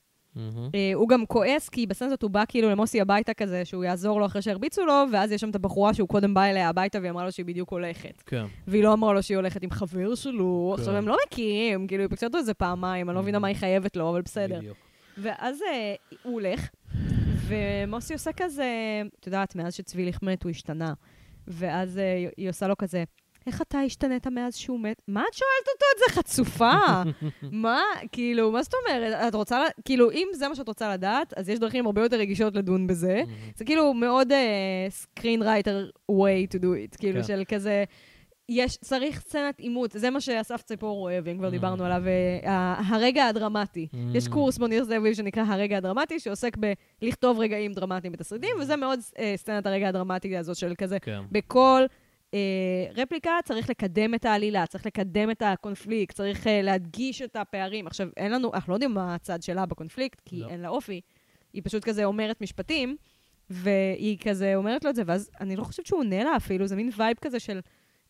אה, 0.75 0.90
הוא 0.94 1.09
גם 1.09 1.27
כועס, 1.27 1.68
כי 1.68 1.87
בסצנה 1.87 2.07
הזאת 2.07 2.22
הוא 2.22 2.31
בא 2.31 2.44
כאילו 2.49 2.70
למוסי 2.70 3.01
הביתה 3.01 3.35
כזה, 3.35 3.64
שהוא 3.64 3.85
יעזור 3.85 4.20
לו 4.20 4.27
אחרי 4.27 4.42
שהרביצו 4.42 4.85
לו, 4.85 5.05
ואז 5.12 5.33
יש 5.33 5.40
שם 5.40 5.51
את 5.51 5.55
הבחורה 5.55 5.94
שהוא 5.94 6.09
קודם 6.09 6.35
בא 6.35 6.44
אליה 6.44 6.68
הביתה 6.68 6.99
והיא 6.99 7.11
אמרה 7.11 7.25
לו 7.25 7.33
שהיא 7.33 7.46
בדיוק 7.46 7.70
הולכת. 7.70 8.22
כן. 8.27 8.44
והיא 8.66 8.83
לא 8.83 8.92
אמרה 8.92 9.12
לו 9.12 9.22
שהיא 9.22 9.37
הולכת 9.37 9.62
עם 9.62 9.70
חבר 9.70 10.14
שלו, 10.14 10.72
כן. 10.77 10.81
עכשיו 10.81 10.96
הם 10.96 11.09
לא 11.09 11.16
מכירים, 11.27 11.87
כאילו, 11.87 12.03
היא 12.03 12.11
פגשה 12.11 12.27
אותו 12.27 12.38
איזה 12.38 12.55
פעמיים, 12.55 13.11
אני 13.11 13.16
לא 13.16 13.22
מבינה 13.22 13.38
מה 13.38 13.49
היא 13.49 13.57
חייבת 13.57 13.96
לו, 13.96 14.11
אבל 14.11 14.22
בסדר. 14.22 14.59
בדיוק. 14.59 14.77
ואז 15.18 15.62
אה, 15.62 15.94
הוא 16.22 16.33
הולך, 16.33 16.68
ומוסי 17.46 18.12
עושה 18.12 18.31
כזה, 18.37 18.72
את 19.20 19.27
יודעת, 19.27 19.57
מאז 19.57 19.75
שצבי 19.75 20.11
מת 20.22 20.42
הוא 20.42 20.51
השתנה. 20.51 20.94
ואז 21.49 21.99
אה, 21.99 22.29
היא 22.37 22.51
עושה 22.51 22.68
לו 22.68 22.77
כזה, 22.77 23.05
איך 23.46 23.62
אתה 23.62 23.78
השתנית 23.80 24.26
מאז 24.26 24.56
שהוא 24.56 24.80
מת? 24.80 25.02
מה 25.09 25.24
את 25.28 25.35
שואלת 25.35 25.68
אותו 25.68 25.85
את 25.94 25.98
זה, 25.98 26.20
חצופה? 26.20 26.72
מה? 27.64 27.80
כאילו, 28.12 28.52
מה 28.52 28.62
זאת 28.62 28.74
אומרת? 28.74 29.28
את 29.28 29.35
רוצה, 29.35 29.62
כאילו, 29.85 30.11
אם 30.11 30.28
זה 30.32 30.48
מה 30.48 30.54
שאת 30.54 30.68
רוצה 30.68 30.92
לדעת, 30.92 31.35
אז 31.37 31.48
יש 31.48 31.59
דרכים 31.59 31.87
הרבה 31.87 32.02
יותר 32.02 32.16
רגישות 32.16 32.56
לדון 32.56 32.87
בזה. 32.87 33.22
זה 33.56 33.64
כאילו 33.64 33.94
מאוד 33.94 34.32
uh, 34.32 35.20
screenwriter 35.20 36.11
way 36.11 36.54
to 36.54 36.59
do 36.59 36.64
it, 36.64 36.98
כאילו 36.98 37.20
כן. 37.20 37.26
של 37.26 37.42
כזה, 37.48 37.85
יש, 38.48 38.76
צריך 38.76 39.20
סצנת 39.20 39.59
עימות, 39.59 39.90
זה 39.94 40.11
מה 40.11 40.20
שאסף 40.20 40.62
ציפור 40.62 41.02
אוהב, 41.02 41.28
אם 41.28 41.38
כבר 41.38 41.48
Mm. 41.48 41.50
דיברנו 41.50 41.85
עליו, 41.85 42.02
uh, 42.44 42.48
הרגע 42.87 43.26
הדרמטי. 43.26 43.88
Mm. 43.92 43.96
יש 44.14 44.28
קורס 44.28 44.59
לניר 44.61 44.85
זאביב 44.85 45.14
שנקרא 45.14 45.42
הרגע 45.46 45.76
הדרמטי, 45.76 46.20
שעוסק 46.20 46.56
בלכתוב 47.02 47.38
רגעים 47.38 47.72
דרמטיים 47.72 48.12
בתסריטים, 48.12 48.56
וזה 48.61 48.76
מאוד 48.76 48.98
uh, 48.98 49.18
סצנת 49.37 49.66
הרגע 49.66 49.88
הדרמטי 49.88 50.37
הזאת 50.37 50.56
של 50.56 50.74
כזה, 50.78 50.98
כן. 51.00 51.22
בכל 51.32 51.82
אה, 51.82 52.06
רפליקה 52.94 53.32
צריך 53.44 53.70
לקדם 53.70 54.14
את 54.14 54.24
העלילה, 54.24 54.66
צריך 54.66 54.86
לקדם 54.86 55.30
את 55.30 55.42
הקונפליקט, 55.42 56.16
צריך 56.16 56.46
אה, 56.46 56.62
להדגיש 56.62 57.22
את 57.22 57.36
הפערים. 57.36 57.86
עכשיו, 57.86 58.08
אין 58.16 58.32
לנו, 58.32 58.54
אנחנו 58.54 58.70
לא 58.70 58.76
יודעים 58.76 58.94
מה 58.94 59.14
הצד 59.14 59.42
שלה 59.42 59.66
בקונפליקט, 59.66 60.20
כי 60.24 60.36
לא. 60.36 60.48
אין 60.48 60.60
לה 60.60 60.68
אופי. 60.68 61.00
היא 61.52 61.62
פשוט 61.64 61.84
כזה 61.84 62.04
אומרת 62.04 62.40
משפטים, 62.40 62.96
והיא 63.50 64.18
כזה 64.18 64.56
אומרת 64.56 64.84
לו 64.84 64.90
את 64.90 64.96
זה, 64.96 65.02
ואז 65.06 65.30
אני 65.40 65.56
לא 65.56 65.64
חושבת 65.64 65.86
שהוא 65.86 66.00
עונה 66.00 66.24
לה 66.24 66.36
אפילו, 66.36 66.66
זה 66.66 66.76
מין 66.76 66.90
וייב 66.96 67.16
כזה 67.20 67.40
של, 67.40 67.60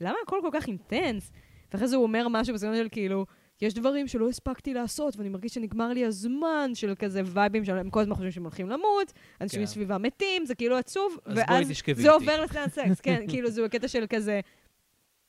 למה 0.00 0.16
הכל 0.26 0.38
כל 0.42 0.50
כך 0.52 0.66
אינטנס? 0.66 1.32
ואחרי 1.72 1.88
זה 1.88 1.96
הוא 1.96 2.02
אומר 2.02 2.28
משהו 2.28 2.54
בסגנון 2.54 2.76
של 2.76 2.88
כאילו, 2.90 3.26
יש 3.62 3.74
דברים 3.74 4.08
שלא 4.08 4.28
הספקתי 4.28 4.74
לעשות, 4.74 5.16
ואני 5.16 5.28
מרגיש 5.28 5.54
שנגמר 5.54 5.88
לי 5.88 6.04
הזמן 6.04 6.70
של 6.74 6.94
כזה 6.98 7.22
וייבים 7.24 7.64
שהם 7.64 7.90
כל 7.90 8.00
הזמן 8.00 8.14
חושבים 8.14 8.32
שהם 8.32 8.42
הולכים 8.42 8.68
למות, 8.68 9.12
אנשים 9.40 9.58
כן. 9.58 9.62
מסביבם 9.62 10.02
מתים, 10.02 10.46
זה 10.46 10.54
כאילו 10.54 10.76
עצוב, 10.76 11.18
ואז 11.26 11.72
זה. 11.94 12.10
עובר 12.10 12.42
לסצנת 12.42 12.72
סקס, 12.72 13.00
כן, 13.00 13.24
כאילו 13.28 13.50
זה 13.50 13.64
הקטע 13.64 13.88
של 13.88 14.04
כזה... 14.10 14.40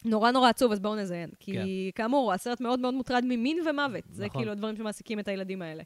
נורא 0.05 0.31
נורא 0.31 0.49
עצוב, 0.49 0.71
אז 0.71 0.79
בואו 0.79 0.95
נזיין. 0.95 1.29
כי 1.39 1.53
כן. 1.53 2.03
כאמור, 2.03 2.33
הסרט 2.33 2.61
מאוד 2.61 2.79
מאוד 2.79 2.93
מוטרד 2.93 3.23
ממין 3.27 3.57
ומוות. 3.69 4.03
זה 4.09 4.25
נכון. 4.25 4.41
כאילו 4.41 4.51
הדברים 4.51 4.75
שמעסיקים 4.75 5.19
את 5.19 5.27
הילדים 5.27 5.61
האלה. 5.61 5.83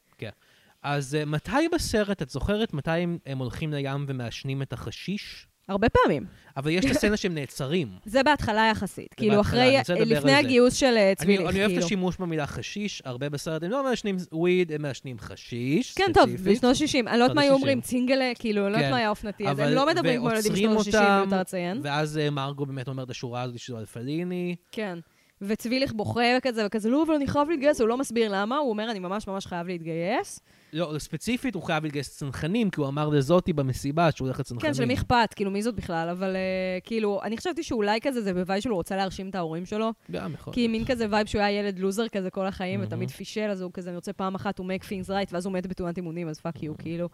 אז 0.83 1.15
אה, 1.15 1.25
מתי 1.25 1.69
בסרט, 1.73 2.21
את 2.21 2.29
זוכרת 2.29 2.73
מתי 2.73 2.91
הם, 2.91 3.17
הם 3.25 3.37
הולכים 3.37 3.73
לים 3.73 4.05
ומעשנים 4.07 4.61
את 4.61 4.73
החשיש? 4.73 5.47
הרבה 5.71 5.87
פעמים. 5.89 6.25
אבל 6.57 6.71
יש 6.71 6.85
את 6.85 6.91
הסצנה 6.91 7.17
שהם 7.17 7.33
נעצרים. 7.33 7.87
זה 8.05 8.23
בהתחלה 8.23 8.67
יחסית. 8.71 9.13
כאילו, 9.13 9.41
אחרי, 9.41 9.77
לפני. 10.05 10.33
הגיוס 10.33 10.73
של 10.73 10.85
אה, 10.85 11.07
אני, 11.07 11.15
צביליך, 11.15 11.49
אני 11.49 11.59
אוהב 11.59 11.63
את 11.63 11.67
כאילו. 11.67 11.85
השימוש 11.85 12.17
במילה 12.17 12.47
חשיש, 12.47 13.01
הרבה 13.05 13.29
בסרט 13.29 13.63
הם 13.63 13.71
לא 13.71 13.83
מעשנים 13.83 14.17
וויד, 14.31 14.71
הם 14.71 14.81
מעשנים 14.81 15.19
חשיש, 15.19 15.93
כן, 15.93 16.11
טוב. 16.13 16.29
בשנות 16.29 16.75
ה-60. 16.75 17.09
אני 17.09 17.19
לא 17.19 17.23
יודעת 17.23 17.35
מה 17.35 17.41
היו 17.41 17.53
אומרים. 17.53 17.81
צינגלה, 17.81 18.31
כאילו, 18.39 18.65
אני 18.65 18.71
לא 18.71 18.77
יודעת 18.77 18.87
כן. 18.87 18.91
מה 18.91 18.97
היה 18.97 19.09
אופנתי. 19.09 19.47
אז 19.47 19.59
הם 19.59 19.65
אבל- 19.65 19.73
לא 19.75 19.87
מדברים 19.87 20.19
כמו 20.19 20.29
ילדים 20.31 20.51
בשנות 20.53 20.77
ה-60, 20.87 20.87
אותם, 20.87 21.17
מיותר 21.21 21.39
לציין. 21.39 21.79
ואז 21.83 22.17
אה, 22.17 22.29
מרגו 22.29 22.65
באמת 22.65 22.87
אומרת 22.87 23.05
את 23.05 23.11
השורה 23.11 23.41
הזאת 23.41 23.59
שזו 23.59 23.77
על 23.77 23.85
פליני. 23.85 24.55
כן. 24.71 24.99
וצביליך 25.41 25.93
בוכה 25.93 26.21
וכזה, 26.37 26.65
וכזה, 26.65 26.89
לא, 26.89 27.03
אבל 27.03 27.13
אני 27.13 27.27
חייב 27.27 27.49
להתגייס, 27.49 27.81
הוא 27.81 27.87
לא 27.89 27.97
מסביר 27.97 28.31
למה, 28.35 28.57
הוא 28.57 28.69
אומר, 28.69 28.91
אני 28.91 28.99
ממש 28.99 29.27
ממש 29.27 29.45
חייב 29.45 29.67
להתגייס. 29.67 30.39
לא, 30.73 30.95
ספציפית 30.97 31.55
הוא 31.55 31.63
חייב 31.63 31.83
להתגייס 31.83 32.17
צנחנים, 32.17 32.69
כי 32.69 32.81
הוא 32.81 32.87
אמר 32.87 33.09
לזאתי 33.09 33.53
במסיבה 33.53 34.11
שהוא 34.11 34.27
הולך 34.27 34.39
לצנחנים. 34.39 34.71
כן, 34.71 34.77
של 34.77 34.85
מי 34.85 34.93
אכפת, 34.93 35.33
כאילו, 35.35 35.51
מי 35.51 35.61
זאת 35.61 35.75
בכלל? 35.75 36.09
אבל 36.09 36.35
אה, 36.35 36.79
כאילו, 36.83 37.19
אני 37.23 37.37
חשבתי 37.37 37.63
שאולי 37.63 37.99
כזה 38.01 38.21
זה 38.21 38.33
ב 38.33 38.39
vibe 38.39 38.61
שלו, 38.61 38.71
הוא 38.71 38.77
רוצה 38.77 38.95
להרשים 38.95 39.29
את 39.29 39.35
ההורים 39.35 39.65
שלו. 39.65 39.93
גם 40.11 40.33
יכול. 40.33 40.53
כי 40.53 40.67
מין 40.67 40.85
כזה 40.85 41.05
vibe 41.09 41.27
שהוא 41.27 41.41
היה 41.41 41.59
ילד 41.59 41.79
לוזר 41.79 42.07
כזה 42.07 42.29
כל 42.29 42.45
החיים, 42.45 42.79
מהמם. 42.79 42.91
ותמיד 42.91 43.11
פישל, 43.11 43.49
אז 43.49 43.61
הוא 43.61 43.71
כזה, 43.73 43.89
אני 43.89 43.95
רוצה 43.95 44.13
פעם 44.13 44.35
אחת, 44.35 44.59
הוא 44.59 44.67
make 44.67 44.83
things 44.83 45.09
right, 45.09 45.29
ואז 45.31 45.45
הוא 45.45 45.53
מת 45.53 45.67
בתאונת 45.67 45.97
אימונים, 45.97 46.27
אז 46.27 46.39
fuck 46.39 46.63
you, 46.63 46.77
כאילו. 46.77 47.09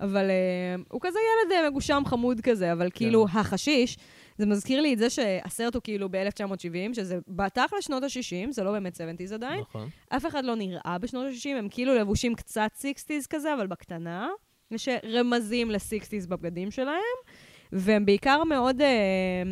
אבל 0.00 0.30
אה, 0.30 0.82
הוא 0.90 1.00
כזה 1.02 1.18
ילד 1.18 1.52
אה, 1.52 1.70
מגושם 1.70 2.02
חמוד 2.06 2.40
כזה, 2.40 2.72
אבל 2.72 2.88
כאילו, 2.94 3.26
החשיש, 3.32 3.98
זה 4.38 4.46
מזכיר 4.46 4.80
לי 4.80 4.94
את 4.94 4.98
זה 4.98 5.10
שהסרט 5.10 5.74
הוא 5.74 5.82
כאילו 5.82 6.08
ב-1970, 6.10 6.94
שזה 6.94 7.18
בתכל'ס 7.28 7.84
שנות 7.84 8.02
ה-60, 8.02 8.52
זה 8.52 8.64
לא 8.64 8.72
באמת 8.72 8.96
70's 8.96 9.34
עדיין. 9.34 9.60
נכון. 9.60 9.88
אף 10.08 10.26
אחד 10.26 10.44
לא 10.44 10.54
נראה 10.54 10.96
בשנות 11.00 11.26
ה-60, 11.26 11.58
הם 11.58 11.68
כאילו 11.70 11.94
לבושים 11.94 12.34
קצת 12.34 12.70
60's 13.08 13.26
כזה, 13.30 13.54
אבל 13.54 13.66
בקטנה. 13.66 14.28
יש 14.70 14.88
רמזים 15.04 15.70
ל-60's 15.70 16.28
בבגדים 16.28 16.70
שלהם, 16.70 17.16
והם 17.72 18.06
בעיקר 18.06 18.44
מאוד... 18.44 18.80
אה, 18.80 19.42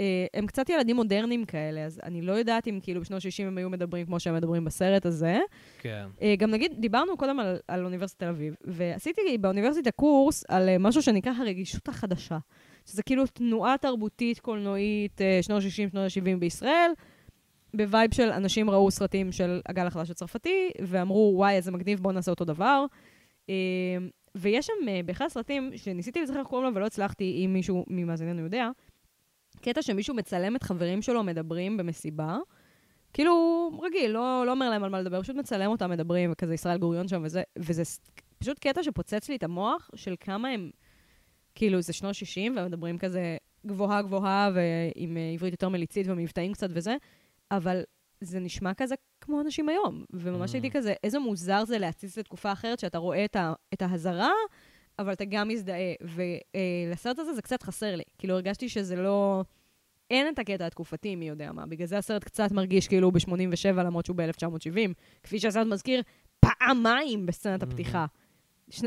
אה, 0.00 0.26
הם 0.34 0.46
קצת 0.46 0.70
ילדים 0.70 0.96
מודרניים 0.96 1.44
כאלה, 1.44 1.84
אז 1.84 2.00
אני 2.02 2.22
לא 2.22 2.32
יודעת 2.32 2.68
אם 2.68 2.78
כאילו 2.82 3.00
בשנות 3.00 3.24
ה-60 3.24 3.46
הם 3.46 3.58
היו 3.58 3.70
מדברים 3.70 4.06
כמו 4.06 4.20
שהם 4.20 4.34
מדברים 4.34 4.64
בסרט 4.64 5.06
הזה. 5.06 5.38
כן. 5.78 6.06
אה, 6.22 6.34
גם 6.38 6.50
נגיד, 6.50 6.72
דיברנו 6.78 7.16
קודם 7.16 7.40
על, 7.40 7.58
על 7.68 7.84
אוניברסיטת 7.84 8.20
תל 8.20 8.28
אביב, 8.28 8.54
ועשיתי 8.64 9.38
באוניברסיטה 9.40 9.90
קורס 9.90 10.44
על 10.48 10.68
אה, 10.68 10.78
משהו 10.78 11.02
שנקרא 11.02 11.32
הרגישות 11.38 11.88
החדשה, 11.88 12.38
שזה 12.86 13.02
כאילו 13.02 13.26
תנועה 13.26 13.78
תרבותית 13.80 14.40
קולנועית 14.40 15.20
אה, 15.20 15.38
שנות 15.42 15.62
ה-60, 15.62 15.90
שנות 15.90 15.94
ה-70 15.96 16.38
בישראל, 16.38 16.90
ב 17.74 17.82
vibe 17.82 18.14
של 18.14 18.30
אנשים 18.30 18.70
ראו 18.70 18.90
סרטים 18.90 19.32
של 19.32 19.60
הגל 19.68 19.86
החדש 19.86 20.10
הצרפתי, 20.10 20.70
ואמרו, 20.82 21.32
וואי, 21.36 21.56
איזה 21.56 21.70
מגניב, 21.70 22.00
בואו 22.00 22.14
נעשה 22.14 22.30
אותו 22.30 22.44
דבר. 22.44 22.84
אה, 23.50 23.54
ויש 24.34 24.66
שם 24.66 24.88
אה, 24.88 25.00
באחד 25.04 25.24
הסרטים, 25.24 25.70
שניסיתי 25.76 26.22
לזכר 26.22 26.38
איך 26.38 26.46
קוראים 26.46 26.68
לו 26.68 26.74
ולא 26.74 26.86
הצלחתי, 26.86 27.44
אם 27.44 27.52
מישהו 27.52 27.84
ממאזיננו 27.88 28.42
יודע, 28.42 28.70
קטע 29.60 29.82
שמישהו 29.82 30.14
מצלם 30.14 30.56
את 30.56 30.62
חברים 30.62 31.02
שלו 31.02 31.22
מדברים 31.22 31.76
במסיבה, 31.76 32.38
כאילו, 33.12 33.70
רגיל, 33.82 34.10
לא, 34.10 34.42
לא 34.46 34.50
אומר 34.50 34.70
להם 34.70 34.84
על 34.84 34.90
מה 34.90 35.00
לדבר, 35.00 35.22
פשוט 35.22 35.36
מצלם 35.36 35.70
אותם 35.70 35.90
מדברים, 35.90 36.32
וכזה 36.32 36.54
ישראל 36.54 36.78
גוריון 36.78 37.08
שם 37.08 37.22
וזה, 37.24 37.42
וזה 37.58 37.82
פשוט 38.38 38.58
קטע 38.58 38.82
שפוצץ 38.82 39.28
לי 39.28 39.36
את 39.36 39.42
המוח 39.42 39.90
של 39.94 40.14
כמה 40.20 40.48
הם, 40.48 40.70
כאילו, 41.54 41.80
זה 41.80 41.92
שנות 41.92 42.14
60, 42.14 42.56
והם 42.56 42.66
מדברים 42.66 42.98
כזה 42.98 43.36
גבוהה 43.66 44.02
גבוהה, 44.02 44.50
ועם 44.54 45.16
אה, 45.16 45.30
עברית 45.32 45.52
יותר 45.52 45.68
מליצית 45.68 46.06
ומבטאים 46.08 46.52
קצת 46.52 46.68
וזה, 46.72 46.96
אבל 47.50 47.82
זה 48.20 48.40
נשמע 48.40 48.74
כזה 48.74 48.94
כמו 49.20 49.40
אנשים 49.40 49.68
היום. 49.68 50.04
וממש 50.10 50.50
Mm. 50.50 50.54
הייתי 50.54 50.70
כזה, 50.70 50.94
איזה 51.04 51.18
מוזר 51.18 51.64
זה 51.64 51.78
להציץ 51.78 52.18
לתקופה 52.18 52.52
אחרת, 52.52 52.78
שאתה 52.78 52.98
רואה 52.98 53.24
את, 53.24 53.36
ה, 53.36 53.52
את 53.74 53.82
ההזרה, 53.82 54.30
אבל 54.98 55.12
אתה 55.12 55.24
גם 55.24 55.48
מזדהה. 55.48 55.94
ולסרט 56.00 57.18
הזה 57.18 57.32
זה 57.34 57.42
קצת 57.42 57.62
חסר 57.62 57.96
לי. 57.96 58.02
כאילו, 58.18 58.34
הרגשתי 58.34 58.68
שזה 58.68 58.96
לא... 58.96 59.44
אין 60.10 60.28
את 60.28 60.38
הקטע 60.38 60.66
התקופתי, 60.66 61.16
מי 61.16 61.28
יודע 61.28 61.52
מה. 61.52 61.66
בגלל 61.66 61.86
זה 61.86 61.98
הסרט 61.98 62.24
קצת 62.24 62.52
מרגיש 62.52 62.88
כאילו 62.88 63.06
הוא 63.06 63.14
ב-87, 63.14 63.82
למרות 63.82 64.06
שהוא 64.06 64.16
ב-1970. 64.16 64.92
כפי 65.22 65.38
שהסרט 65.38 65.66
מזכיר 65.66 66.02
פעמיים 66.40 67.26
בסצנת 67.26 67.60
מהמם. 67.62 67.72
הפתיחה. 67.72 68.06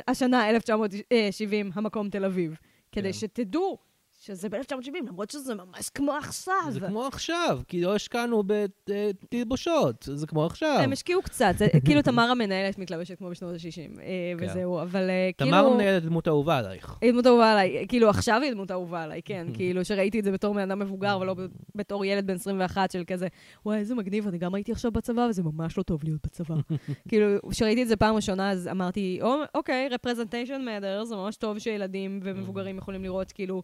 השנה 0.07 0.49
1970, 0.49 1.71
המקום 1.73 2.09
תל 2.09 2.25
אביב. 2.25 2.57
כדי 2.91 3.13
כן. 3.13 3.19
שתדעו 3.19 3.77
שזה 4.21 4.49
ב-1970, 4.49 4.91
למרות 5.07 5.29
שזה 5.29 5.55
ממש 5.55 5.89
כמו 5.89 6.11
עכשיו. 6.11 6.55
זה 6.69 6.79
כמו 6.79 7.05
עכשיו, 7.05 7.59
כי 7.67 7.81
לא 7.81 7.95
השקענו 7.95 8.43
בתלבושות, 8.45 10.09
זה 10.13 10.27
כמו 10.27 10.45
עכשיו. 10.45 10.79
הם 10.83 10.91
השקיעו 10.91 11.21
קצת, 11.21 11.53
זה 11.57 11.67
כאילו 11.85 12.01
תמר 12.01 12.23
המנהלת 12.23 12.77
מתלבשת 12.77 13.17
כמו 13.17 13.29
בשנות 13.29 13.53
ה-60, 13.53 13.97
כן. 14.39 14.45
וזהו, 14.49 14.81
אבל 14.81 15.09
אה, 15.09 15.29
כאילו... 15.37 15.51
תמר 15.51 15.73
מנהלת 15.73 16.03
דמות 16.03 16.27
אהובה 16.27 16.57
עלייך. 16.57 16.97
היא 17.01 17.11
דמות 17.11 17.27
אהובה 17.27 17.51
עליי, 17.51 17.85
כאילו 17.89 18.09
עכשיו 18.09 18.41
היא 18.41 18.51
דמות 18.51 18.71
אהובה 18.71 19.03
עליי, 19.03 19.21
כן, 19.25 19.47
כאילו 19.55 19.85
שראיתי 19.85 20.19
את 20.19 20.23
זה 20.23 20.31
בתור 20.31 20.53
בן 20.53 20.71
אדם 20.71 20.79
מבוגר 20.79 21.17
ולא 21.21 21.35
בתור 21.75 22.05
ילד 22.05 22.27
בן 22.27 22.35
21 22.35 22.91
של 22.91 23.03
כזה, 23.07 23.27
וואי, 23.65 23.77
איזה 23.77 23.95
מגניב, 23.95 24.27
אני 24.27 24.37
גם 24.37 24.55
הייתי 24.55 24.71
עכשיו 24.71 24.91
בצבא 24.91 25.27
וזה 25.29 25.43
ממש 25.43 25.77
לא 25.77 25.83
טוב 25.83 26.03
להיות 26.03 26.21
בצבא. 26.23 26.55
כאילו, 27.09 27.49
כשראיתי 27.49 27.83
את 27.83 27.87
זה 27.87 27.95
פעם 27.95 28.15
ראשונה, 28.15 28.51
אז 28.51 28.67
אמרתי, 28.67 29.19
"או, 29.21 29.35
אוקיי, 29.55 29.89
representation 29.91 30.61
matter, 30.67 31.03
זה 31.03 31.15
ממש 31.15 31.35
טוב 31.35 31.59
שילדים 31.59 32.19
ומבוגרים 32.23 32.77
יכולים 32.77 33.03
לראות, 33.03 33.31
כאילו, 33.31 33.63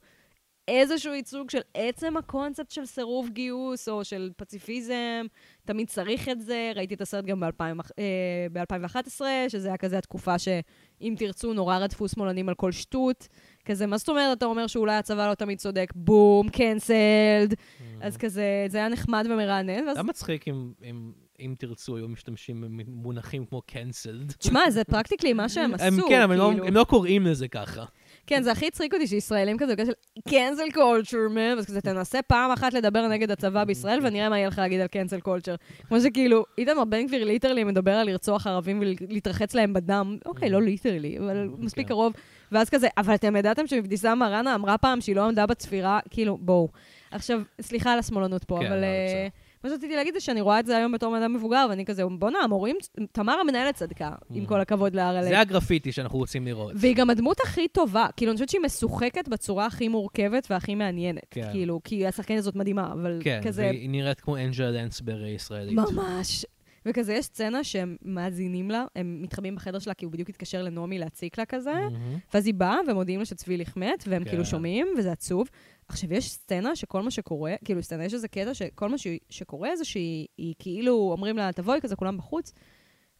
איזשהו 0.68 1.14
ייצוג 1.14 1.50
של 1.50 1.60
עצם 1.74 2.18
הקונספט 2.18 2.72
של 2.72 2.86
סירוב 2.86 3.30
גיוס 3.30 3.90
או 3.90 4.04
של 4.06 4.30
פציפיזם, 4.38 5.26
תמיד 5.66 5.88
צריך 5.88 6.30
את 6.30 6.42
זה. 6.42 6.72
ראיתי 6.76 6.94
את 6.94 7.02
הסרט 7.02 7.26
גם 7.26 7.40
ב-2011, 7.40 9.22
שזה 9.50 9.68
היה 9.68 9.78
כזה 9.78 9.98
התקופה 9.98 10.40
שאם 10.40 11.16
תרצו, 11.18 11.54
נורא 11.54 11.78
רדפו 11.78 12.08
שמאלנים 12.08 12.50
על 12.50 12.56
כל 12.56 12.72
שטות. 12.72 13.28
כזה, 13.66 13.86
מה 13.88 13.98
זאת 13.98 14.10
אומרת, 14.10 14.38
אתה 14.38 14.46
אומר 14.46 14.68
שאולי 14.68 14.96
הצבא 14.96 15.30
לא 15.30 15.36
תמיד 15.36 15.58
צודק, 15.58 15.90
בום, 15.96 16.50
cancelled. 16.50 17.54
אז 18.02 18.18
כזה, 18.18 18.66
זה 18.70 18.78
היה 18.78 18.90
נחמד 18.90 19.28
ומרענן. 19.30 19.88
ואז, 19.88 19.98
מצחיק 19.98 20.48
אם- 20.48 20.72
אם 20.84 21.12
אם 21.40 21.56
תרצו, 21.58 21.96
היו 21.98 22.08
משתמשים 22.08 22.64
במונחים 22.78 23.46
כמו 23.46 23.62
cancelled. 23.72 24.34
תשמע, 24.38 24.70
זה 24.70 24.84
practically 24.84 25.34
מה 25.34 25.50
שהם 25.50 25.74
עשו, 25.74 26.08
כן, 26.10 26.22
אבל 26.22 26.36
לא- 26.36 26.50
כאילו. 26.52 26.66
הם 26.68 26.74
לא 26.74 26.84
קוראים 26.84 27.26
לזה 27.26 27.48
ככה. 27.48 27.86
כן, 28.28 28.44
זה 28.44 28.52
הכי 28.52 28.68
הצחיק 28.68 28.94
אותי 28.94 29.08
שישראלים 29.08 29.58
כזה, 29.58 29.76
כזה 29.76 29.92
של 29.92 30.22
cancel 30.30 30.74
culture, 30.74 31.36
man, 31.36 31.60
אז 31.60 31.66
כזה 31.66 31.82
תנסה 31.82 32.22
פעם 32.22 32.52
אחת 32.52 32.74
לדבר 32.74 33.08
נגד 33.08 33.32
הצבא 33.32 33.63
בישראל, 33.63 34.00
ונראה 34.04 34.30
מה 34.30 34.38
יהיה 34.38 34.48
לך 34.48 34.60
להגיד 34.60 34.82
על 34.82 34.88
cancel 34.88 35.28
culture. 35.28 35.86
כמו 35.88 36.02
שכאילו, 36.02 36.46
איתמר 36.58 36.86
בן 36.86 37.08
גביר 37.08 37.24
literally 37.24 37.63
מדבר 37.63 37.92
על 37.92 38.08
לרצוח 38.08 38.48
ערבים 38.48 38.82
ולהתרחץ 38.82 39.56
להם 39.56 39.74
בדם, 39.74 40.18
אוקיי, 40.26 40.50
לא 40.50 40.62
literally, 40.62 41.18
אבל 41.20 41.50
מספיק 41.58 41.88
כן. 41.88 41.94
קרוב. 41.94 42.13
ואז 42.52 42.70
כזה, 42.70 42.88
אבל 42.98 43.16
אתם 43.16 43.36
ידעתם 43.36 43.68
שאבתיסאם 43.68 44.20
מראענה 44.20 44.56
אמרה 44.56 44.78
פעם 44.78 45.02
שהיא 45.02 45.16
לא 45.16 45.26
עמדה 45.26 45.46
בצפירה, 45.46 46.00
כאילו, 46.10 46.38
בואו. 46.38 46.70
עכשיו, 47.12 47.42
סליחה 47.62 47.94
על 47.94 48.00
השמאלנות 48.00 48.44
פה, 48.44 48.60
כן, 48.60 48.66
אבל... 48.66 48.84
מה 49.63 49.70
שרציתי 49.70 49.96
להגיד 49.96 50.13
זה 50.13 50.20
שאני 50.20 50.41
רואה 50.41 50.60
את 50.60 50.65
זה 50.65 50.78
היום 50.78 50.91
בתור 50.91 51.12
בן 51.15 51.22
אדם 51.22 51.34
מבוגר, 51.34 51.65
ואני 51.70 51.86
כזה, 51.86 52.04
בואנה, 52.06 52.39
המורים, 52.39 52.76
תמר 53.12 53.34
המנהלת 53.41 53.76
צדקה, 53.76 54.12
עם 54.34 54.46
כל 54.46 54.62
הכבוד 54.62 54.96
להר 54.96 55.24
זה 55.24 55.39
הגרפיטי 55.39 55.91
שאנחנו 55.91 56.17
רוצים 56.17 56.46
לראות. 56.46 56.72
והיא 56.76 56.96
גם 56.96 57.10
הדמות 57.10 57.38
הכי 57.43 57.67
טובה. 57.67 58.08
כאילו, 58.17 58.32
אני 58.32 58.36
חושבת 58.36 58.50
שהיא 58.50 58.62
משוחקת 58.62 59.28
בצורה 59.28 59.65
הכי 59.65 59.88
מורכבת 59.88 60.48
והכי 60.50 60.76
מעניינת. 60.76 61.22
כן. 61.32 61.48
כאילו, 61.52 61.82
כי 61.84 62.08
השחקנית 62.08 62.39
הזאת 62.39 62.56
מדהימה, 62.56 62.91
אבל 62.93 63.20
כן, 63.24 63.41
כזה... 63.43 63.62
והיא 63.62 63.89
נראית 63.89 64.20
כמו 64.20 64.38
אנג'לה 64.38 64.72
לנסבר 64.72 65.26
ישראלית. 65.26 65.76
ממש. 65.76 66.46
וכזה, 66.88 67.13
יש 67.13 67.26
סצנה 67.26 67.63
שהם 67.63 67.95
מאזינים 68.02 68.71
לה, 68.71 68.86
הם 68.95 69.21
מתחבאים 69.21 69.56
בחדר 69.56 69.79
שלה, 69.79 69.94
כי 69.94 70.06
הוא 70.06 70.12
בדיוק 70.12 70.29
התקשר 70.29 70.63
לנעמי 70.63 71.00
להציק 71.00 71.40
לה 71.40 71.46
כזה, 71.46 71.73
מהמם. 71.73 72.17
ואז 72.33 72.46
היא 72.46 72.54
באה, 72.54 72.77
ומודיעים 72.88 73.19
לה 73.19 73.25
שצביליך 73.25 73.77
מת, 73.77 74.04
והם 74.08 74.23
כן. 74.23 74.29
כאילו 74.29 74.46
שומעים, 74.46 74.88
וזה 74.98 75.12
עצוב. 75.12 75.50
עכשיו, 75.88 76.13
יש 76.13 76.31
סצנה 76.31 76.75
שכל 76.75 77.02
מה 77.02 77.12
שקורה, 77.12 77.56
כאילו, 77.65 77.83
סצנה, 77.83 78.06
יש 78.06 78.13
איזה 78.13 78.27
קטע 78.27 78.54
שכל 78.54 78.90
מה 78.90 78.96
שקורה 79.29 79.75
זה 79.75 79.85
שהיא 79.85 80.27
היא 80.38 80.54
כאילו, 80.60 81.10
אומרים 81.12 81.38
לה, 81.38 81.52
תבואי 81.52 81.81
כזה, 81.81 81.96
כולם 81.96 82.17
בחוץ, 82.17 82.54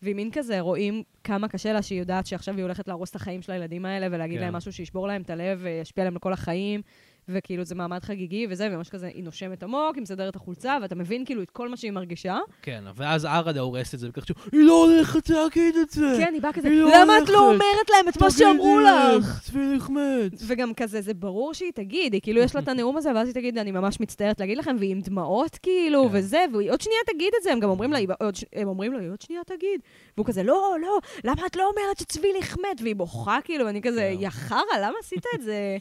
והיא 0.01 0.15
מין 0.15 0.32
כזה, 0.32 0.59
רואים 0.59 1.03
כמה 1.24 1.47
קשה 1.47 1.74
לה 1.74 1.82
שהיא 1.82 1.99
יודעת 1.99 2.26
שעכשיו 2.26 2.55
היא 2.55 2.63
הולכת 2.63 2.88
להרוס 2.88 3.09
את 3.09 3.15
החיים 3.15 3.41
של 3.41 3.51
הילדים 3.51 3.86
האלה, 3.86 4.07
ולהגיד 4.11 4.38
כן. 4.38 4.43
להם 4.43 4.53
משהו 4.53 4.74
שישבור 4.74 5.07
להם 5.07 5.22
את 5.22 5.30
הלב 5.30 5.59
וישפיע 5.61 6.01
עליהם 6.01 6.15
לכל 6.15 6.34
החיים. 6.34 6.82
וכאילו 7.30 7.63
זה 7.63 7.75
מעמד 7.75 8.03
חגיגי 8.03 8.47
וזה, 8.49 8.67
וממש 8.71 8.89
כזה, 8.89 9.07
היא 9.07 9.23
נושמת 9.23 9.63
עמוק, 9.63 9.95
היא 9.95 10.01
מסדרת 10.01 10.30
את 10.32 10.36
החולצה, 10.36 10.78
ואתה 10.82 10.95
מבין 10.95 11.25
כאילו 11.25 11.41
את 11.41 11.49
כל 11.49 11.69
מה 11.69 11.78
שהיא 11.78 11.91
מרגישה. 11.91 12.38
כן, 12.61 12.84
ואז 12.95 13.25
ערדה 13.25 13.59
הורסת 13.61 13.93
את 13.93 13.99
זה, 13.99 14.09
וככה 14.09 14.25
שהוא, 14.25 14.38
היא 14.51 14.61
לא 14.63 14.86
הולכת 14.86 15.30
להגיד 15.30 15.75
את 15.75 15.89
זה! 15.89 16.15
כן, 16.17 16.34
היא 16.34 16.41
באה 16.41 16.53
כזה, 16.53 16.67
היא 16.67 16.82
לא 16.82 16.89
למה 17.01 17.17
את 17.17 17.30
לא 17.30 17.39
הולכת. 17.39 17.63
אומרת 17.63 17.89
להם 17.89 18.09
את 18.09 18.21
מה 18.21 18.28
תגידי 18.30 18.39
שאמרו 18.43 18.80
לך? 18.80 19.39
צביליך 19.43 19.89
מת. 19.89 20.41
וגם 20.47 20.73
כזה, 20.73 21.01
זה 21.01 21.13
ברור 21.13 21.53
שהיא 21.53 21.71
תגיד, 21.71 22.13
היא 22.13 22.21
כאילו, 22.21 22.41
יש 22.41 22.55
לה 22.55 22.61
את 22.61 22.67
הנאום 22.67 22.97
הזה, 22.97 23.11
ואז 23.15 23.28
היא 23.28 23.34
תגיד, 23.36 23.57
אני 23.57 23.71
ממש 23.71 23.99
מצטערת 23.99 24.39
להגיד 24.39 24.57
לכם, 24.57 24.75
והיא 24.80 24.91
עם 24.91 24.99
דמעות 25.01 25.57
כאילו, 25.63 26.03
כן. 26.03 26.09
וזה, 26.17 26.45
והיא 26.53 26.71
עוד 26.71 26.82
שנייה 26.82 26.99
תגיד 27.13 27.34
את 27.38 27.43
זה, 27.43 27.51
הם 27.51 27.59
גם 27.59 27.69
אומרים 27.69 27.93
לה, 27.93 27.99
ש- 28.34 28.45
הם 28.53 28.67
אומרים 28.67 28.93
לו, 28.93 28.99
היא 28.99 29.09
עוד 29.09 29.21
שנייה 29.21 29.41
תגיד. 29.45 29.82
והוא 30.17 30.25
כזה, 30.25 30.43
לא, 30.43 30.75
לא, 30.82 30.97
למה 31.23 31.45
את 31.45 31.55
לא 31.55 31.69
אומרת 31.69 31.97
שצביליך 31.99 32.57
מת? 32.57 32.82
והיא 32.82 32.95
בוכה 32.95 33.38
כאילו, 33.43 33.65
ואני 33.65 33.82
כזה, 33.82 34.13
כן. 34.17 34.23
יא 34.23 34.30
חרא, 34.30 34.57
למה 34.82 34.93
עשית 34.99 35.23
את 35.36 35.41
זה? 35.41 35.78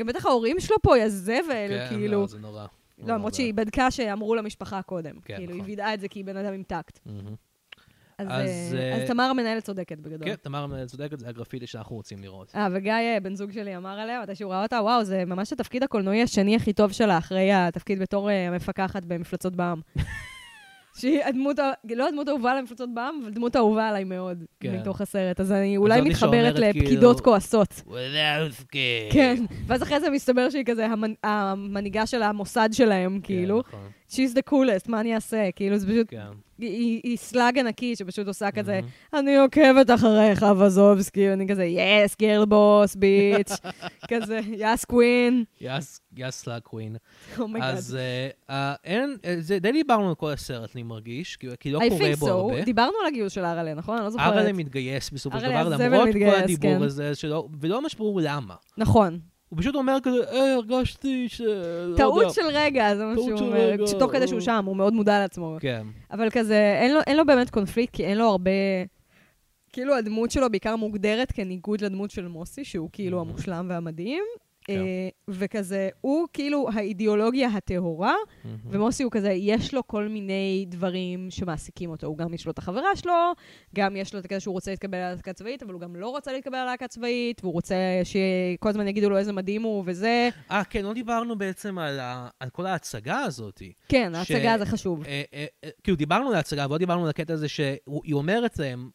גם 0.00 0.06
בטח 0.06 0.26
ההורים 0.26 0.60
שלו 0.60 0.76
פה, 0.82 0.98
יא 0.98 1.08
זבל, 1.08 1.68
כן, 1.68 1.86
כאילו. 1.88 2.20
לא, 2.20 2.26
זה 2.26 2.38
נורא. 2.38 2.66
לא, 2.98 3.14
למרות 3.14 3.34
שהיא 3.34 3.54
בדקה 3.54 3.90
שאמרו 3.90 4.34
למשפחה 4.34 4.82
קודם. 4.82 5.20
כן, 5.24 5.36
כאילו, 5.36 5.52
היא 5.52 5.58
נכון. 5.58 5.70
וידאה 5.70 5.94
את 5.94 6.00
זה 6.00 6.08
כי 6.08 6.18
היא 6.18 6.24
בן 6.24 6.36
אדם 6.36 6.52
עם 6.52 6.62
טקט. 6.62 6.98
מהמם. 7.06 7.34
אז 8.18 8.26
אז, 8.30 8.74
אה, 8.74 8.80
אה, 8.80 9.02
אז 9.02 9.08
תמר 9.08 9.22
המנהלת 9.22 9.64
צודקת 9.64 9.98
בגדול. 9.98 10.28
כן, 10.28 10.34
תמר 10.34 10.62
המנהלת 10.62 10.88
צודקת, 10.88 11.18
זה 11.18 11.28
הגרפיטי 11.28 11.66
שאנחנו 11.66 11.96
רוצים 11.96 12.22
לראות. 12.22 12.52
אה, 12.54 12.68
וגיא, 12.72 12.92
אה, 12.92 13.18
בן 13.22 13.34
זוג 13.34 13.52
שלי, 13.52 13.76
אמר 13.76 13.98
עליה, 14.00 14.22
מתי 14.22 14.34
שהוא 14.34 14.52
ראה 14.52 14.62
אותה, 14.62 14.82
וואו, 14.82 15.04
זה 15.04 15.24
ממש 15.24 15.52
התפקיד 15.52 15.82
הקולנועי 15.82 16.22
השני 16.22 16.56
הכי 16.56 16.72
טוב 16.72 16.92
שלה, 16.92 17.18
אחרי 17.18 17.52
התפקיד 17.52 17.98
בתור 17.98 18.30
המפקחת 18.30 19.04
במפלצות 19.04 19.56
בע"מ. 19.56 19.80
שהיא 20.96 21.24
הדמות, 21.24 21.56
לא 21.96 22.08
הדמות 22.08 22.28
האהובה 22.28 22.54
למפלצות 22.54 22.94
בע"מ, 22.94 23.20
אבל 23.22 23.30
דמות 23.30 23.56
האהובה 23.56 23.88
עליי 23.88 24.04
מאוד, 24.04 24.44
כן. 24.60 24.76
מתוך 24.80 25.00
הסרט. 25.00 25.40
אז 25.40 25.52
אני 25.52 25.76
אולי 25.76 26.00
מתחברת 26.00 26.58
לפקידות 26.58 26.86
כאילו, 27.16 27.24
כועסות. 27.24 27.82
וזובסקי. 27.86 29.08
כן, 29.10 29.36
ואז 29.66 29.82
אחרי 29.82 30.00
זה 30.00 30.10
מסתבר 30.10 30.50
שהיא 30.50 30.64
כזה 30.66 30.86
המנ- 30.86 31.16
המנהיגה 31.24 32.06
של 32.06 32.22
המוסד 32.22 32.68
שלהם, 32.72 33.20
כאילו. 33.22 33.62
כן, 33.62 33.68
נכון. 33.68 33.88
She's 34.10 34.34
the 34.34 34.50
coolest, 34.50 34.84
מה 34.88 35.00
אני 35.00 35.14
אעשה? 35.14 35.48
כאילו, 35.56 35.78
זה 35.78 35.86
פשוט, 35.86 36.06
כן. 36.10 36.26
היא- 36.58 37.16
slug 37.16 37.58
ענקי 37.58 37.96
שפשוט 37.96 38.26
עושה 38.26 38.50
כזה. 38.50 38.80
אני 39.14 39.36
עוקבת 39.36 39.90
אחריך, 39.94 40.44
וזובסקי, 40.60 41.32
אני 41.32 41.48
כזה, 41.48 41.64
yes, 41.64 42.16
girl 42.18 42.44
boss, 42.44 42.94
bitch, 42.96 43.52
כזה, 44.08 44.40
yes, 44.52 44.84
queen. 44.84 45.44
yes, 45.60 46.00
yes 46.16 46.46
slay 46.46 46.60
queen. 46.60 46.96
אז 47.62 47.96
אה, 47.96 48.28
אה, 48.50 48.74
אין, 48.84 49.16
אה, 49.24 49.34
זה 49.38 49.58
די 49.58 49.72
דיברנו 49.72 50.08
על 50.08 50.14
כל 50.14 50.30
הסרט, 50.32 50.70
אני 50.74 50.82
מרגיש, 50.82 51.36
כי- 51.36 51.70
לא 51.70 51.80
קורה 51.88 52.10
בו. 52.18 52.28
הרבה. 52.28 52.62
דיברנו 52.64 52.92
על 53.02 53.06
הגיוס 53.06 53.32
של 53.32 53.44
ארלה, 53.44 53.74
נכון? 53.74 53.96
אני 53.96 54.04
לא 54.04 54.10
זוכרת. 54.10 54.26
ארלה 54.32 54.52
מתגייס 54.52 55.10
בסופו 55.10 55.40
של 55.40 55.46
דבר, 55.48 55.68
למרות 55.68 56.08
כל 56.12 56.34
הדיבור 56.42 56.70
כן. 56.78 56.82
הזה, 56.82 57.12
ולא 57.60 57.82
ממש 57.82 57.94
ברור 57.94 58.20
למה. 58.22 58.54
נכון. 58.78 59.18
הוא 59.48 59.58
פשוט 59.60 59.74
אומר 59.74 59.98
כזה, 60.02 60.16
אה, 60.32 60.54
הרגשתי 60.54 61.28
ש... 61.28 61.40
לא 61.40 61.46
יודע." 61.50 61.96
טעות 61.96 62.34
של 62.34 62.42
רגע, 62.54 62.96
זה 62.96 63.04
מה 63.04 63.14
שהוא 63.14 63.38
אומר. 63.38 63.56
רגע, 63.56 63.84
תוך 63.98 64.12
כדי 64.12 64.28
שהוא. 64.28 64.40
שם, 64.40 64.64
הוא 64.66 64.76
מאוד 64.76 64.92
מודע 64.92 65.18
לעצמו. 65.18 65.56
כן. 65.60 65.86
אבל 66.10 66.30
כזה, 66.30 66.78
אין 66.80 66.94
לו- 66.94 67.00
אין 67.06 67.16
לו 67.16 67.26
באמת 67.26 67.50
קונפליקט, 67.50 67.92
כי 67.94 68.04
אין 68.04 68.18
לו 68.18 68.24
הרבה... 68.24 68.50
כאילו, 69.72 69.94
הדמות 69.96 70.30
שלו 70.30 70.50
בעיקר 70.50 70.76
מוגדרת 70.76 71.32
כניגוד 71.32 71.80
לדמות 71.80 72.10
של 72.10 72.28
מוסי, 72.28 72.64
שהוא 72.64 72.88
כאילו 72.92 73.18
Mhm. 73.18 73.20
המושלם 73.20 73.66
והמדהים. 73.70 74.22
כן. 74.66 74.78
אה, 74.78 74.84
וכזה, 75.28 75.88
הוא 76.00 76.26
כאילו 76.32 76.68
האידיאולוגיה 76.74 77.48
הטהורה, 77.48 78.14
מהמם. 78.44 78.58
ומוסי 78.70 79.02
הוא 79.02 79.12
כזה, 79.12 79.32
יש 79.32 79.74
לו 79.74 79.86
כל 79.86 80.08
מיני 80.08 80.64
דברים 80.68 81.26
שמעסיקים 81.30 81.90
אותו. 81.90 82.06
הוא 82.06 82.18
גם 82.18 82.34
יש 82.34 82.46
לו 82.46 82.52
את 82.52 82.58
החברה 82.58 82.96
שלו, 82.96 83.12
גם 83.76 83.96
יש 83.96 84.14
לו 84.14 84.20
את 84.20 84.24
הקטע 84.24 84.40
שהוא 84.40 84.52
רוצה 84.52 84.70
להתקבל 84.70 84.98
על 84.98 85.14
להקה 85.14 85.32
צבאית, 85.32 85.62
אבל 85.62 85.72
הוא 85.72 85.80
גם 85.80 85.96
לא 85.96 86.08
רוצה 86.08 86.32
להתקבל 86.32 86.54
על 86.58 86.64
להקה 86.66 86.88
צבאית, 86.88 87.40
והוא 87.44 87.52
רוצה 87.52 87.74
שכל 88.04 88.68
הזמן 88.68 88.88
יגידו 88.88 89.10
לו 89.10 89.18
איזה 89.18 89.32
מדהים 89.32 89.62
הוא 89.62 89.82
וזה. 89.86 90.28
אה, 90.50 90.64
כן, 90.64 90.84
לא 90.84 90.92
דיברנו 90.92 91.38
בעצם 91.38 91.78
על 91.78 92.00
ה- 92.00 92.28
על 92.40 92.50
כל 92.50 92.66
ההצגה 92.66 93.18
הזאת. 93.18 93.62
כן, 93.88 94.12
ש- 94.24 94.30
ההצגה 94.30 94.58
זה 94.58 94.66
חשוב. 94.66 95.04
אה, 95.06 95.22
אה, 95.34 95.46
אה, 95.64 95.70
כאילו, 95.84 95.96
דיברנו 95.96 96.28
על 96.28 96.34
ההצגה, 96.34 96.64
אבל 96.64 96.72
לא 96.72 96.78
דיברנו 96.78 97.02
על 97.04 97.10
הקטע 97.10 97.32
הזה 97.34 97.48
שהיא 97.48 97.74
אומרת 98.14 98.58
להם, 98.58 98.90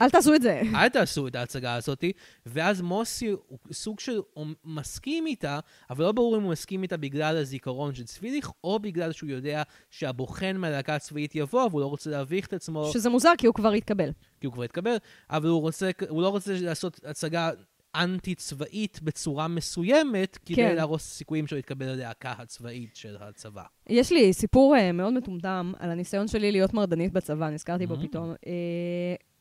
אל 0.00 0.10
תעשו 0.10 0.34
את 0.34 0.42
זה. 0.42 0.62
אל 0.74 0.88
תעשו 0.88 1.26
את 1.26 1.36
ההצגה 1.36 1.74
הזאת, 1.74 2.04
ואז 2.46 2.80
מוסי 2.80 3.28
הוא 3.28 3.58
סוג 3.72 4.00
של 4.00 4.20
הוא 4.34 4.46
מסכים 4.64 5.26
איתה, 5.26 5.58
אבל 5.90 6.04
לא 6.04 6.12
ברור 6.12 6.36
אם 6.36 6.42
הוא 6.42 6.50
מסכים 6.50 6.82
איתה 6.82 6.96
בגלל 6.96 7.36
הזיכרון 7.36 7.94
של 7.94 8.04
צביליך, 8.04 8.50
או 8.64 8.78
בגלל 8.78 9.12
שהוא 9.12 9.30
יודע 9.30 9.62
שהבוחן 9.90 10.56
מהלהקה 10.56 10.94
הצבאית 10.94 11.34
יבוא, 11.34 11.68
והוא 11.70 11.80
לא 11.80 11.86
רוצה 11.86 12.10
להביך 12.10 12.46
את 12.46 12.52
עצמו, 12.52 12.90
שזה 12.92 13.10
מוזר, 13.10 13.32
כי 13.38 13.46
הוא 13.46 13.54
כבר 13.54 13.72
התקבל. 13.72 14.10
כי 14.40 14.46
הוא 14.46 14.54
כבר 14.54 14.62
התקבל, 14.62 14.96
אבל 15.30 15.48
הוא, 15.48 15.60
רוצה, 15.60 15.90
הוא 16.08 16.22
לא 16.22 16.28
רוצה 16.28 16.52
לעשות 16.60 17.00
הצגה 17.04 17.50
אנטי-צבאית 17.94 19.00
בצורה 19.02 19.48
מסוימת, 19.48 20.38
כדי 20.44 20.56
כן. 20.56 20.76
להרוס 20.76 21.02
סיכויים 21.02 21.46
שהוא 21.46 21.58
יתקבל 21.58 21.86
ללהקה 21.86 22.34
הצבאית 22.38 22.96
של 22.96 23.16
הצבא. 23.20 23.62
יש 23.88 24.12
לי 24.12 24.32
סיפור 24.32 24.76
uh, 24.76 24.92
מאוד 24.92 25.12
מטומטם 25.12 25.72
על 25.78 25.90
הניסיון 25.90 26.28
שלי 26.28 26.52
להיות 26.52 26.74
מרדנית 26.74 27.12
בצבא, 27.12 27.50
נזכרתי 27.50 27.86
בו 27.86 27.94
Mm. 27.94 28.02
פתאום. 28.02 28.32
Uh, 28.32 29.31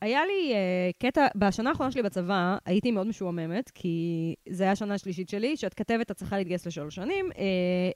היה 0.00 0.20
לי 0.26 0.52
uh, 0.52 0.56
קטע, 1.02 1.26
בשנה 1.36 1.70
האחרונה 1.70 1.90
שלי 1.92 2.02
בצבא, 2.02 2.56
הייתי 2.66 2.90
מאוד 2.90 3.06
משועממת, 3.06 3.70
כי 3.74 4.34
זה 4.48 4.62
היה 4.64 4.72
השנה 4.72 4.94
השלישית 4.94 5.28
שלי, 5.28 5.56
שאת 5.56 5.74
כתבת, 5.74 6.10
את 6.10 6.16
צריכה 6.16 6.38
להתגייס 6.38 6.66
לשלוש 6.66 6.94
שנים, 6.94 7.30
uh, 7.32 7.36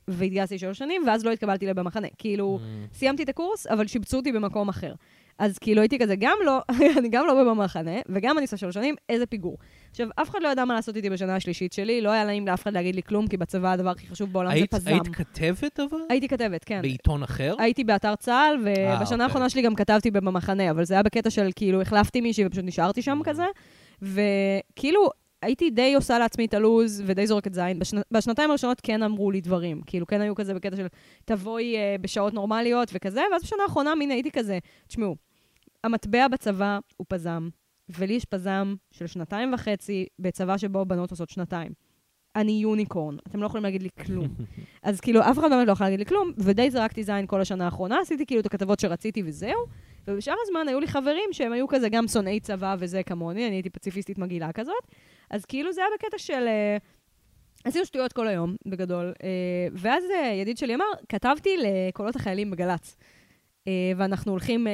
והתגייסתי 0.09 0.55
לשלוש 0.55 0.78
שנים, 0.78 1.03
ואז 1.07 1.24
לא 1.24 1.30
התקבלתי 1.30 1.66
לבמחנה. 1.66 2.09
כאילו, 2.18 2.59
Mm. 2.62 2.94
סיימתי 2.96 3.22
את 3.22 3.28
הקורס, 3.28 3.66
אבל 3.66 3.86
שיבצו 3.86 4.16
אותי 4.16 4.32
במקום 4.32 4.68
אחר. 4.68 4.94
אז 5.39 5.59
כאילו 5.59 5.80
הייתי 5.80 5.99
כזה, 5.99 6.14
גם 6.16 6.37
לא, 6.47 6.59
אני 6.99 7.09
גם 7.09 7.26
לא 7.26 7.45
במחנה, 7.45 7.91
וגם 8.09 8.39
אני 8.39 8.45
עושה 8.45 8.57
שלוש 8.57 8.74
שנים, 8.74 8.95
איזה 9.09 9.26
פיגור. 9.26 9.59
עכשיו, 9.91 10.09
אף 10.22 10.30
אחד 10.30 10.39
לא 10.43 10.49
ידע 10.49 10.64
מה 10.64 10.74
לעשות 10.74 10.97
איתי 10.97 11.11
בשנה 11.11 11.37
השלישית 11.37 11.72
שלי, 11.72 12.01
לא 12.01 12.11
היה 12.11 12.24
נעים 12.24 12.47
לאף 12.47 12.62
אחד 12.62 12.72
להגיד 12.72 12.95
לי 12.95 13.03
כלום, 13.03 13.26
כי 13.26 13.37
בצבא 13.37 13.72
הדבר 13.72 13.91
הכי 13.91 14.07
חשוב 14.07 14.33
בעולם 14.33 14.51
זה 14.51 14.55
היית, 14.55 14.74
פזם. 14.74 14.91
היית 14.91 15.09
כתבת 15.12 15.80
אבל? 15.80 15.99
הייתי 16.11 16.28
כתבת, 16.28 16.64
כן. 16.64 16.83
בעיתון 16.83 17.22
אחר? 17.22 17.55
הייתי 17.59 17.85
באתר 17.85 18.14
צה"ל, 18.14 18.68
אה, 18.68 18.97
ובשנה 18.97 19.14
אוקיי. 19.14 19.24
האחרונה 19.24 19.51
שלי 19.51 19.62
גם 19.62 19.74
כתבתי 19.74 20.11
במחנה, 20.11 20.70
אבל 20.70 20.85
זה 20.85 20.95
היה 20.95 21.03
בקטע 21.03 21.30
של 21.30 21.49
כאילו, 21.57 21.83
החלפתי 21.83 22.20
מישהי 22.20 22.47
ופשוט 22.47 22.64
נשארתי 22.64 23.03
שם 23.03 23.18
Mhm. 23.22 23.24
כזה, 23.24 23.45
וכאילו, 24.03 25.11
הייתי 25.43 25.70
די 25.70 25.95
עושה 25.95 26.18
לעצמי 26.18 26.45
את 26.45 26.55
הלו"ז 26.55 27.03
ודי 27.07 27.26
זורקת 27.26 27.55
זין. 27.55 27.78
בשנ... 27.78 28.01
בשנתיים 28.11 28.51
הראשונות 28.51 28.80
כן 28.80 29.03
אמרו 29.03 29.30
לי 29.30 29.40
דברים, 29.40 29.80
כאילו, 29.86 30.07
כן 30.07 30.20
היו 30.20 30.34
כזה 30.34 30.55
בקטע 30.55 30.76
של 30.76 30.86
תבואי 31.24 31.76
אה, 31.76 31.97
בשעות 32.01 32.34
נורמליות 32.34 32.90
וכזה, 32.93 33.20
ואז 33.32 33.43
בשנה 33.43 33.62
האחרונה, 33.62 33.95
מין 33.95 34.11
הייתי 34.11 34.30
כזה, 34.30 34.59
תשמעו, 34.86 35.16
המטבע 35.84 36.28
בצבא 36.28 36.78
הוא 36.97 37.07
פזם, 37.09 37.49
ולי 37.88 38.14
יש 38.14 38.24
פזם 38.24 38.74
של 38.90 39.07
שנתיים 39.07 39.55
וחצי 39.55 40.07
בצבא 40.18 40.59
שבו 40.59 40.84
בנות 40.84 41.11
עושות 41.11 41.30
שנתיים. 41.30 41.72
אני 42.36 42.53
יוניקורן, 42.53 43.16
אתם 43.28 43.40
לא 43.40 43.47
יכולים 43.47 43.64
להגיד 43.64 43.82
לי 43.82 43.88
כלום. 44.05 44.28
אז 44.82 45.01
כאילו, 45.01 45.20
אף 45.20 45.38
אחד 45.38 45.51
באמת 45.51 45.66
לא 45.66 45.72
יכול 45.72 45.86
להגיד 45.86 45.99
לי 45.99 46.07
כלום, 46.07 46.32
ודי 46.38 46.70
זרקתי 46.70 47.05
זין 47.05 47.26
כל 47.26 47.40
השנה 47.40 47.64
האחרונה, 47.64 48.01
עשיתי 48.01 48.26
כאילו 48.26 48.40
את 48.40 48.47
הכתבות 48.47 48.80
שרציתי 48.80 49.22
וזהו, 49.24 49.66
ובשאר 50.09 50.34
הזמן 50.47 50.68
היו 50.68 50.80
לי 50.80 50.86
חברים 50.86 51.32
שהם 51.32 51.53
היו 51.53 51.68
כזה 51.68 51.88
גם 51.88 52.09
שונאי 52.09 52.40
צבא 52.40 52.76
וזה 52.78 53.03
כמוני, 53.03 53.47
אני 53.47 53.55
הייתי 53.55 53.70
פציפיסטית 53.70 54.18
מגעילה 54.18 54.53
כזאת, 54.53 54.84
אז 55.33 55.45
כאילו 55.45 55.72
זה 55.72 55.80
היה 55.80 55.91
בקטע 55.95 56.18
של... 56.18 56.47
אה, 56.47 56.76
עשינו 57.64 57.87
שטויות 57.87 58.12
כל 58.12 58.28
היום, 58.28 58.57
בגדול. 58.66 59.12
אה, 59.22 59.28
ואז 59.72 60.05
אה, 60.11 60.33
ידיד 60.33 60.59
שלי 60.59 60.74
אמר, 60.74 60.85
כתבתי 61.09 61.57
לקולות 61.57 62.16
החיילים 62.16 62.51
בגל"צ. 62.51 62.97
ואנחנו 63.97 64.33
הולכים 64.33 64.66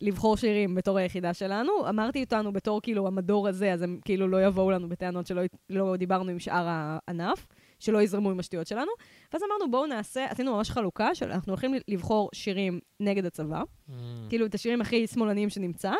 לבחור 0.00 0.36
שירים 0.36 0.74
בתור 0.74 0.98
היחידה 0.98 1.34
שלנו. 1.34 1.88
אמרתי 1.88 2.22
אותנו 2.24 2.52
בתור 2.52 2.82
כאילו 2.82 3.06
המדור 3.06 3.48
הזה, 3.48 3.72
אז 3.72 3.82
הם 3.82 4.00
כאילו 4.04 4.28
לא 4.28 4.46
יבואו 4.46 4.70
לנו 4.70 4.88
בטענות 4.88 5.26
שלא 5.26 5.42
לא 5.70 5.96
דיברנו 5.96 6.30
עם 6.30 6.38
שאר 6.38 6.66
הענף, 6.68 7.46
שלא 7.78 8.02
יזרמו 8.02 8.30
עם 8.30 8.40
השטויות 8.40 8.66
שלנו. 8.66 8.90
ואז 9.32 9.42
אמרנו, 9.42 9.70
בואו 9.70 9.86
נעשה, 9.86 10.26
עשינו 10.30 10.56
ממש 10.56 10.70
חלוקה 10.70 11.14
של 11.14 11.30
אנחנו 11.32 11.52
הולכים 11.52 11.74
לבחור 11.88 12.30
שירים 12.34 12.80
נגד 13.00 13.26
הצבא, 13.26 13.62
Mm. 13.62 13.92
כאילו 14.28 14.46
את 14.46 14.54
השירים 14.54 14.80
הכי 14.80 15.06
שמאלניים 15.06 15.48
שנמצא, 15.48 15.92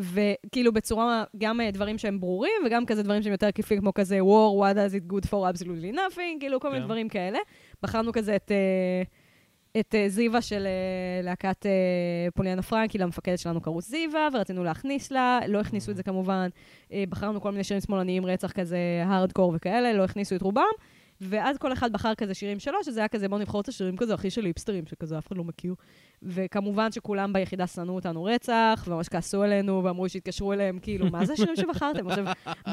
וכאילו 0.00 0.72
בצורה, 0.72 1.24
גם 1.38 1.60
אה, 1.60 1.70
דברים 1.70 1.98
שהם 1.98 2.20
ברורים, 2.20 2.52
וגם 2.66 2.86
כזה 2.86 3.02
דברים 3.02 3.22
שהם 3.22 3.32
יותר 3.32 3.50
כיפים, 3.50 3.80
כמו 3.80 3.94
כזה 3.94 4.20
war, 4.20 4.62
what 4.62 4.74
does 4.74 4.94
it 4.94 5.12
good 5.12 5.26
for 5.26 5.54
absolutely 5.54 5.94
nothing, 5.94 6.40
כאילו 6.40 6.60
כל 6.60 6.68
מיני 6.68 6.80
כן. 6.80 6.86
דברים 6.86 7.08
כאלה. 7.08 7.38
בחרנו 7.82 8.12
כזה 8.12 8.36
את... 8.36 8.52
אה, 8.52 9.02
את 9.80 9.94
אה, 9.94 10.08
זיווה 10.08 10.42
של 10.42 10.66
להקת 11.22 11.66
פוליאנה 12.34 12.62
פרנקי, 12.62 12.98
למפקדת 12.98 13.38
שלנו 13.38 13.60
קראו 13.60 13.80
זיווה, 13.80 14.28
ורצינו 14.34 14.64
להכניס 14.64 15.10
לה, 15.10 15.40
לא 15.48 15.60
הכניסו 15.60 15.90
את 15.90 15.96
זה 15.96 16.02
כמובן. 16.02 16.48
בחרנו 17.08 17.40
כל 17.40 17.50
מיני 17.50 17.64
שירים 17.64 17.80
שמאלניים, 17.80 18.26
רצח 18.26 18.52
כזה, 18.52 18.78
הארדקור 19.06 19.52
וכאלה, 19.56 19.92
לא 19.92 20.04
הכניסו 20.04 20.36
את 20.36 20.42
רובם. 20.42 20.62
ואז 21.20 21.58
כל 21.58 21.72
אחד 21.72 21.92
בחר 21.92 22.14
כזה 22.14 22.34
שירים 22.34 22.58
שלו, 22.58 22.84
שזה 22.84 23.00
היה 23.00 23.08
כזה, 23.08 23.28
בואו 23.28 23.40
נבחור 23.40 23.60
את 23.60 23.68
השירים 23.68 23.96
כזה 23.96 24.14
הכי 24.14 24.30
של 24.30 24.44
היפסטרים, 24.44 24.86
שכזה 24.86 25.18
אף 25.18 25.26
אחד 25.26 25.36
לא 25.36 25.44
מכיר. 25.44 25.74
וכמובן 26.22 26.92
שכולם 26.92 27.32
ביחידה 27.32 27.66
שנאו 27.66 27.94
אותנו 27.94 28.24
רצח, 28.24 28.84
וממש 28.86 29.08
כעסו 29.08 29.42
עלינו, 29.42 29.84
ואמרו 29.84 30.08
שהתקשרו 30.08 30.52
אליהם, 30.52 30.78
כאילו, 30.78 31.06
מה 31.10 31.24
זה 31.26 31.32
השירים 31.32 31.56
שבחרתם? 31.56 32.08
עכשיו, 32.08 32.24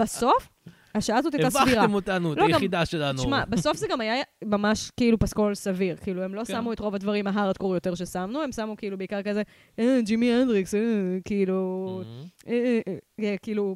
בסוף, 0.02 0.50
השעה 0.96 1.18
הזאת 1.18 1.34
הייתה 1.34 1.50
סבירה. 1.50 1.66
הבכתם 1.82 1.94
אותנו, 1.94 2.34
את 2.34 2.38
לא, 2.38 2.44
גם- 2.44 2.50
היחידה 2.54 2.86
שלנו. 2.86 3.18
תשמע, 3.20 3.44
בסוף 3.46 3.78
זה 3.78 3.88
גם 3.90 4.02
היה 4.02 4.14
ממש 4.46 4.92
כאילו 4.98 5.20
פסקול 5.20 5.56
סביר. 5.56 5.96
כאילו, 5.96 6.24
הם 6.24 6.36
לא 6.36 6.44
כן. 6.46 6.54
שמו 6.54 6.74
את 6.74 6.80
רוב 6.80 6.96
הדברים 6.96 7.28
ההארדקור 7.28 7.74
יותר 7.74 7.96
ששמנו, 7.96 8.42
הם 8.42 8.52
שמו 8.52 8.78
כאילו 8.78 8.98
בעיקר 8.98 9.22
כזה, 9.24 9.42
אה, 9.80 10.00
ג'ימי 10.04 10.34
הנדריקס, 10.34 10.76
אה, 10.76 10.80
כאילו, 11.26 12.02
Mm. 12.04 12.48
אה, 12.50 12.80
אה, 12.88 12.94
אה, 13.26 13.36
כאילו, 13.42 13.76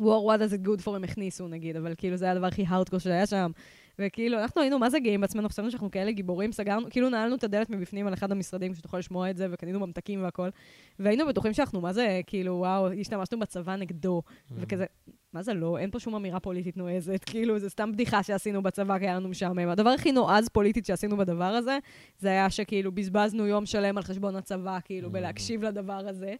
war, 0.00 0.02
what 0.02 0.38
does 0.40 0.52
it 0.52 0.66
good 0.68 0.84
for 0.86 0.90
הם 0.96 1.04
הכניסו 1.04 1.48
נגיד, 1.48 1.76
אבל 1.76 1.94
כאילו 1.98 2.16
זה 2.16 2.24
היה 2.24 2.32
הדבר 2.32 2.46
הכי 2.46 2.64
הארדקור 2.68 2.98
שהיה 2.98 3.26
שם. 3.26 3.50
וכאילו, 3.98 4.38
אנחנו 4.38 4.60
היינו 4.60 4.78
מה 4.78 4.90
זה 4.90 4.98
גאים 4.98 5.20
בעצמנו, 5.20 5.48
חשבנו 5.48 5.70
שאנחנו 5.70 5.90
כאלה 5.90 6.12
גיבורים, 6.12 6.52
סגרנו, 6.52 6.90
כאילו 6.90 7.08
נעלנו 7.08 7.34
את 7.34 7.44
הדלת 7.44 7.70
מבפנים 7.70 8.06
על 8.06 8.14
אחד 8.14 8.32
המשרדים, 8.32 8.74
שתוכל 8.74 8.98
לשמוע 8.98 9.30
את 9.30 9.36
זה, 9.36 9.46
וקנינו 9.50 9.80
ממתקים 9.80 10.22
והכל. 10.22 10.48
והיינו 10.98 11.26
בטוחים 11.26 11.52
שאנחנו, 11.52 11.80
מה 11.80 11.92
זה, 11.92 12.20
כאילו, 12.26 12.54
וואו, 12.54 12.92
השתמשנו 13.00 13.38
בצבא 13.38 13.76
נגדו, 13.76 14.22
וכזה, 14.50 14.84
מה 15.32 15.42
זה 15.42 15.54
לא? 15.54 15.78
אין 15.78 15.90
פה 15.90 16.00
שום 16.00 16.14
אמירה 16.14 16.40
פוליטית 16.40 16.76
נועזת, 16.76 17.24
כאילו, 17.30 17.58
זה 17.58 17.70
סתם 17.70 17.92
בדיחה 17.92 18.22
שעשינו 18.22 18.62
בצבא, 18.62 18.98
כי 18.98 19.04
היה 19.04 19.16
לנו 19.16 19.28
משעמם. 19.28 19.68
הדבר 19.68 19.90
הכי 19.90 20.12
נועז 20.12 20.48
פוליטית 20.48 20.86
שעשינו 20.86 21.16
בדבר 21.16 21.44
הזה, 21.44 21.78
זה 22.18 22.28
היה 22.28 22.50
שכאילו 22.50 22.92
בזבזנו 22.92 23.46
יום 23.46 23.66
שלם 23.66 23.96
על 23.96 24.02
חשבון 24.02 24.36
הצבא, 24.36 24.78
כאילו, 24.84 25.10
בלהקשיב 25.10 25.64
לדבר 25.64 26.08
הזה. 26.08 26.34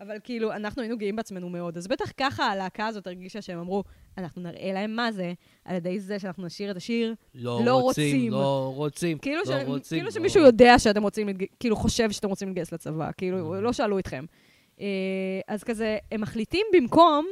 אבל 0.00 0.16
כאילו, 0.24 0.52
אנחנו 0.52 0.82
היינו 0.82 0.98
גאים 0.98 1.16
בעצמנו 1.16 1.48
מאוד. 1.48 1.76
אז 1.76 1.86
בטח 1.88 2.12
ככה 2.16 2.44
הלהקה 2.44 2.86
הזאת 2.86 3.06
הרגישה 3.06 3.42
שהם 3.42 3.58
אמרו, 3.58 3.84
אנחנו 4.18 4.42
נראה 4.42 4.72
להם 4.72 4.96
מה 4.96 5.12
זה, 5.12 5.32
על 5.64 5.76
ידי 5.76 6.00
זה 6.00 6.18
שאנחנו 6.18 6.44
נשיר 6.46 6.70
את 6.70 6.76
השיר, 6.76 7.14
לא, 7.34 7.60
לא 7.64 7.74
רוצים, 7.80 8.04
רוצים. 8.16 8.32
לא 8.32 8.72
רוצים, 8.76 9.18
כאילו, 9.18 9.38
לא 9.38 9.44
ש... 9.44 9.48
רוצים. 9.66 9.96
כאילו 9.98 10.04
לא- 10.04 10.10
שמישהו 10.10 10.42
יודע 10.42 10.78
שאתם 10.78 11.02
רוצים. 11.02 11.28
כאילו 11.60 11.76
חושב 11.76 12.10
שאתם 12.10 12.28
רוצים 12.28 12.48
להתגייס 12.48 12.72
לצבא, 12.72 13.10
כאילו, 13.16 13.54
Mm. 13.58 13.60
לא 13.60 13.72
שאלו 13.72 13.98
אתכם. 13.98 14.24
אה, 14.80 14.86
אז 15.48 15.64
כזה, 15.64 15.98
הם 16.12 16.20
מחליטים 16.20 16.66
במקום 16.72 17.26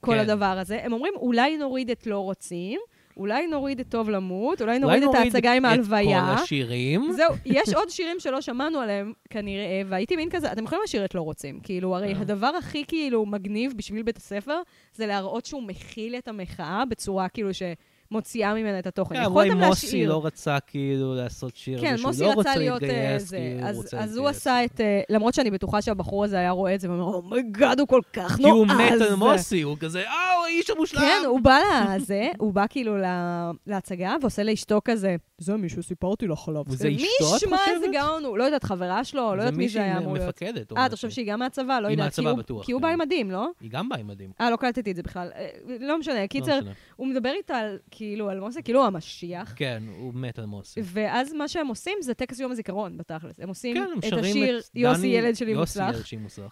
כל 0.00 0.12
כן. 0.12 0.18
הדבר 0.18 0.58
הזה, 0.58 0.84
הם 0.84 0.92
אומרים, 0.92 1.12
אולי 1.16 1.56
נוריד 1.56 1.90
את 1.90 2.06
לא 2.06 2.18
רוצים, 2.18 2.80
אולי 3.16 3.46
נוריד 3.46 3.80
את 3.80 3.88
טוב 3.88 4.10
למות, 4.10 4.62
אולי 4.62 4.72
אולי 4.82 5.00
נוריד 5.00 5.02
את 5.02 5.14
ההצגה 5.14 5.52
עם 5.52 5.64
ההלוויה. 5.64 6.32
את 6.32 6.36
כל 6.38 6.42
השירים. 6.42 7.12
זהו, 7.12 7.34
יש 7.58 7.74
עוד 7.74 7.88
שירים 7.90 8.20
שלא 8.20 8.40
שמענו 8.40 8.78
עליהם 8.78 9.12
כנראה, 9.30 9.82
והייתי 9.88 10.16
מין 10.16 10.30
כזה, 10.30 10.52
אתם 10.52 10.64
יכולים 10.64 10.84
לשיר 10.84 11.04
את 11.04 11.14
לא 11.14 11.20
רוצים. 11.20 11.60
כאילו, 11.62 11.96
הרי 11.96 12.14
אה. 12.14 12.20
הדבר 12.20 12.50
הכי 12.58 12.84
כאילו 12.88 13.26
מגניב 13.26 13.72
בשביל 13.76 14.02
בית 14.02 14.16
הספר, 14.16 14.60
זה 14.94 15.06
להראות 15.06 15.46
שהוא 15.46 15.62
מכיל 15.62 16.14
את 16.14 16.28
המחאה 16.28 16.82
בצורה 16.90 17.28
כאילו 17.28 17.50
שמוציאה 17.54 18.54
ממנה 18.54 18.78
את 18.78 18.86
התוכן. 18.86 19.14
כן, 19.14 19.24
אולי 19.24 19.50
מוסי. 19.50 20.06
לא 20.06 20.26
רצה 20.26 20.60
כאילו 20.60 21.14
לעשות 21.14 21.56
שיר, 21.56 21.80
כן, 21.80 21.96
מוסי 22.02 22.22
לא 22.22 22.32
רצה 22.36 22.56
להיות 22.56 22.82
אה, 22.82 22.88
להתגייס, 22.88 23.22
זה. 23.22 23.36
כי 23.36 23.60
הוא 23.60 23.68
אז, 23.68 23.76
רוצה 23.76 23.98
אז 23.98 24.16
הוא 24.16 24.26
להתגייס. 24.26 24.46
עשה 24.46 24.64
את... 24.64 24.80
אה, 24.80 25.00
למרות 25.08 25.34
שאני 25.34 25.50
בטוחה 25.50 25.82
שהבחור 25.82 26.24
הזה 26.24 26.38
היה 26.38 26.50
רואה 26.50 26.74
את 26.74 26.80
זה 26.80 26.90
ואומר, 26.90 27.04
oh 27.04 27.23
my 27.23 27.42
god, 27.42 27.80
הוא 27.80 27.88
כל 27.88 28.00
כך 28.12 28.36
כי 28.36 28.42
נועז. 28.42 28.54
הוא 28.54 28.66
מת 28.66 28.92
על 28.92 29.14
מוסי, 29.14 29.62
הוא 29.62 29.76
כזה, 29.80 30.02
אה, 30.02 30.31
האיש 30.54 30.70
המושלם. 30.70 31.00
כן, 31.00 31.22
הוא 31.26 31.40
בא 31.40 31.58
לזה, 31.96 32.28
הוא 32.38 32.52
בא 32.52 32.64
כאילו 32.70 32.96
לה- 32.98 33.50
להצגה 33.66 34.14
ועושה 34.20 34.42
לאשתו 34.42 34.80
כזה, 34.84 35.16
זה 35.38 35.56
מישהו, 35.56 35.82
סיפרתי 35.82 36.26
לך 36.26 36.48
עליו. 36.48 36.62
וזה 36.66 36.88
מי 36.88 36.96
אשתו, 36.96 37.36
את 37.36 37.42
ישמע 37.42 37.56
איזה 37.68 37.86
חושבת? 37.86 37.94
גאון 37.94 38.24
הוא? 38.24 38.38
לא 38.38 38.44
יודעת, 38.44 38.64
חברה 38.64 39.04
שלו, 39.04 39.34
לא 39.36 39.42
יודעת 39.42 39.54
מי 39.58 39.68
זה 39.68 39.82
היה 39.82 39.98
אמור 39.98 40.12
להיות. 40.14 40.38
זה 40.38 40.44
מישהי 40.46 40.52
מפקדת. 40.52 40.78
אה, 40.78 40.86
אתה. 40.86 40.96
חושב 40.96 41.10
שהיא 41.10 41.26
גם 41.32 41.38
מהצבא? 41.38 41.80
לא 41.80 41.88
יודעת. 41.88 41.98
כי 41.98 42.04
מהצבא 42.04 42.30
הוא- 42.30 42.38
בטוח, 42.38 42.64
כי 42.66 42.72
הוא 42.72 42.80
כן. 42.80 42.82
בא 42.86 42.92
עם 42.92 42.98
מדים, 42.98 43.30
לא? 43.30 43.48
היא 43.60 43.70
גם 43.70 43.88
באה 43.88 43.98
עם 43.98 44.06
מדים. 44.06 44.30
אה, 44.40 44.50
לא 44.50 44.56
קלטתי 44.56 44.90
את 44.90 44.96
זה 44.96 45.02
בכלל. 45.02 45.28
אה, 45.36 45.48
לא 45.80 45.98
משנה, 45.98 46.22
לא 46.22 46.26
קיצר. 46.26 46.58
הוא 46.96 47.06
מדבר 47.06 47.30
איתה 47.36 47.60
כאילו, 47.90 48.30
על 48.30 48.40
מוסי, 48.40 48.62
כאילו 48.62 48.86
המשיח. 48.86 49.52
כן, 49.56 49.82
הוא 49.98 50.14
מת 50.14 50.38
על 50.38 50.46
מוסי. 50.46 50.80
ואז 50.84 51.32
מה 51.32 51.48
שהם 51.48 51.66
עושים 51.68 51.98
זה 52.00 52.14
טקס 52.14 52.40
יום 52.40 52.52
הזיכרון, 52.52 52.96
בתכלס. 52.96 53.40
הם 53.40 53.48
עושים 53.48 53.76
כן, 53.76 54.08
את 54.08 54.18
השיר 54.18 54.60
יוסי 54.74 55.06
ילד 55.06 55.34
שלי 55.36 55.54
מוצלח. 55.54 56.06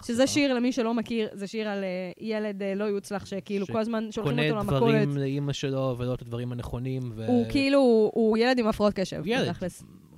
שזה. 0.04 0.26
שיר, 0.26 0.54
למי 0.54 0.72
שלא 0.72 0.94
מכיר, 0.94 1.28
זה 1.32 1.46
שיר 1.46 1.68
על 1.68 1.84
אה, 1.84 1.88
ילד 2.20 2.62
אה, 2.62 2.74
לא 2.74 2.84
יוצלח, 2.84 3.26
שכאילו 3.26 3.66
כל 3.66 3.84
הזמן 3.94 4.12
שולחים 4.12 4.38
אותו 4.38 4.48
קונה 4.48 4.60
למכולת. 4.60 4.80
דברים 4.80 5.16
לאימא 5.16 5.52
שלו 5.52 5.94
ולא 5.98 6.14
את 6.14 6.22
הדברים 6.22 6.52
הנכונים. 6.52 7.12
ו- 7.14 7.26
הוא 7.26 7.46
כאילו, 7.48 8.10
הוא 8.14 8.38
ילד 8.38 8.58
עם 8.58 8.66
הפרעות 8.66 8.94
קשב, 8.94 9.22
ילד. 9.26 9.52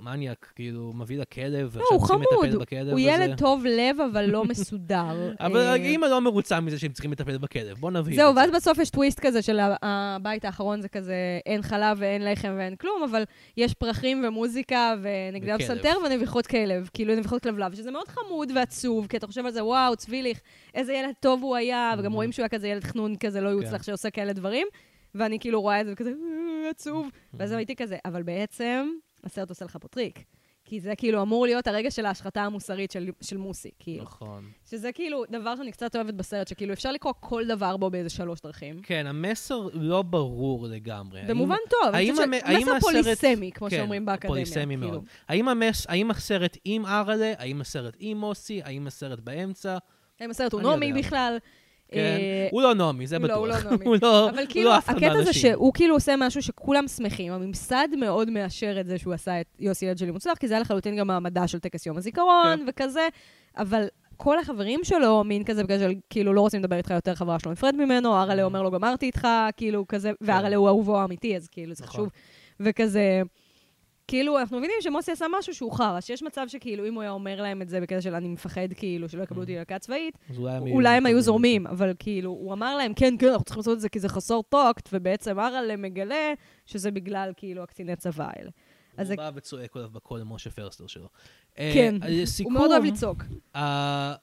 מניאק, 0.04 0.52
כאילו, 0.54 0.92
מביא 0.94 1.18
לה 1.18 1.24
כלב, 1.24 1.52
לא, 1.76 1.80
ועכשיו 1.80 1.96
הוא 1.98 2.06
צריכים 2.06 2.24
חמוד, 2.30 2.44
לטפל 2.46 2.58
בכלב. 2.58 2.86
הוא 2.88 3.00
וזה- 3.00 3.00
ילד 3.00 3.38
טוב 3.38 3.64
לב, 3.66 3.96
אבל 4.12 4.24
לא 4.24 4.44
מסודר. 4.44 5.32
אבל 5.40 5.56
אה, 5.56 5.72
האימא 5.72 6.06
לא 6.06 6.20
מרוצה 6.20 6.60
מזה 6.60 6.78
שהם 6.78 6.92
צריכים 6.92 7.12
לטפל 7.12 7.38
בכלב. 7.38 7.76
בוא 7.78 7.90
נבהיר 7.90 8.16
זהו. 8.16 8.36
ואז 8.36 8.50
בסוף 8.50 8.78
יש 8.78 8.90
טוויסט 8.90 9.20
כזה 9.20 9.42
של 9.42 9.60
הבית 9.82 10.44
האחרון 10.44 10.80
זה 10.80 10.88
כזה, 10.88 11.14
אין 11.46 11.62
חלב 11.62 11.96
ואין 12.00 12.24
לחם 12.24 12.54
ואין 12.58 12.76
כלום, 12.76 13.02
אבל 13.10 13.22
יש 13.56 13.74
פרחים 13.74 14.24
ומוזיקה 14.28 14.94
ונגדי 15.02 15.52
וכלב. 15.54 15.62
פסנתר 15.66 15.94
ונביחות 16.06 16.46
כלב, 16.46 16.90
כאילו 16.94 17.14
נביחות 17.16 17.42
כלבלב, 17.42 17.74
שזה 17.74 17.90
מאוד 17.90 18.08
חמוד 18.08 18.52
ועצוב, 18.54 19.06
כי 19.06 19.16
אתה 19.16 19.26
חושב 19.26 19.46
על 19.46 19.52
זה, 19.52 19.64
וואו, 19.64 19.96
צביליך, 19.96 20.40
איזה 20.74 20.92
ילד 20.92 21.14
טוב 21.20 21.42
הוא 21.42 21.56
היה, 21.56 21.94
וגם 21.98 22.12
Mhm. 22.12 22.14
רואים 22.14 22.32
שהוא 22.32 22.42
היה 22.42 22.48
כזה 22.48 22.68
ילד 22.68 22.84
חנון 22.84 23.16
כזה, 23.16 23.40
לא 23.40 23.48
יוצלח, 23.48 23.76
כן. 23.76 23.82
שעושה 23.82 24.10
כאלה 24.10 24.32
דברים, 24.32 24.66
ואני 25.14 25.38
כאילו 25.38 25.60
רואה 25.60 25.80
את 25.80 25.86
זה 25.86 25.92
וכזה, 25.92 26.10
"אה, 26.10 26.70
עצוב. 26.70 27.08
ואז 27.34 27.52
Mhm. 27.52 27.56
הייתי 27.56 27.76
כזה, 27.76 27.96
אבל 28.04 28.22
בעצם, 28.22 28.88
הסרט 29.24 29.48
עושה 29.48 29.64
לך 29.64 29.76
פה 29.80 29.88
טריק. 29.88 30.24
כי 30.64 30.80
זה 30.80 30.92
כאילו 30.96 31.22
אמור 31.22 31.46
להיות 31.46 31.66
הרגע 31.66 31.90
של 31.90 32.06
ההשחתה 32.06 32.42
המוסרית 32.42 32.90
של, 32.90 33.10
של 33.20 33.36
מוסי, 33.36 33.70
כאילו. 33.78 34.02
נכון. 34.04 34.44
שזה 34.70 34.92
כאילו 34.92 35.24
דבר 35.30 35.56
שאני 35.56 35.72
קצת 35.72 35.96
אוהבת 35.96 36.14
בסרט, 36.14 36.48
שכאילו 36.48 36.72
אפשר 36.72 36.92
לקרוא 36.92 37.12
כל 37.20 37.44
דבר 37.48 37.76
בו 37.76 37.90
באיזה 37.90 38.10
שלוש 38.10 38.40
דרכים. 38.40 38.80
כן, 38.82 39.06
המסר 39.06 39.68
לא 39.72 40.02
ברור 40.02 40.66
לגמרי. 40.68 41.20
במובן 41.28 41.54
האם- 41.54 41.70
טוב, 41.70 41.94
האם 41.94 42.14
המ- 42.22 42.32
האם 42.44 42.60
שמסר 42.60 42.72
הסרט- 42.76 42.80
פוליסמי, 42.80 43.52
כמו 43.52 43.70
כן, 43.70 43.76
שאומרים 43.76 44.04
באקדמיה. 44.04 44.28
פוליסמי 44.28 44.64
כאילו. 44.76 44.90
מאוד. 44.90 45.04
האם 45.28 45.48
המס- 45.48 45.86
האם 45.88 46.10
הסרט 46.10 46.56
עם 46.64 46.86
אראלה? 46.86 47.32
האם 47.38 47.60
הסרט 47.60 47.96
עם 47.98 48.16
מוסי? 48.18 48.60
האם 48.64 48.86
הסרט 48.86 49.18
באמצע? 49.20 49.78
האם 50.20 50.30
הסרט 50.30 50.52
הוא 50.52 50.60
נעמי 50.62 50.86
יודע. 50.86 50.98
בכלל. 51.00 51.36
כן. 51.92 51.98
אה, 51.98 52.48
הוא 52.50 52.62
לא 52.62 52.74
נעמי, 52.74 53.06
זה 53.06 53.18
לא, 53.18 53.24
בטוח. 53.24 53.36
הוא 53.36 53.46
לא 53.46 53.54
נעמי. 53.64 53.84
הוא 53.88 53.96
לא 54.02 54.30
אבל 54.30 54.44
כאילו, 54.48 54.70
לא 54.70 54.76
הקטע 54.76 55.22
זה. 55.22 55.32
שהוא 55.32 55.72
כאילו 55.74 55.94
עושה 55.94 56.14
משהו 56.18 56.42
שכולם 56.42 56.88
שמחים. 56.88 57.32
הממסד 57.32 57.88
מאוד 57.98 58.30
מאשר 58.30 58.80
את 58.80 58.86
זה 58.86 58.98
שהוא 58.98 59.14
עשה 59.14 59.40
את 59.40 59.46
יוסי 59.60 59.86
ילד 59.86 59.98
שלי 59.98 60.10
מוצלח, 60.10 60.38
כי 60.38 60.48
זה 60.48 60.54
היה 60.54 60.60
לחלוטין 60.60 60.96
גם 60.96 61.06
מעמדה 61.06 61.46
של 61.48 61.58
טקס 61.58 61.86
יום 61.86 61.96
הזיכרון 61.96 62.56
כן. 62.58 62.64
וכזה, 62.68 63.08
אבל 63.56 63.86
כל 64.16 64.38
החברים 64.38 64.80
שלו, 64.84 65.24
מין 65.24 65.44
כזה 65.44 65.64
בגלל 65.64 65.78
של 65.78 65.92
כאילו 66.10 66.32
לא 66.32 66.40
רוצים 66.40 66.60
לדבר 66.60 66.76
איתך 66.76 66.90
יותר, 66.90 67.14
חברה 67.14 67.38
שלו 67.38 67.52
נפרד 67.52 67.74
ממנו, 67.74 68.22
אראלה 68.22 68.42
אומר 68.42 68.62
לו 68.62 68.70
גמרתי 68.70 69.06
איתך, 69.06 69.28
כאילו 69.56 69.84
כזה, 69.88 70.12
ואראלה 70.20 70.56
הוא 70.56 70.68
אהובו 70.68 70.98
האמיתי, 70.98 71.36
אז 71.36 71.48
כאילו 71.48 71.74
זה 71.74 71.84
נכון. 71.84 71.94
חשוב. 71.94 72.08
וכזה, 72.60 73.22
כאילו, 74.08 74.38
אנחנו 74.38 74.58
מבינים 74.58 74.76
שמוסי 74.80 75.12
עשה 75.12 75.26
משהו 75.38 75.54
שהוא 75.54 75.72
חרא, 75.72 76.00
שיש 76.00 76.22
מצב 76.22 76.44
שכאילו 76.48 76.88
אם 76.88 76.94
הוא 76.94 77.02
היה 77.02 77.10
אומר 77.10 77.42
להם 77.42 77.62
את 77.62 77.68
זה 77.68 77.80
בקטע 77.80 78.00
של 78.00 78.14
אני 78.14 78.28
מפחד 78.28 78.72
כאילו 78.76 79.08
שלא 79.08 79.22
יקבלו 79.22 79.42
אותי 79.42 79.54
ללהקה 79.54 79.78
צבאית, 79.78 80.18
אולי 80.72 80.96
הם 80.96 81.06
היו 81.06 81.20
זורמים, 81.22 81.66
אבל 81.66 81.92
כאילו, 81.98 82.30
הוא 82.30 82.52
אמר 82.52 82.76
להם, 82.76 82.94
כן, 82.94 83.14
כן, 83.18 83.28
אנחנו 83.28 83.44
צריכים 83.44 83.60
לעשות 83.60 83.76
את 83.76 83.80
זה 83.80 83.88
כי 83.88 84.00
זה 84.00 84.08
חסר 84.08 84.42
טאקט, 84.42 84.88
ובעצם 84.92 85.40
אראלה 85.40 85.76
מגלה 85.76 86.32
שזה 86.66 86.90
בגלל 86.90 87.32
כאילו 87.36 87.62
הקציני 87.62 87.96
צבא 87.96 88.30
האלה. 88.36 88.50
הוא 88.96 89.16
בא 89.16 89.30
וצועק 89.34 89.76
עליו 89.76 89.90
בקול 89.90 90.20
למשה 90.20 90.50
פרסטר 90.50 90.86
שלו. 90.86 91.08
כן, 91.54 91.94
אה, 92.02 92.22
הוא 92.44 92.52
מאוד 92.52 92.70
אוהב 92.70 92.84
לצעוק. 92.84 93.24
אה, 93.56 94.14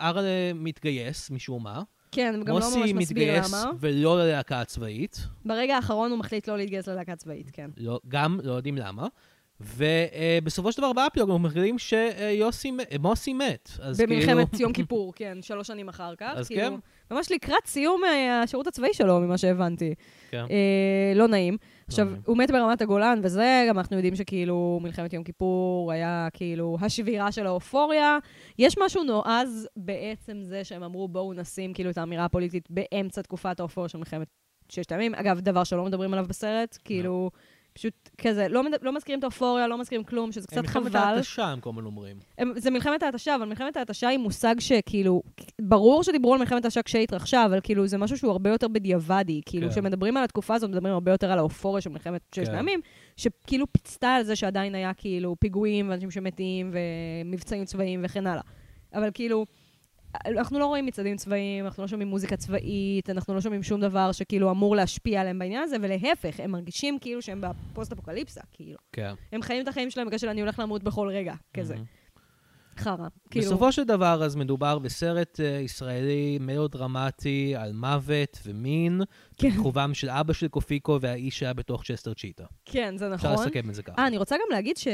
אראלה 0.00 0.52
מתגייס 0.54 1.30
משום 1.30 1.64
מה. 1.64 1.82
כן, 2.12 2.34
הוא 2.36 2.44
גם 2.44 2.54
לא 2.54 2.60
ממש 2.60 2.76
מוסי 2.76 2.92
מסביר 2.92 3.32
מתגייס 3.32 3.54
למה. 3.54 3.70
ולא 3.80 4.18
ללהקה 4.18 4.60
הצבאית. 4.60 5.26
ברגע 5.44 5.76
האחרון 5.76 6.10
הוא 6.10 6.18
מחליט 6.18 6.48
לא 6.48 6.56
להתגייס 6.56 6.88
ללהקה 6.88 7.16
צבאית, 7.16 7.50
כן. 7.52 7.70
לא, 7.76 8.00
גם 8.08 8.40
לא 8.42 8.52
יודעים 8.52 8.76
למה. 8.76 9.06
ובסופו 9.60 10.72
של 10.72 10.82
דבר 10.82 10.92
באפילוג 10.92 11.30
אנחנו 11.30 11.48
מגלים 11.48 11.78
שיוסי, 11.78 12.72
מוסי 13.00 13.32
מת. 13.32 13.70
אז 13.80 14.00
במלחמת 14.00 14.50
כאילו, 14.50 14.62
יום 14.62 14.72
כיפור, 14.78 15.12
כן, 15.16 15.38
שלוש 15.42 15.66
שנים 15.66 15.88
אחר 15.88 16.14
כך. 16.14 16.32
אז 16.36 16.48
כאילו, 16.48 16.62
כן. 16.62 17.14
ממש 17.14 17.32
לקראת 17.32 17.66
סיום 17.66 18.04
אה, 18.04 18.42
השירות 18.42 18.66
הצבאי 18.66 18.94
שלו, 18.94 19.20
ממה 19.20 19.38
שהבנתי. 19.38 19.94
כן. 20.30 20.44
אה, 20.50 21.12
לא 21.14 21.28
נעים. 21.28 21.56
עכשיו, 21.88 22.04
נעים. 22.04 22.22
הוא 22.26 22.36
מת 22.36 22.50
ברמת 22.50 22.82
הגולן, 22.82 23.20
וזה, 23.22 23.66
גם 23.68 23.78
אנחנו 23.78 23.96
יודעים 23.96 24.16
שכאילו 24.16 24.78
מלחמת 24.82 25.12
יום 25.12 25.24
כיפור 25.24 25.92
היה 25.92 26.28
כאילו 26.32 26.76
השבירה 26.80 27.32
של 27.32 27.46
האופוריה. 27.46 28.18
יש 28.58 28.74
משהו 28.84 29.02
נועז 29.04 29.68
בעצם 29.76 30.42
זה 30.42 30.64
שהם 30.64 30.82
אמרו, 30.82 31.08
בואו 31.08 31.32
נשים 31.32 31.74
כאילו 31.74 31.90
את 31.90 31.98
האמירה 31.98 32.24
הפוליטית 32.24 32.68
באמצע 32.70 33.22
תקופת 33.22 33.60
האופוריה 33.60 33.88
של 33.88 33.98
מלחמת 33.98 34.28
ששת 34.68 34.92
הימים. 34.92 35.14
אגב, 35.14 35.40
דבר 35.40 35.64
שלא 35.64 35.84
מדברים 35.84 36.12
עליו 36.12 36.26
בסרט, 36.28 36.78
כאילו, 36.84 37.30
פשוט 37.78 38.08
כזה, 38.18 38.48
לא. 38.48 38.62
לא 38.82 38.92
מזכירים 38.92 39.18
את 39.18 39.24
האופוריה, 39.24 39.68
לא 39.68 39.78
מזכירים 39.78 40.04
כלום, 40.04 40.32
שזה 40.32 40.46
קצת 40.46 40.60
מלחמת 40.60 40.86
חבל. 40.86 40.96
ההתשה, 40.96 41.46
הם 41.46 41.60
כל 41.60 41.70
הזמן 41.70 41.84
אומרים. 41.84 42.16
הם, 42.38 42.52
זה 42.56 42.70
מלחמת 42.70 43.02
ההתשה, 43.02 43.34
אבל 43.34 43.44
מלחמת 43.44 43.76
ההתשה 43.76 44.08
היא 44.08 44.18
מושג 44.18 44.54
שכאילו, 44.58 45.22
ברור 45.60 46.02
שדיברו 46.02 46.32
על 46.34 46.40
מלחמת 46.40 46.64
ההתשה 46.64 46.82
כשהיא 46.82 47.02
התרחשה, 47.02 47.44
אבל 47.44 47.60
כאילו 47.62 47.86
זה 47.86 47.98
משהו 47.98 48.18
שהוא 48.18 48.30
הרבה 48.30 48.50
יותר 48.50 48.68
בדיעבדי. 48.68 49.40
כאילו, 49.46 49.66
כן. 49.66 49.72
כשמדברים 49.72 50.16
על 50.16 50.24
התקופה 50.24 50.54
הזאת, 50.54 50.70
מדברים 50.70 50.94
הרבה 50.94 51.10
יותר 51.10 51.32
על 51.32 51.38
האופוריה 51.38 51.80
של 51.80 51.90
מלחמת 51.90 52.20
ששת 52.34 52.46
כן. 52.46 52.54
הימים, 52.54 52.80
שכאילו 53.16 53.66
פיצתה 53.72 54.14
על 54.14 54.22
זה 54.22 54.36
שעדיין 54.36 54.74
היה 54.74 54.94
כאילו 54.94 55.36
פיגועים 55.40 55.88
ואנשים 55.90 56.10
שמתים 56.10 56.72
ומבצעים 57.24 57.64
צבאיים 57.64 58.00
וכן 58.04 58.26
הלאה. 58.26 58.42
אבל 58.94 59.10
כאילו, 59.14 59.46
אנחנו 60.26 60.58
לא 60.58 60.66
רואים 60.66 60.86
מצעדים 60.86 61.16
צבאיים, 61.16 61.64
אנחנו 61.64 61.82
לא 61.82 61.88
שומעים 61.88 62.08
מוזיקה 62.08 62.36
צבאית, 62.36 63.10
אנחנו 63.10 63.34
לא 63.34 63.40
שומעים 63.40 63.62
שום 63.62 63.80
דבר 63.80 64.12
שכאילו 64.12 64.50
אמור 64.50 64.76
להשפיע 64.76 65.20
עליהם 65.20 65.38
בעניין 65.38 65.62
הזה, 65.62 65.76
ולהפך, 65.82 66.40
הם 66.40 66.50
מרגישים 66.50 66.98
כאילו 67.00 67.22
שהם 67.22 67.40
בפוסט-אפוקליפסה, 67.40 68.40
כאילו. 68.52 68.78
כן. 68.92 69.14
הם 69.32 69.42
חיים 69.42 69.62
את 69.62 69.68
החיים 69.68 69.90
שלהם 69.90 70.06
בגלל 70.06 70.18
של 70.18 70.28
אני 70.28 70.40
הולך 70.40 70.58
למות 70.58 70.82
בכל 70.82 71.08
רגע, 71.08 71.34
כזה. 71.54 71.74
חרא. 72.78 73.08
כאילו, 73.30 73.46
בסופו 73.46 73.72
של 73.72 73.84
דבר, 73.84 74.24
אז 74.24 74.36
מדובר 74.36 74.78
בסרט 74.78 75.40
אה, 75.40 75.46
ישראלי 75.46 76.38
מאוד 76.40 76.72
דרמטי 76.72 77.54
על 77.56 77.72
מוות 77.72 78.38
ומין, 78.46 79.00
כן, 79.36 79.48
בכיכובם 79.48 79.94
של 79.94 80.10
אבא 80.10 80.32
של 80.32 80.48
קופיקו 80.48 80.98
והאיש 81.00 81.38
שהיה 81.38 81.52
בתוך 81.52 81.82
צ'סטר 81.84 82.14
צ'יטה. 82.14 82.44
כן, 82.64 82.96
זה 82.96 83.14
אפשר 83.14 83.32
נכון. 83.32 83.46
לסכם 83.46 83.70
את 83.70 83.74
זה 83.74 83.82
ככה. 83.82 84.02
אה, 84.02 84.06
אני 84.06 84.18
רוצה 84.18 84.36
גם 84.36 84.46
להגיד 84.50 84.76
ש... 84.76 84.88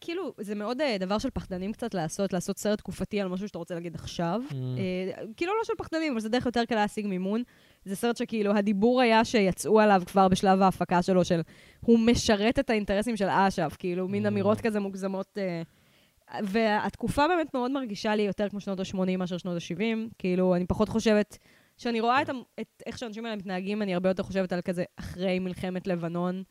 כאילו, 0.00 0.34
זה 0.40 0.54
מאוד 0.54 0.80
אה, 0.80 0.96
דבר 0.98 1.18
של 1.18 1.30
פחדנים 1.30 1.72
קצת 1.72 1.94
לעשות, 1.94 2.32
לעשות 2.32 2.58
סרט 2.58 2.78
תקופתי 2.78 3.20
על 3.20 3.28
משהו 3.28 3.48
שאתה 3.48 3.58
רוצה 3.58 3.74
להגיד 3.74 3.94
עכשיו. 3.94 4.42
Mm. 4.50 4.54
אה, 4.54 5.26
כאילו 5.36 5.52
לא 5.58 5.64
של 5.64 5.72
פחדנים, 5.78 6.12
אבל 6.12 6.20
זה 6.20 6.28
דרך 6.28 6.46
יותר 6.46 6.64
קלה 6.64 6.80
להשיג 6.80 7.06
מימון. 7.06 7.42
זה 7.84 7.96
סרט 7.96 8.16
שכאילו, 8.16 8.56
הדיבור 8.56 9.00
היה 9.00 9.24
שיצאו 9.24 9.80
עליו 9.80 10.02
כבר 10.06 10.28
בשלב 10.28 10.62
ההפקה 10.62 11.02
שלו, 11.02 11.24
של 11.24 11.40
הוא 11.80 11.98
משרת 11.98 12.58
את 12.58 12.70
האינטרסים 12.70 13.16
של 13.16 13.28
אש"ף, 13.28 13.76
כאילו, 13.78 14.08
מין 14.08 14.24
Mm. 14.24 14.28
אמירות 14.28 14.60
כזה 14.60 14.80
מוגזמות. 14.80 15.38
אה, 15.38 15.62
והתקופה 16.42 17.28
באמת 17.28 17.54
מאוד 17.54 17.70
מרגישה 17.70 18.14
לי 18.14 18.22
יותר 18.22 18.48
כמו 18.48 18.60
שנות 18.60 18.80
ה-80 18.80 19.16
מאשר 19.18 19.38
שנות 19.38 19.56
ה-70. 19.56 20.08
כאילו, 20.18 20.54
אני 20.54 20.66
פחות 20.66 20.88
חושבת... 20.88 21.38
כשאני 21.78 22.00
רואה 22.00 22.22
את, 22.22 22.30
את 22.60 22.82
איך 22.86 22.98
שהאנשים 22.98 23.24
האלה 23.24 23.36
מתנהגים, 23.36 23.82
אני 23.82 23.94
הרבה 23.94 24.10
יותר 24.10 24.22
חושבת 24.22 24.52
על 24.52 24.60
כזה 24.60 24.84
אחרי 24.96 25.38
מלחמת 25.38 25.86
לבנון 25.86 26.42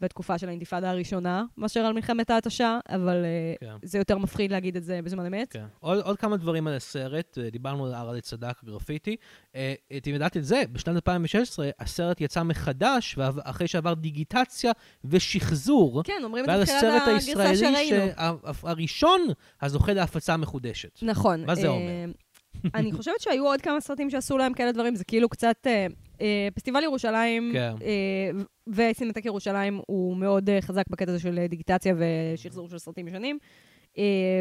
בתקופה 0.00 0.38
של 0.38 0.48
האינתיפאדה 0.48 0.90
הראשונה, 0.90 1.44
מאשר 1.56 1.80
על 1.80 1.92
מלחמת 1.92 2.30
ההתשה, 2.30 2.78
אבל 2.88 3.24
אה, 3.24 3.54
כן. 3.60 3.76
זה 3.82 3.98
יותר 3.98 4.18
מפחיד 4.18 4.50
להגיד 4.52 4.76
את 4.76 4.84
זה 4.84 5.00
בזמן 5.04 5.26
אמת. 5.26 5.52
כן. 5.52 5.64
עוד, 5.80 5.98
עוד 6.00 6.16
כמה 6.18 6.36
דברים 6.36 6.66
על 6.66 6.74
הסרט, 6.74 7.38
אה, 7.38 7.50
דיברנו 7.50 7.86
על 7.86 7.94
ארץ 7.94 8.24
צדק, 8.28 8.64
גרפיטי. 8.64 9.16
אה, 9.54 9.74
אתם 9.96 10.10
ידעתם 10.10 10.40
את 10.40 10.44
זה, 10.44 10.62
בשנת 10.72 10.96
2016 10.96 11.70
הסרט 11.78 12.20
יצא 12.20 12.42
מחדש, 12.42 13.18
אחרי 13.42 13.68
שעבר 13.68 13.94
דיגיטציה 13.94 14.72
ושחזור, 15.04 16.02
כן, 16.04 16.20
אומרים 16.24 16.44
את 16.44 16.50
זה 16.50 16.60
בתחילת 16.60 16.78
הסרט 16.78 17.02
הגרסה 17.08 17.48
הישראלי 17.48 17.56
שראינו. 17.88 18.12
שה- 18.16 18.32
הראשון 18.62 19.20
הזוכה 19.62 19.92
להפצה 19.92 20.36
מחודשת. 20.36 20.98
נכון. 21.02 21.44
מה 21.46 21.54
זה 21.54 21.68
אומר? 21.68 22.12
אני 22.74 22.92
חושבת 22.92 23.20
שהיו 23.20 23.46
עוד 23.46 23.60
כמה 23.60 23.80
סרטים 23.80 24.10
שעשו 24.10 24.38
להם 24.38 24.54
כאלה 24.54 24.72
דברים, 24.72 24.94
זה 24.94 25.04
כאילו 25.04 25.28
קצת... 25.28 25.66
אה, 26.20 26.48
פסטיבל 26.54 26.82
ירושלים 26.82 27.50
כן. 27.52 27.74
אה, 27.82 28.30
וסינמטק 28.66 29.24
ירושלים 29.24 29.80
הוא 29.86 30.16
מאוד 30.16 30.50
אה, 30.50 30.60
חזק 30.60 30.84
בקטע 30.90 31.10
הזה 31.10 31.20
של 31.20 31.46
דיגיטציה 31.48 31.94
ושחזור 31.98 32.68
של 32.68 32.78
סרטים 32.78 33.08
ישנים. 33.08 33.38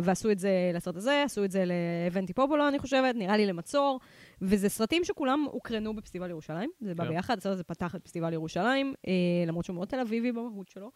ועשו 0.04 0.32
את 0.32 0.40
זה 0.40 0.72
לסרט 0.74 0.96
הזה, 0.96 1.24
עשו 1.24 1.46
את 1.46 1.52
זה 1.52 1.64
לאבנטי 1.66 2.34
פופולו, 2.34 2.68
אני 2.68 2.80
חושבת, 2.80 3.16
נראה 3.16 3.38
לי 3.38 3.46
למצור. 3.46 4.00
וזה 4.42 4.70
סרטים 4.70 5.04
שכולם 5.04 5.46
הוקרנו 5.52 5.96
בפסטיבל 5.96 6.30
ירושלים, 6.30 6.70
זה 6.82 6.96
בא 6.96 7.04
כן. 7.04 7.10
ביחד, 7.10 7.38
הסרט 7.38 7.54
הזה 7.54 7.64
פתח 7.64 7.96
את 7.96 8.04
פסטיבל 8.04 8.34
ירושלים, 8.34 8.94
למרות 9.48 9.66
שהוא 9.66 9.76
מאוד 9.76 9.88
תל 9.88 10.00
אביבי 10.00 10.32
במהות 10.32 10.70
שלו. 10.70 10.92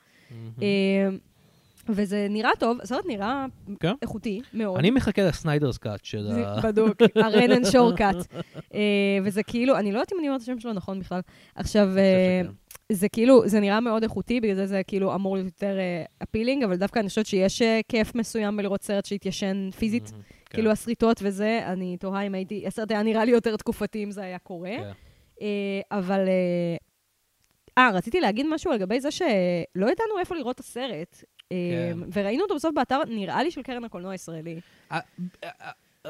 אה, 1.90 1.94
וזה 1.96 2.28
נראה 2.30 2.52
טוב, 2.60 2.78
הסרט 2.82 3.06
נראה 3.06 3.46
כן. 3.80 3.94
איכותי 4.02 4.42
מאוד. 4.54 4.78
אני 4.78 4.92
מחכה 4.92 5.22
ל 5.22 5.28
Snyder's 5.28 5.78
cut 5.78 6.06
של 6.06 6.28
ה... 6.32 6.62
בדוק, 6.62 6.98
הרנן 7.16 7.52
שור 7.52 7.66
cut. 7.66 8.16
וזה 9.24 9.44
כאילו, 9.44 9.78
אני 9.78 9.92
לא 9.92 9.98
יודעת 9.98 10.14
אם 10.14 10.20
אני 10.20 10.28
אומרת 10.28 10.42
את 10.42 10.44
השם 10.44 10.60
שלו 10.60 10.74
נכון 10.74 11.00
בכלל. 11.00 11.22
עכשיו, 11.56 11.88
אה. 11.98 12.42
זה 12.92 13.10
כאילו, 13.10 13.48
זה 13.48 13.60
נראה 13.60 13.80
מאוד 13.80 14.04
איכותי, 14.04 14.42
בגלל 14.42 14.56
זה 14.56 14.66
זה 14.66 14.82
כאילו 14.88 15.16
אמור 15.16 15.36
להיות 15.36 15.48
יותר 15.48 15.78
appealing, 16.24 16.64
אבל 16.64 16.76
דווקא 16.76 17.00
אני 17.00 17.10
חושבת 17.10 17.26
שיש 17.26 17.62
אה, 17.62 17.80
כיף 17.88 18.16
מסוים 18.16 18.58
בלראות 18.58 18.84
סרט 18.84 19.06
שהתיישן 19.06 19.70
פיזית, 19.78 20.12
מהמם. 20.12 20.24
כן. 20.46 20.58
כאילו 20.58 20.72
הסריטות 20.72 21.20
וזה, 21.24 21.62
אני 21.66 21.98
תוהה 21.98 22.22
אם 22.22 22.36
הייתי, 22.36 22.68
הסרט 22.68 22.92
היה 22.92 23.04
נראה 23.04 23.26
לי 23.26 23.32
יותר 23.32 23.56
תקופתי 23.56 24.04
אם 24.04 24.12
זה 24.12 24.22
היה 24.22 24.40
קורה. 24.40 24.76
כן. 24.78 24.92
אה, 25.42 25.98
אבל... 25.98 26.28
אה, 26.28 26.78
אה, 27.78 27.92
רציתי 27.94 28.20
להגיד 28.20 28.46
משהו 28.50 28.72
לגבי 28.72 29.00
זה 29.00 29.12
שלא 29.12 29.26
ידענו 29.76 30.20
איפה 30.20 30.36
לראות 30.36 30.56
את 30.56 30.60
הסרט. 30.60 31.24
אה, 31.52 31.92
כן. 31.94 32.00
וראינו 32.14 32.44
אותו 32.44 32.56
בסוף 32.56 32.72
באתר, 32.76 33.02
נראה 33.08 33.44
לי 33.44 33.52
של 33.52 33.62
קרן 33.62 33.84
הקולנוע 33.84 34.12
הישראלי. 34.12 34.60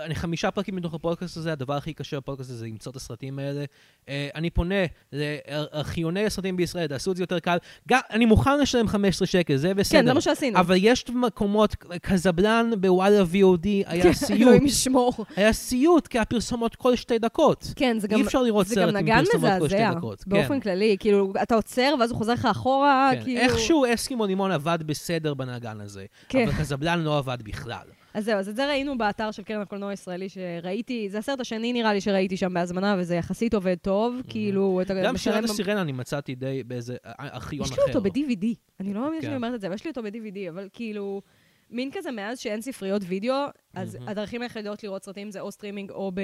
אני 0.06 0.16
חמישה 0.16 0.52
פרקים 0.52 0.76
מתוך 0.76 0.94
הפודקאסט 0.94 1.38
הזה, 1.38 1.52
הדבר 1.52 1.74
הכי 1.74 1.94
קשה 1.94 2.18
בפודקאסט 2.18 2.50
הזה 2.50 2.60
זה 2.60 2.66
למצוא 2.66 2.92
את 2.92 2.96
הסרטים 2.96 3.40
האלה. 3.40 3.66
אה, 4.10 4.30
אני 4.36 4.50
פונה 4.50 4.76
לארכיוני 5.14 6.26
הסרטים 6.26 6.58
בישראל, 6.58 6.88
תעשו 6.88 7.12
את 7.12 7.18
זה 7.18 7.24
יותר 7.24 7.40
קל. 7.40 7.58
גם, 7.90 8.00
אני 8.12 8.26
מוכן 8.26 8.60
לשלם 8.60 8.88
15 8.88 9.28
שקל, 9.28 9.56
זה 9.56 9.74
בסדר. 9.74 10.00
כן, 10.00 10.06
זה 10.06 10.14
מה 10.14 10.22
שעשינו. 10.22 10.60
אבל 10.60 10.76
יש 10.80 11.10
מקומות, 11.10 11.76
קזבלן 12.02 12.72
בוואלה 12.80 13.22
VOD 13.22 13.66
היה 13.66 14.04
כן, 14.04 14.14
סיוט. 14.14 14.42
אלוהים 14.42 14.66
ישמור. 14.66 15.14
היה 15.36 15.54
סיוט, 15.54 16.08
כי 16.08 16.20
הפרסומות 16.20 16.76
כל 16.76 16.96
שתי 16.96 17.20
דקות. 17.20 17.74
כן, 17.76 18.00
זה 18.00 18.08
גם... 18.08 18.20
אי 18.20 18.26
אפשר 18.26 18.44
לראות 18.44 18.68
סרט 18.68 18.96
עם 18.96 19.06
פרסומות 19.06 19.52
כל 19.60 19.70
שתי 19.70 19.96
דקות. 19.96 20.28
באופן 20.28 20.48
כן. 20.48 20.60
כללי. 20.60 20.98
כאילו, 21.00 21.34
אתה 21.44 21.56
עוצר, 21.56 21.94
ואז 22.00 22.12
הוא 22.12 22.18
חוזר 22.18 22.34
לך 22.34 22.46
אחורה, 22.46 23.12
כן. 23.14 23.24
כאילו... 23.24 23.42
איכשהו 23.42 23.86
אסקימו 23.94 24.26
לימון 24.26 24.52
עבד 24.52 24.80
בסדר 24.86 25.34
בנגן 25.34 25.82
הזה, 25.82 26.06
כן. 26.30 26.48
אבל 26.48 26.58
קזבלן 26.58 27.00
לא 27.00 27.18
עבד 27.18 27.38
בכלל. 27.44 27.97
אז 28.18 28.26
זהו, 28.26 28.40
אז 28.40 28.50
את 28.50 28.56
זה 28.56 28.68
ראינו 28.68 28.98
באתר 28.98 29.32
של 29.32 29.44
קרן 29.44 29.62
הקולנוע 29.62 29.90
הישראלי, 29.90 30.30
שראיתי, 30.30 31.10
זה 31.10 31.18
הסרט 31.18 31.40
השני 31.40 31.74
נראה 31.74 31.94
לי 31.94 32.02
שראיתי 32.02 32.38
שם 32.38 32.54
בהזמנה, 32.54 32.96
וזה 33.00 33.16
יחסית 33.16 33.54
עובד 33.54 33.76
טוב, 33.82 34.22
כאילו, 34.30 34.82
אתה 34.82 34.94
גם 35.04 35.18
שירת. 35.18 35.44
הסירנה 35.44 35.82
אני 35.82 35.92
מצאתי 35.92 36.36
די 36.36 36.64
באיזה 36.64 36.98
ארכיון 37.20 37.66
אחר. 37.66 37.74
יש 37.74 37.80
לי 37.80 37.94
אותו 37.94 38.02
ב-DVD. 38.02 38.46
אני 38.80 38.94
לא 38.94 39.02
מאמינה 39.02 39.22
כן. 39.22 39.28
שאני 39.28 39.36
אומרת 39.36 39.54
את 39.54 39.62
זה, 39.62 39.68
אבל 39.68 39.76
יש 39.76 39.84
לי 39.84 39.90
אותו 39.90 40.04
ב-DVD, 40.04 40.50
אבל 40.50 40.68
כאילו, 40.74 41.22
מין 41.70 41.90
כזה 41.94 42.12
מאז 42.12 42.40
שאין 42.40 42.62
ספריות 42.62 43.02
וידאו, 43.06 43.36
אז. 43.74 43.98
הדרכים 44.08 44.42
היחידות 44.42 44.84
לראות 44.84 45.04
סרטים 45.04 45.32
זה 45.32 45.40
או 45.40 45.52
סטרימינג 45.52 45.92
או 45.92 46.12
ב... 46.14 46.22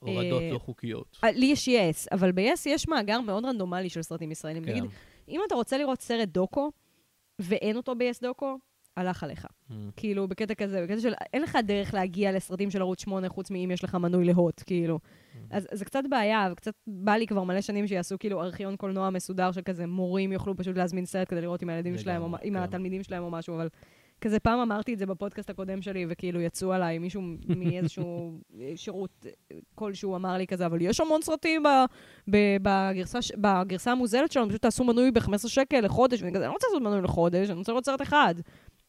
הורדות 0.00 0.42
אה, 0.42 0.50
לא 0.52 0.58
חוקיות. 0.58 1.18
אה, 1.24 1.30
לי 1.30 1.46
יש 1.46 1.68
יס, 1.68 2.08
אבל 2.12 2.32
ב-yes 2.32 2.60
יש 2.66 2.88
מאגר 2.88 3.20
מאוד 3.20 3.44
רנדומלי 3.44 3.88
של 3.88 4.02
סרטים 4.02 4.32
ישראלים. 4.32 4.64
כן. 4.64 4.70
נגיד, 4.70 4.84
אם 5.28 5.40
אתה 5.46 5.54
רוצה 5.54 5.78
לראות 5.78 6.00
סרט 6.00 6.28
דוקו, 6.28 6.70
ואין 7.38 7.76
אותו 7.76 7.94
ב-yes 7.94 8.18
דוקו, 8.22 8.58
הלך 8.96 9.24
עליך. 9.24 9.46
Mm. 9.46 9.72
כאילו, 9.96 10.28
בקטע 10.28 10.54
כזה, 10.54 10.82
בקטע 10.84 11.00
של, 11.00 11.12
אין 11.32 11.42
לך 11.42 11.58
דרך 11.66 11.94
להגיע 11.94 12.32
לסרטים 12.32 12.70
של 12.70 12.80
ערוץ 12.80 13.00
8, 13.00 13.28
חוץ 13.28 13.50
מאם 13.50 13.70
יש 13.70 13.84
לך 13.84 13.94
מנוי 13.94 14.24
להוט, 14.24 14.62
כאילו. 14.66 14.98
אז 15.50 15.68
זה 15.72 15.84
קצת 15.84 16.02
בעיה, 16.10 16.48
וקצת 16.52 16.74
בא 16.86 17.12
לי 17.12 17.26
כבר 17.26 17.42
מלא 17.42 17.60
שנים 17.60 17.86
שיעשו 17.86 18.18
כאילו 18.18 18.42
ארכיון 18.42 18.76
קולנוע 18.76 19.10
מסודר, 19.10 19.52
שכזה 19.52 19.86
מורים 19.86 20.32
יוכלו 20.32 20.56
פשוט 20.56 20.76
להזמין 20.76 21.06
סרט 21.06 21.28
כדי 21.28 21.40
לראות 21.40 21.62
עם 21.62 21.68
הילדים 21.68 21.98
שלהם, 21.98 22.22
או, 22.22 22.26
לגמרי, 22.26 22.40
עם 22.42 22.54
כן. 22.54 22.62
התלמידים 22.62 23.02
שלהם 23.02 23.22
או 23.22 23.30
משהו, 23.30 23.54
אבל 23.54 23.68
כזה 24.20 24.40
פעם 24.40 24.58
אמרתי 24.58 24.94
את 24.94 24.98
זה 24.98 25.06
בפודקאסט 25.06 25.50
הקודם 25.50 25.82
שלי, 25.82 26.06
וכאילו 26.08 26.40
יצאו 26.40 26.72
עליי, 26.72 26.98
מישהו 26.98 27.22
מאיזשהו 27.58 28.38
שירות 28.76 29.26
כלשהו 29.74 30.16
אמר 30.16 30.36
לי 30.36 30.46
כזה, 30.46 30.66
אבל 30.66 30.78
יש 30.80 31.00
המון 31.00 31.22
סרטים 31.22 31.62
ב, 31.62 31.68
ב, 32.30 32.36
בגרסה, 32.62 33.18
בגרסה 33.36 33.92
המוזלת 33.92 34.32
שלנו, 34.32 34.48
פשוט 34.48 34.62
תעשו 34.62 34.84
מנוי 34.84 35.10
ב-15 35.10 35.48
שקל 35.48 35.80
לחודש, 35.80 36.22
ואני 36.22 36.34
כזה, 36.34 36.44
אני 36.44 36.48
לא 36.48 36.52
רוצה 36.52 36.66
לעשות 36.66 36.82
מנוי 36.82 37.02
לחודש, 37.02 37.50
אני 37.50 37.58
רוצה 37.58 37.72
לראות 37.72 37.84
סרט 37.84 38.02
אחד. 38.02 38.34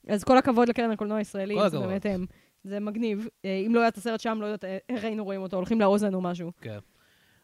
אז 0.07 0.23
כל 0.23 0.37
הכבוד 0.37 0.69
לקרן 0.69 0.91
הקולנוע 0.91 1.17
הישראלי, 1.17 1.55
זה. 1.69 1.79
באמת, 1.79 2.05
הם, 2.05 2.25
זה 2.63 2.79
מגניב. 2.79 3.27
אה, 3.45 3.63
אם 3.67 3.75
לא 3.75 3.79
היה 3.79 3.87
את 3.87 3.97
הסרט 3.97 4.19
שם, 4.19 4.37
לא 4.41 4.45
יודעת 4.45 4.65
איך 4.89 5.03
היינו 5.03 5.23
רואים 5.23 5.41
אותו, 5.41 5.57
הולכים 5.57 5.81
לאוזן 5.81 6.13
או 6.13 6.21
משהו. 6.21 6.51
כן. 6.61 6.79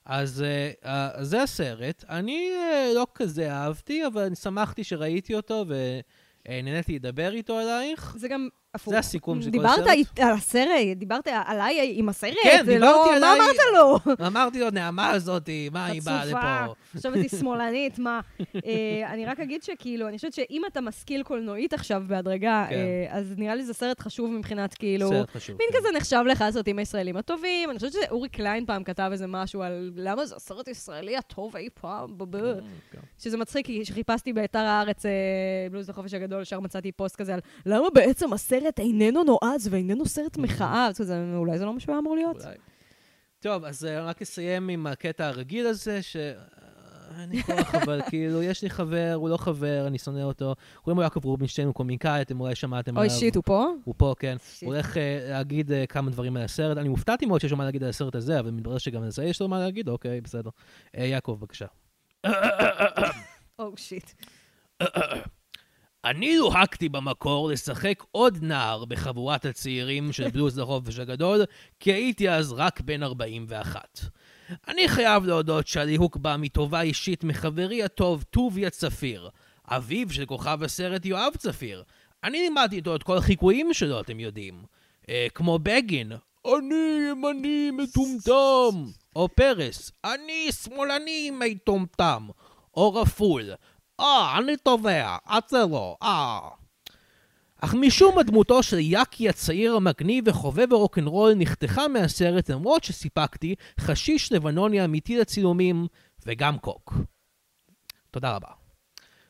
אז 0.06 0.44
אה, 0.44 0.72
אה, 0.86 1.24
זה 1.24 1.42
הסרט. 1.44 2.04
אני 2.10 2.52
אה, 2.56 2.92
לא 2.96 3.08
כזה 3.16 3.52
אהבתי, 3.52 4.08
אבל 4.08 4.36
שמחתי 4.36 4.84
שראיתי 4.84 5.36
אותו 5.36 5.66
ונהניתי 6.48 6.96
לדבר 6.96 7.32
איתו 7.32 7.58
עלייך. 7.58 8.16
זה 8.18 8.28
גם 8.28 8.48
הפוך. 8.76 8.94
זה 8.94 9.00
הסיכום 9.00 9.42
של 9.42 9.46
כל 9.46 9.52
דיברת 9.52 9.72
הסרט? 9.80 9.88
אית- 9.88 10.20
על 10.20 10.34
הסרט, 10.34 10.98
דיברת 10.98 11.28
עליי 11.46 11.94
עם 11.96 12.10
הסרט, 12.10 12.34
כן, 12.44 12.62
זה 12.66 12.72
דיברתי 12.74 12.80
לא, 13.10 13.16
עליי. 13.16 13.38
מה 13.40 13.46
אמרת 13.46 13.56
לו? 13.74 14.16
אמרתי 14.28 14.60
לו, 14.60 14.70
נעמה 14.70 15.10
הזאתי, 15.10 15.70
מה 15.74 15.86
היא 15.86 16.02
באה 16.02 16.26
לפה? 16.26 16.74
חשבת 16.96 17.16
היא 17.16 17.30
שמאלנית, 17.30 18.00
מה? 18.00 18.20
אה, 18.66 19.14
אני 19.14 19.26
רק 19.26 19.40
אגיד 19.40 19.64
שכאילו, 19.64 20.08
אני 20.08 20.16
חושבת 20.18 20.34
שאם 20.34 20.62
אתה 20.68 20.82
משכיל 20.82 21.24
קולנועית 21.24 21.74
עכשיו 21.74 22.04
בהדרגה, 22.08 22.66
כן. 22.70 22.76
אה, 22.76 23.18
אז 23.18 23.34
נראה 23.38 23.56
לי 23.56 23.64
זה 23.64 23.74
סרט 23.74 24.00
חשוב 24.00 24.32
מבחינת 24.32 24.74
כאילו... 24.74 25.10
סרט 25.10 25.30
חשוב. 25.30 25.58
מין 25.60 25.68
כן. 25.72 25.78
כזה 25.78 25.88
נחשב 25.98 26.24
לאחד 26.26 26.46
הסרטים 26.46 26.80
הישראלים 26.80 27.18
הטובים. 27.18 27.70
אני 27.70 27.80
חושבת 27.80 27.92
שאורי 27.94 28.30
קליין 28.30 28.66
פעם 28.66 28.84
כתב 28.84 29.10
איזה 29.12 29.28
משהו 29.28 29.62
על 29.62 29.92
למה 29.96 30.26
זה 30.26 30.36
הסרט 30.36 30.68
הישראלי 30.68 31.18
הטוב 31.18 31.56
אי 31.56 31.70
פעם, 31.82 32.18
בבא. 32.18 32.40
כן. 32.92 33.00
שזה 33.20 33.38
מצחיק, 33.38 33.66
כי 33.66 33.82
כשחיפשתי 33.84 34.34
באתר 34.34 34.60
הארץ, 34.60 35.06
אה, 35.06 35.12
בלוז 35.72 35.90
לחופש 35.90 36.14
הגדול, 36.14 36.42
ישר 36.42 36.60
מצאתי 36.60 36.92
פוסט 36.92 37.16
כזה 37.16 37.34
על 37.34 37.40
למה 37.66 37.90
בעצם 37.94 38.34
הסרט 38.34 38.61
איננו 38.80 39.24
נועז 39.24 39.68
ואיננו 39.72 40.06
סרט 40.06 40.38
מחאה. 40.38 40.88
אז 40.88 40.98
כזה, 40.98 41.34
אולי 41.36 41.58
זה 41.58 41.66
לא 41.66 41.74
מה 41.74 41.80
שהוא 41.80 41.94
היה 41.94 42.00
אמור 42.00 42.16
להיות. 42.16 42.38
טוב, 43.40 43.66
אז 43.66 43.86
אה, 43.86 44.02
רק 44.02 44.22
אסיים 44.22 44.70
עם 44.70 44.88
הקטע 44.88 45.28
הרגיל 45.28 45.68
הזה, 45.68 46.02
ש... 46.02 46.18
אין 47.20 47.30
לי 47.30 47.44
כוח, 47.44 47.76
אבל 47.76 48.02
כאילו, 48.10 48.44
יש 48.44 48.62
לי 48.62 48.70
חבר, 48.70 49.14
הוא 49.16 49.30
לא 49.30 49.38
חבר, 49.38 49.88
אני 49.88 49.98
שונא 49.98 50.22
אותו. 50.22 50.56
קוראים 50.84 50.98
לו 50.98 51.04
יעקב 51.04 51.26
רובינשטיין, 51.26 51.68
הוא 51.68 51.76
קומיקאי, 51.76 52.22
אתם 52.22 52.40
אולי 52.40 52.56
שמעתם 52.56 52.98
אוי 52.98 53.06
עליו. 53.06 53.20
שיט, 53.20 53.36
הוא 53.36 53.44
פה? 53.46 53.68
הוא 53.84 53.96
פה, 53.98 54.14
כן. 54.20 54.38
הוא 54.62 54.74
הולך 54.74 54.98
אה, 54.98 55.28
להגיד 55.30 55.72
אה, 55.72 55.86
כמה 55.86 56.12
דברים 56.12 56.38
על 56.38 56.44
הסרט. 56.44 56.78
אני 56.78 56.88
הופתעתי 56.88 57.26
מאוד 57.26 57.42
שיש 57.42 57.52
לו 57.52 57.58
מה 57.58 57.66
להגיד 57.66 57.84
על 57.84 57.90
הסרט 57.90 58.16
הזה, 58.16 58.40
אבל 58.40 58.52
מתברר 58.52 58.78
שגם 58.78 59.04
על 59.04 59.12
זה 59.12 59.24
יש 59.24 59.42
לו 59.42 59.48
מה 59.48 59.60
להגיד, 59.60 59.90
אוקיי, 59.90 60.22
בסדר. 60.22 60.50
יעקב, 60.94 61.38
בבקשה. 61.40 61.66
או 63.60 63.72
שיט. 63.76 64.12
אני 66.06 66.38
לוהקתי 66.38 66.90
במקור 66.90 67.50
לשחק 67.50 68.04
עוד 68.12 68.38
נער 68.42 68.86
בחבורת 68.86 69.46
הצעירים 69.46 70.12
של 70.12 70.30
בלוז 70.34 70.60
לחופש 70.60 71.00
הגדול, 71.00 71.42
כי 71.80 71.94
הייתי 71.94 72.30
אז 72.30 72.52
רק 72.52 72.82
בן 72.82 73.04
41. 73.04 74.00
אני 74.68 74.88
חייב 74.88 75.26
להודות 75.26 75.68
שהליהוק 75.68 76.18
בא 76.18 76.36
מטובה 76.40 76.82
אישית 76.82 77.24
מחברי 77.24 77.84
הטוב 77.84 78.24
טוביה 78.24 78.70
צפיר, 78.70 79.30
אביו 79.68 80.10
של 80.10 80.26
כוכב 80.26 80.64
הסרט 80.64 81.06
יואב 81.06 81.34
צפיר. 81.38 81.84
אני 82.24 82.42
לימדתי 82.42 82.76
איתו 82.76 82.96
את 82.96 83.04
כל 83.04 83.18
החיקויים 83.18 83.74
שלו, 83.74 84.00
אתם 84.00 84.20
יודעים. 84.20 84.64
אה, 85.10 85.28
כמו 85.34 85.60
בגין, 85.60 86.12
אני 86.46 87.10
ימני 87.12 87.72
מטומטם. 87.72 88.92
או 89.16 89.30
פרס, 89.36 89.92
אני 90.04 90.52
שמאלני 90.52 91.32
מטומטם. 91.32 92.28
או 92.78 92.94
רפול, 92.94 93.50
אה, 94.02 94.38
אני 94.38 94.58
תובע, 94.58 95.18
לא, 95.52 95.98
אה. 96.04 96.40
אך 97.62 97.74
משום 97.74 98.16
מה 98.16 98.24
דמותו 98.24 98.64
של 98.64 98.80
יאקי 98.80 99.30
הצעיר 99.30 99.76
המגניב 99.76 100.24
וחובב 100.28 100.74
הרוקנרול 100.74 101.34
נחתכה 101.36 101.88
מהסרט 101.88 102.50
למרות 102.50 102.84
שסיפקתי 102.84 103.56
חשיש 103.80 104.32
לבנוני 104.32 104.86
אמיתי 104.86 105.18
לצילומים 105.20 105.88
וגם 106.26 106.58
קוק. 106.60 106.94
תודה 108.12 108.36
רבה. 108.36 108.48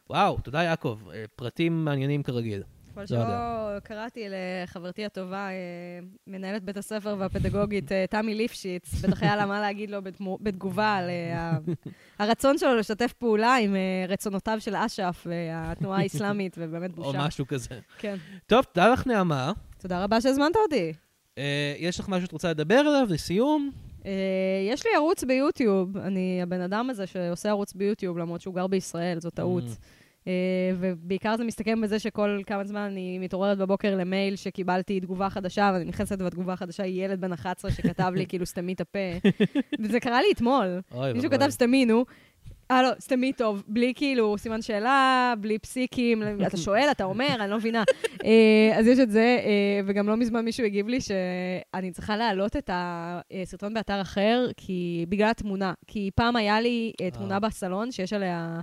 וואו, 0.09 0.37
תודה 0.43 0.63
יעקב, 0.63 0.99
אה, 1.13 1.23
פרטים 1.35 1.85
מעניינים 1.85 2.23
כרגיל. 2.23 2.63
כל 2.93 3.01
לא 3.09 3.19
יודע. 3.19 3.77
קראתי 3.83 4.25
לחברתי 4.29 5.05
הטובה, 5.05 5.47
אה, 5.49 5.53
מנהלת 6.27 6.63
בית 6.63 6.77
הספר 6.77 7.15
והפדגוגית, 7.19 7.91
אה, 7.91 8.05
תמי 8.09 8.35
ליפשיץ, 8.35 8.93
בטח 8.93 9.23
היה 9.23 9.35
לה 9.35 9.45
מה 9.45 9.61
להגיד 9.61 9.91
לו 9.91 9.99
בתגובה 10.41 10.93
על 10.95 11.09
אה, 11.09 11.57
הרצון 12.19 12.57
שלו 12.57 12.75
לשתף 12.75 13.13
פעולה 13.13 13.55
עם 13.55 13.75
רצונותיו 14.07 14.57
של 14.59 14.75
אש"ף 14.75 15.27
והתנועה 15.29 16.01
האסלאמית, 16.01 16.55
ובאמת 16.59 16.97
או 16.97 17.03
בושה. 17.03 17.27
משהו 17.27 17.47
כזה. 17.47 17.79
כן. 17.97 18.15
טוב, 18.47 18.63
תודה 18.63 18.89
לך 18.89 19.07
נעמה. 19.07 19.51
תודה 19.77 20.03
רבה 20.03 20.21
שהזמנת 20.21 20.55
אותי. 20.55 20.93
יש 21.79 21.99
לך 21.99 22.09
משהו 22.09 22.21
שאת 22.21 22.31
רוצה 22.31 22.49
לדבר 22.49 22.75
עליו 22.75 23.07
לסיום? 23.09 23.71
יש 24.71 24.85
לי 24.85 24.91
ערוץ 24.95 25.23
ביוטיוב, 25.23 25.97
אני 25.97 26.39
הבן 26.43 26.61
אדם 26.61 26.89
הזה 26.89 27.07
שעושה 27.07 27.49
ערוץ 27.49 27.73
ביוטיוב, 27.73 28.17
למרות 28.17 28.41
שהוא 28.41 28.55
גר 28.55 28.67
בישראל, 28.67 29.19
זו 29.19 29.29
טעות. 29.29 29.63
אה, 30.27 30.33
ובעיקר 30.79 31.37
זה 31.37 31.43
מסתכם 31.43 31.81
בזה 31.81 31.99
שכל 31.99 32.41
כמה 32.45 32.63
זמן 32.63 32.81
אני 32.81 33.19
מתעוררת 33.19 33.57
בבוקר 33.57 33.95
למייל 33.95 34.35
שקיבלתי 34.35 34.99
תגובה 34.99 35.29
חדשה, 35.29 35.71
ואני 35.73 35.85
נכנסת 35.85 36.21
והתגובה 36.21 36.53
החדשה 36.53 36.83
היא 36.83 37.05
ילד 37.05 37.21
בן 37.21 37.33
11 37.33 37.71
שכתב 37.71 38.11
לי 38.15 38.25
כאילו 38.29 38.45
סתמי 38.45 38.73
את 38.73 38.81
הפה. 38.81 39.29
וזה 39.79 39.99
קרה 39.99 40.21
לי 40.21 40.27
אתמול. 40.33 40.81
מישהו. 41.13 41.31
כתב 41.31 41.49
סתמי, 41.49 41.85
נו. 41.85 42.05
אה, 42.71 42.83
לא, 42.83 42.89
סתמי 42.99 43.33
טוב, 43.33 43.63
בלי 43.67 43.93
כאילו 43.95 44.37
סימן 44.37 44.61
שאלה, 44.61 45.33
בלי 45.39 45.59
פסיקים, 45.59 46.23
אתה 46.47 46.57
שואל, 46.57 46.87
אתה 46.91 47.03
אומר, 47.03 47.35
אני 47.39 47.51
לא 47.51 47.57
מבינה. 47.57 47.83
אה, 48.25 48.77
אז 48.79 48.87
יש 48.87 48.99
את 48.99 49.11
זה, 49.11 49.37
אה, 49.45 49.81
וגם 49.85 50.07
לא 50.07 50.17
מזמן 50.17 50.45
מישהו 50.45 50.65
הגיב 50.65 50.87
לי 50.87 50.97
שאני 51.01 51.91
צריכה 51.91 52.17
להעלות 52.17 52.55
את 52.55 52.69
הסרטון 52.73 53.73
באתר 53.73 54.01
אחר, 54.01 54.47
כי 54.57 55.05
בגלל 55.09 55.29
התמונה. 55.29 55.73
כי 55.87 56.09
פעם 56.15 56.35
היה 56.35 56.61
לי 56.61 56.93
תמונה. 57.13 57.39
בסלון 57.39 57.91
שיש 57.91 58.13
עליה 58.13 58.59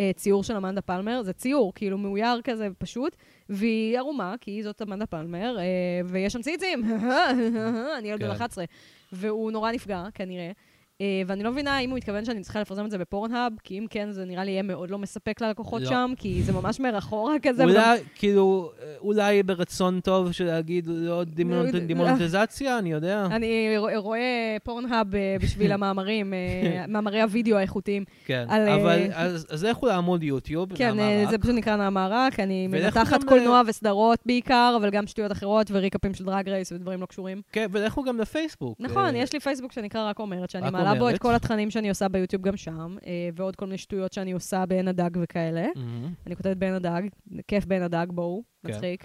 אה, 0.00 0.10
ציור 0.16 0.42
של 0.42 0.56
אמנדה 0.56 0.80
פלמר, 0.80 1.22
זה 1.22 1.32
ציור, 1.32 1.72
כאילו 1.74 1.98
מאויר 1.98 2.40
כזה 2.44 2.68
פשוט, 2.78 3.16
והיא 3.48 3.98
ערומה, 3.98 4.34
כי 4.40 4.62
זאת 4.62 4.82
אמנדה 4.82 5.06
פלמר, 5.06 5.58
אה, 5.58 5.64
ויש 6.04 6.32
שם 6.32 6.42
ציצים, 6.42 6.84
אני 7.98 8.08
ילד 8.08 8.20
בן 8.20 8.26
כן. 8.26 8.32
11, 8.32 8.64
והוא 9.12 9.52
נורא 9.52 9.72
נפגע, 9.72 10.04
כנראה. 10.14 10.50
אה, 11.00 11.06
ואני 11.26 11.42
לא 11.42 11.50
מבינה 11.52 11.78
אם 11.78 11.90
הוא 11.90 11.98
התכוון 11.98 12.24
שאני 12.24 12.40
צריכה 12.40 12.60
לפרסם 12.60 12.84
את 12.84 12.90
זה 12.90 12.98
בפורנהאב, 12.98 13.52
כי 13.64 13.78
אם 13.78 13.86
כן, 13.90 14.10
זה 14.10 14.24
נראה 14.24 14.44
לי 14.44 14.50
יהיה 14.50 14.62
מאוד 14.62 14.90
לא 14.90 14.98
מספק 14.98 15.40
ללקוחות 15.40 15.82
לא. 15.82 15.88
שם, 15.88 16.12
כי 16.16 16.42
זה 16.42 16.52
ממש 16.52 16.80
מאחורה 16.80 17.34
כזה. 17.48 17.64
אולי, 17.64 17.98
כאילו, 18.14 18.70
אה, 18.82 18.94
אולי 19.00 19.42
ברצון 19.42 20.00
טוב 20.00 20.32
של 20.32 20.44
להגיד 20.44 20.86
לא 20.86 20.94
לא, 21.18 21.24
דימונטיזציה, 21.86 22.78
אני 22.78 22.92
יודע. 22.92 23.26
אני 23.30 23.74
רוא- 23.78 23.90
רואה 23.96 24.56
פורנהאב 24.64 25.14
אה, 25.14 25.36
בשביל 25.40 25.72
המאמרים, 25.76 26.34
אה, 26.34 26.84
מאמרי 26.88 27.22
הוידאו 27.22 27.56
האיכותיים. 27.56 28.04
כן, 28.26 28.44
על, 28.48 28.68
אבל 28.68 28.98
אז 29.12 29.46
אז 29.50 29.64
לכו 29.64 29.86
לעמוד 29.86 30.22
יוטיוב, 30.22 30.72
כן. 30.74 30.96
זה 31.30 31.38
פשוט 31.38 31.54
נקרא 31.54 31.76
נעמה 31.76 32.08
רק, 32.10 32.40
אני 32.40 32.66
מנתחת 32.66 33.24
קולנוע 33.24 33.56
אה, 33.56 33.62
וסדרות 33.66 34.18
בעיקר, 34.26 34.74
אבל 34.80 34.90
גם 34.90 35.06
שטויות 35.06 35.32
אחרות 35.32 35.66
וריקאפים 35.70 36.14
של 36.14 36.24
Drag 36.24 36.48
Race 36.48 36.72
ודברים 36.72 37.00
לא 37.00 37.06
קשורים. 37.06 37.42
כן, 37.52 37.66
ולכו 37.72 38.02
גם 38.02 38.18
לפייסבוק. 38.18 38.76
נכון, 38.80 39.16
יש 39.16 39.32
לי 39.32 39.40
פייסבוק 39.40 39.72
שנקרא 39.72 40.08
רק 40.08 40.18
אומרת, 40.18 40.50
שאני 40.50 40.66
רק 40.87 40.87
מעלה 40.88 41.00
בו. 41.00 41.10
את 41.10 41.18
כל 41.18 41.34
התכנים 41.34 41.70
שאני 41.70 41.88
עושה 41.88 42.08
ביוטיוב 42.08 42.42
גם 42.42 42.56
שם, 42.56 42.96
אה, 43.06 43.28
ועוד 43.36 43.56
כל 43.56 43.64
מיני 43.64 43.78
שטויות 43.78 44.12
שאני 44.12 44.32
עושה 44.32 44.66
בעין 44.66 44.88
הדג 44.88 45.10
וכאלה. 45.22 45.66
מהמם. 45.76 46.12
אני 46.26 46.36
כותבת 46.36 46.56
בעין 46.56 46.74
הדג, 46.74 47.02
כיף 47.48 47.66
בעין 47.66 47.82
הדג, 47.82 48.06
בואו, 48.10 48.42
כן. 48.66 48.72
מצחיק. 48.72 49.04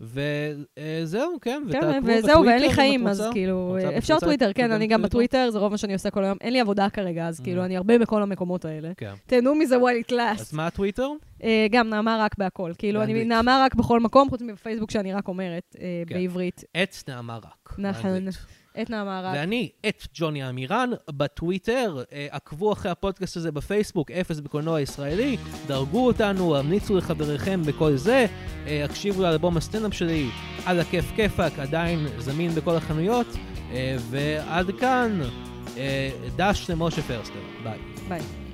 וזהו, 0.00 1.38
כן, 1.40 1.62
כן, 1.72 1.78
ותעקבו 1.78 2.08
וזהו, 2.18 2.40
ואין 2.40 2.60
לי 2.60 2.68
בטוויטר 2.68 2.74
חיים, 2.74 3.06
אז. 3.08 3.22
כאילו, 3.32 3.76
רוצה 3.76 3.98
אפשר? 3.98 4.18
טוויטר, 4.20 4.52
כן, 4.52 4.70
אני 4.72 4.86
גם 4.86 4.98
טוויטר? 5.00 5.08
בטוויטר, 5.08 5.50
זה 5.50 5.58
רוב 5.58 5.70
מה 5.70 5.78
שאני 5.78 5.92
עושה 5.92 6.10
כל 6.10 6.24
היום. 6.24 6.38
אין 6.40 6.52
לי 6.52 6.60
עבודה 6.60 6.90
כרגע, 6.90 7.28
אז 7.28 7.40
כאילו, 7.40 7.62
Mm. 7.62 7.64
אני 7.64 7.76
הרבה 7.76 7.98
בכל 7.98 8.22
המקומות 8.22 8.64
האלה. 8.64 8.90
כן. 8.96 9.12
תהנו 9.26 9.54
מזה 9.54 9.76
while 9.76 10.10
it 10.10 10.14
אז 10.14 10.40
lasts. 10.52 10.56
מה 10.56 10.66
הטוויטר? 10.66 11.08
אה, 11.42 11.66
גם 11.70 11.88
נעמה 11.88 12.18
רק 12.20 12.38
בהכל. 12.38 12.72
כאילו, 12.78 13.02
אני. 13.02 13.24
נעמה 13.24 13.62
רק 13.64 13.74
בכל 13.74 14.00
מקום, 14.00 14.28
חוץ 14.30 14.42
מבפייסבוק 14.42 14.90
שאני 14.90 15.12
רק 15.12 15.28
אומרת, 15.28 15.76
אה. 15.80 16.02
בעברית. 16.08 16.64
את 16.82 16.94
נעמה 17.08 17.36
רק. 17.36 17.74
נכון. 17.78 18.26
את 18.82 18.90
נעמה 18.90 19.20
רק. 19.20 19.36
ואני, 19.36 19.68
את 19.88 20.06
ג'וני 20.14 20.48
אמירן, 20.48 20.90
בטוויטר. 21.10 22.02
אה, 22.12 22.26
עקבו 22.30 22.72
אחרי 22.72 22.90
הפודקאסט 22.90 23.36
הזה 23.36 23.52
בפייסבוק, 23.52 24.10
אפס 24.10 24.40
בקולנוע 24.40 24.80
ישראלי. 24.80 25.36
דרגו 25.66 26.06
אותנו, 26.06 26.56
המליצו 26.56 26.96
לחבריכם 26.96 27.62
בכל 27.62 27.96
זה. 27.96 28.26
אה, 28.66 28.84
הקשיבו 28.84 29.22
לאלבום 29.22 29.56
הסטנדאפ 29.56 29.94
שלי, 29.94 30.30
על 30.66 30.80
הכיף 30.80 31.12
כיפאק, 31.16 31.58
עדיין 31.58 32.06
זמין 32.18 32.50
בכל 32.50 32.76
החנויות. 32.76 33.26
אה, 33.72 33.96
ועד 34.10 34.70
כאן, 34.80 35.20
דש 36.36 36.70
למשה 36.70 37.02
פרסטר. 37.02 37.40
ביי. 37.62 37.78
ביי. 38.08 38.47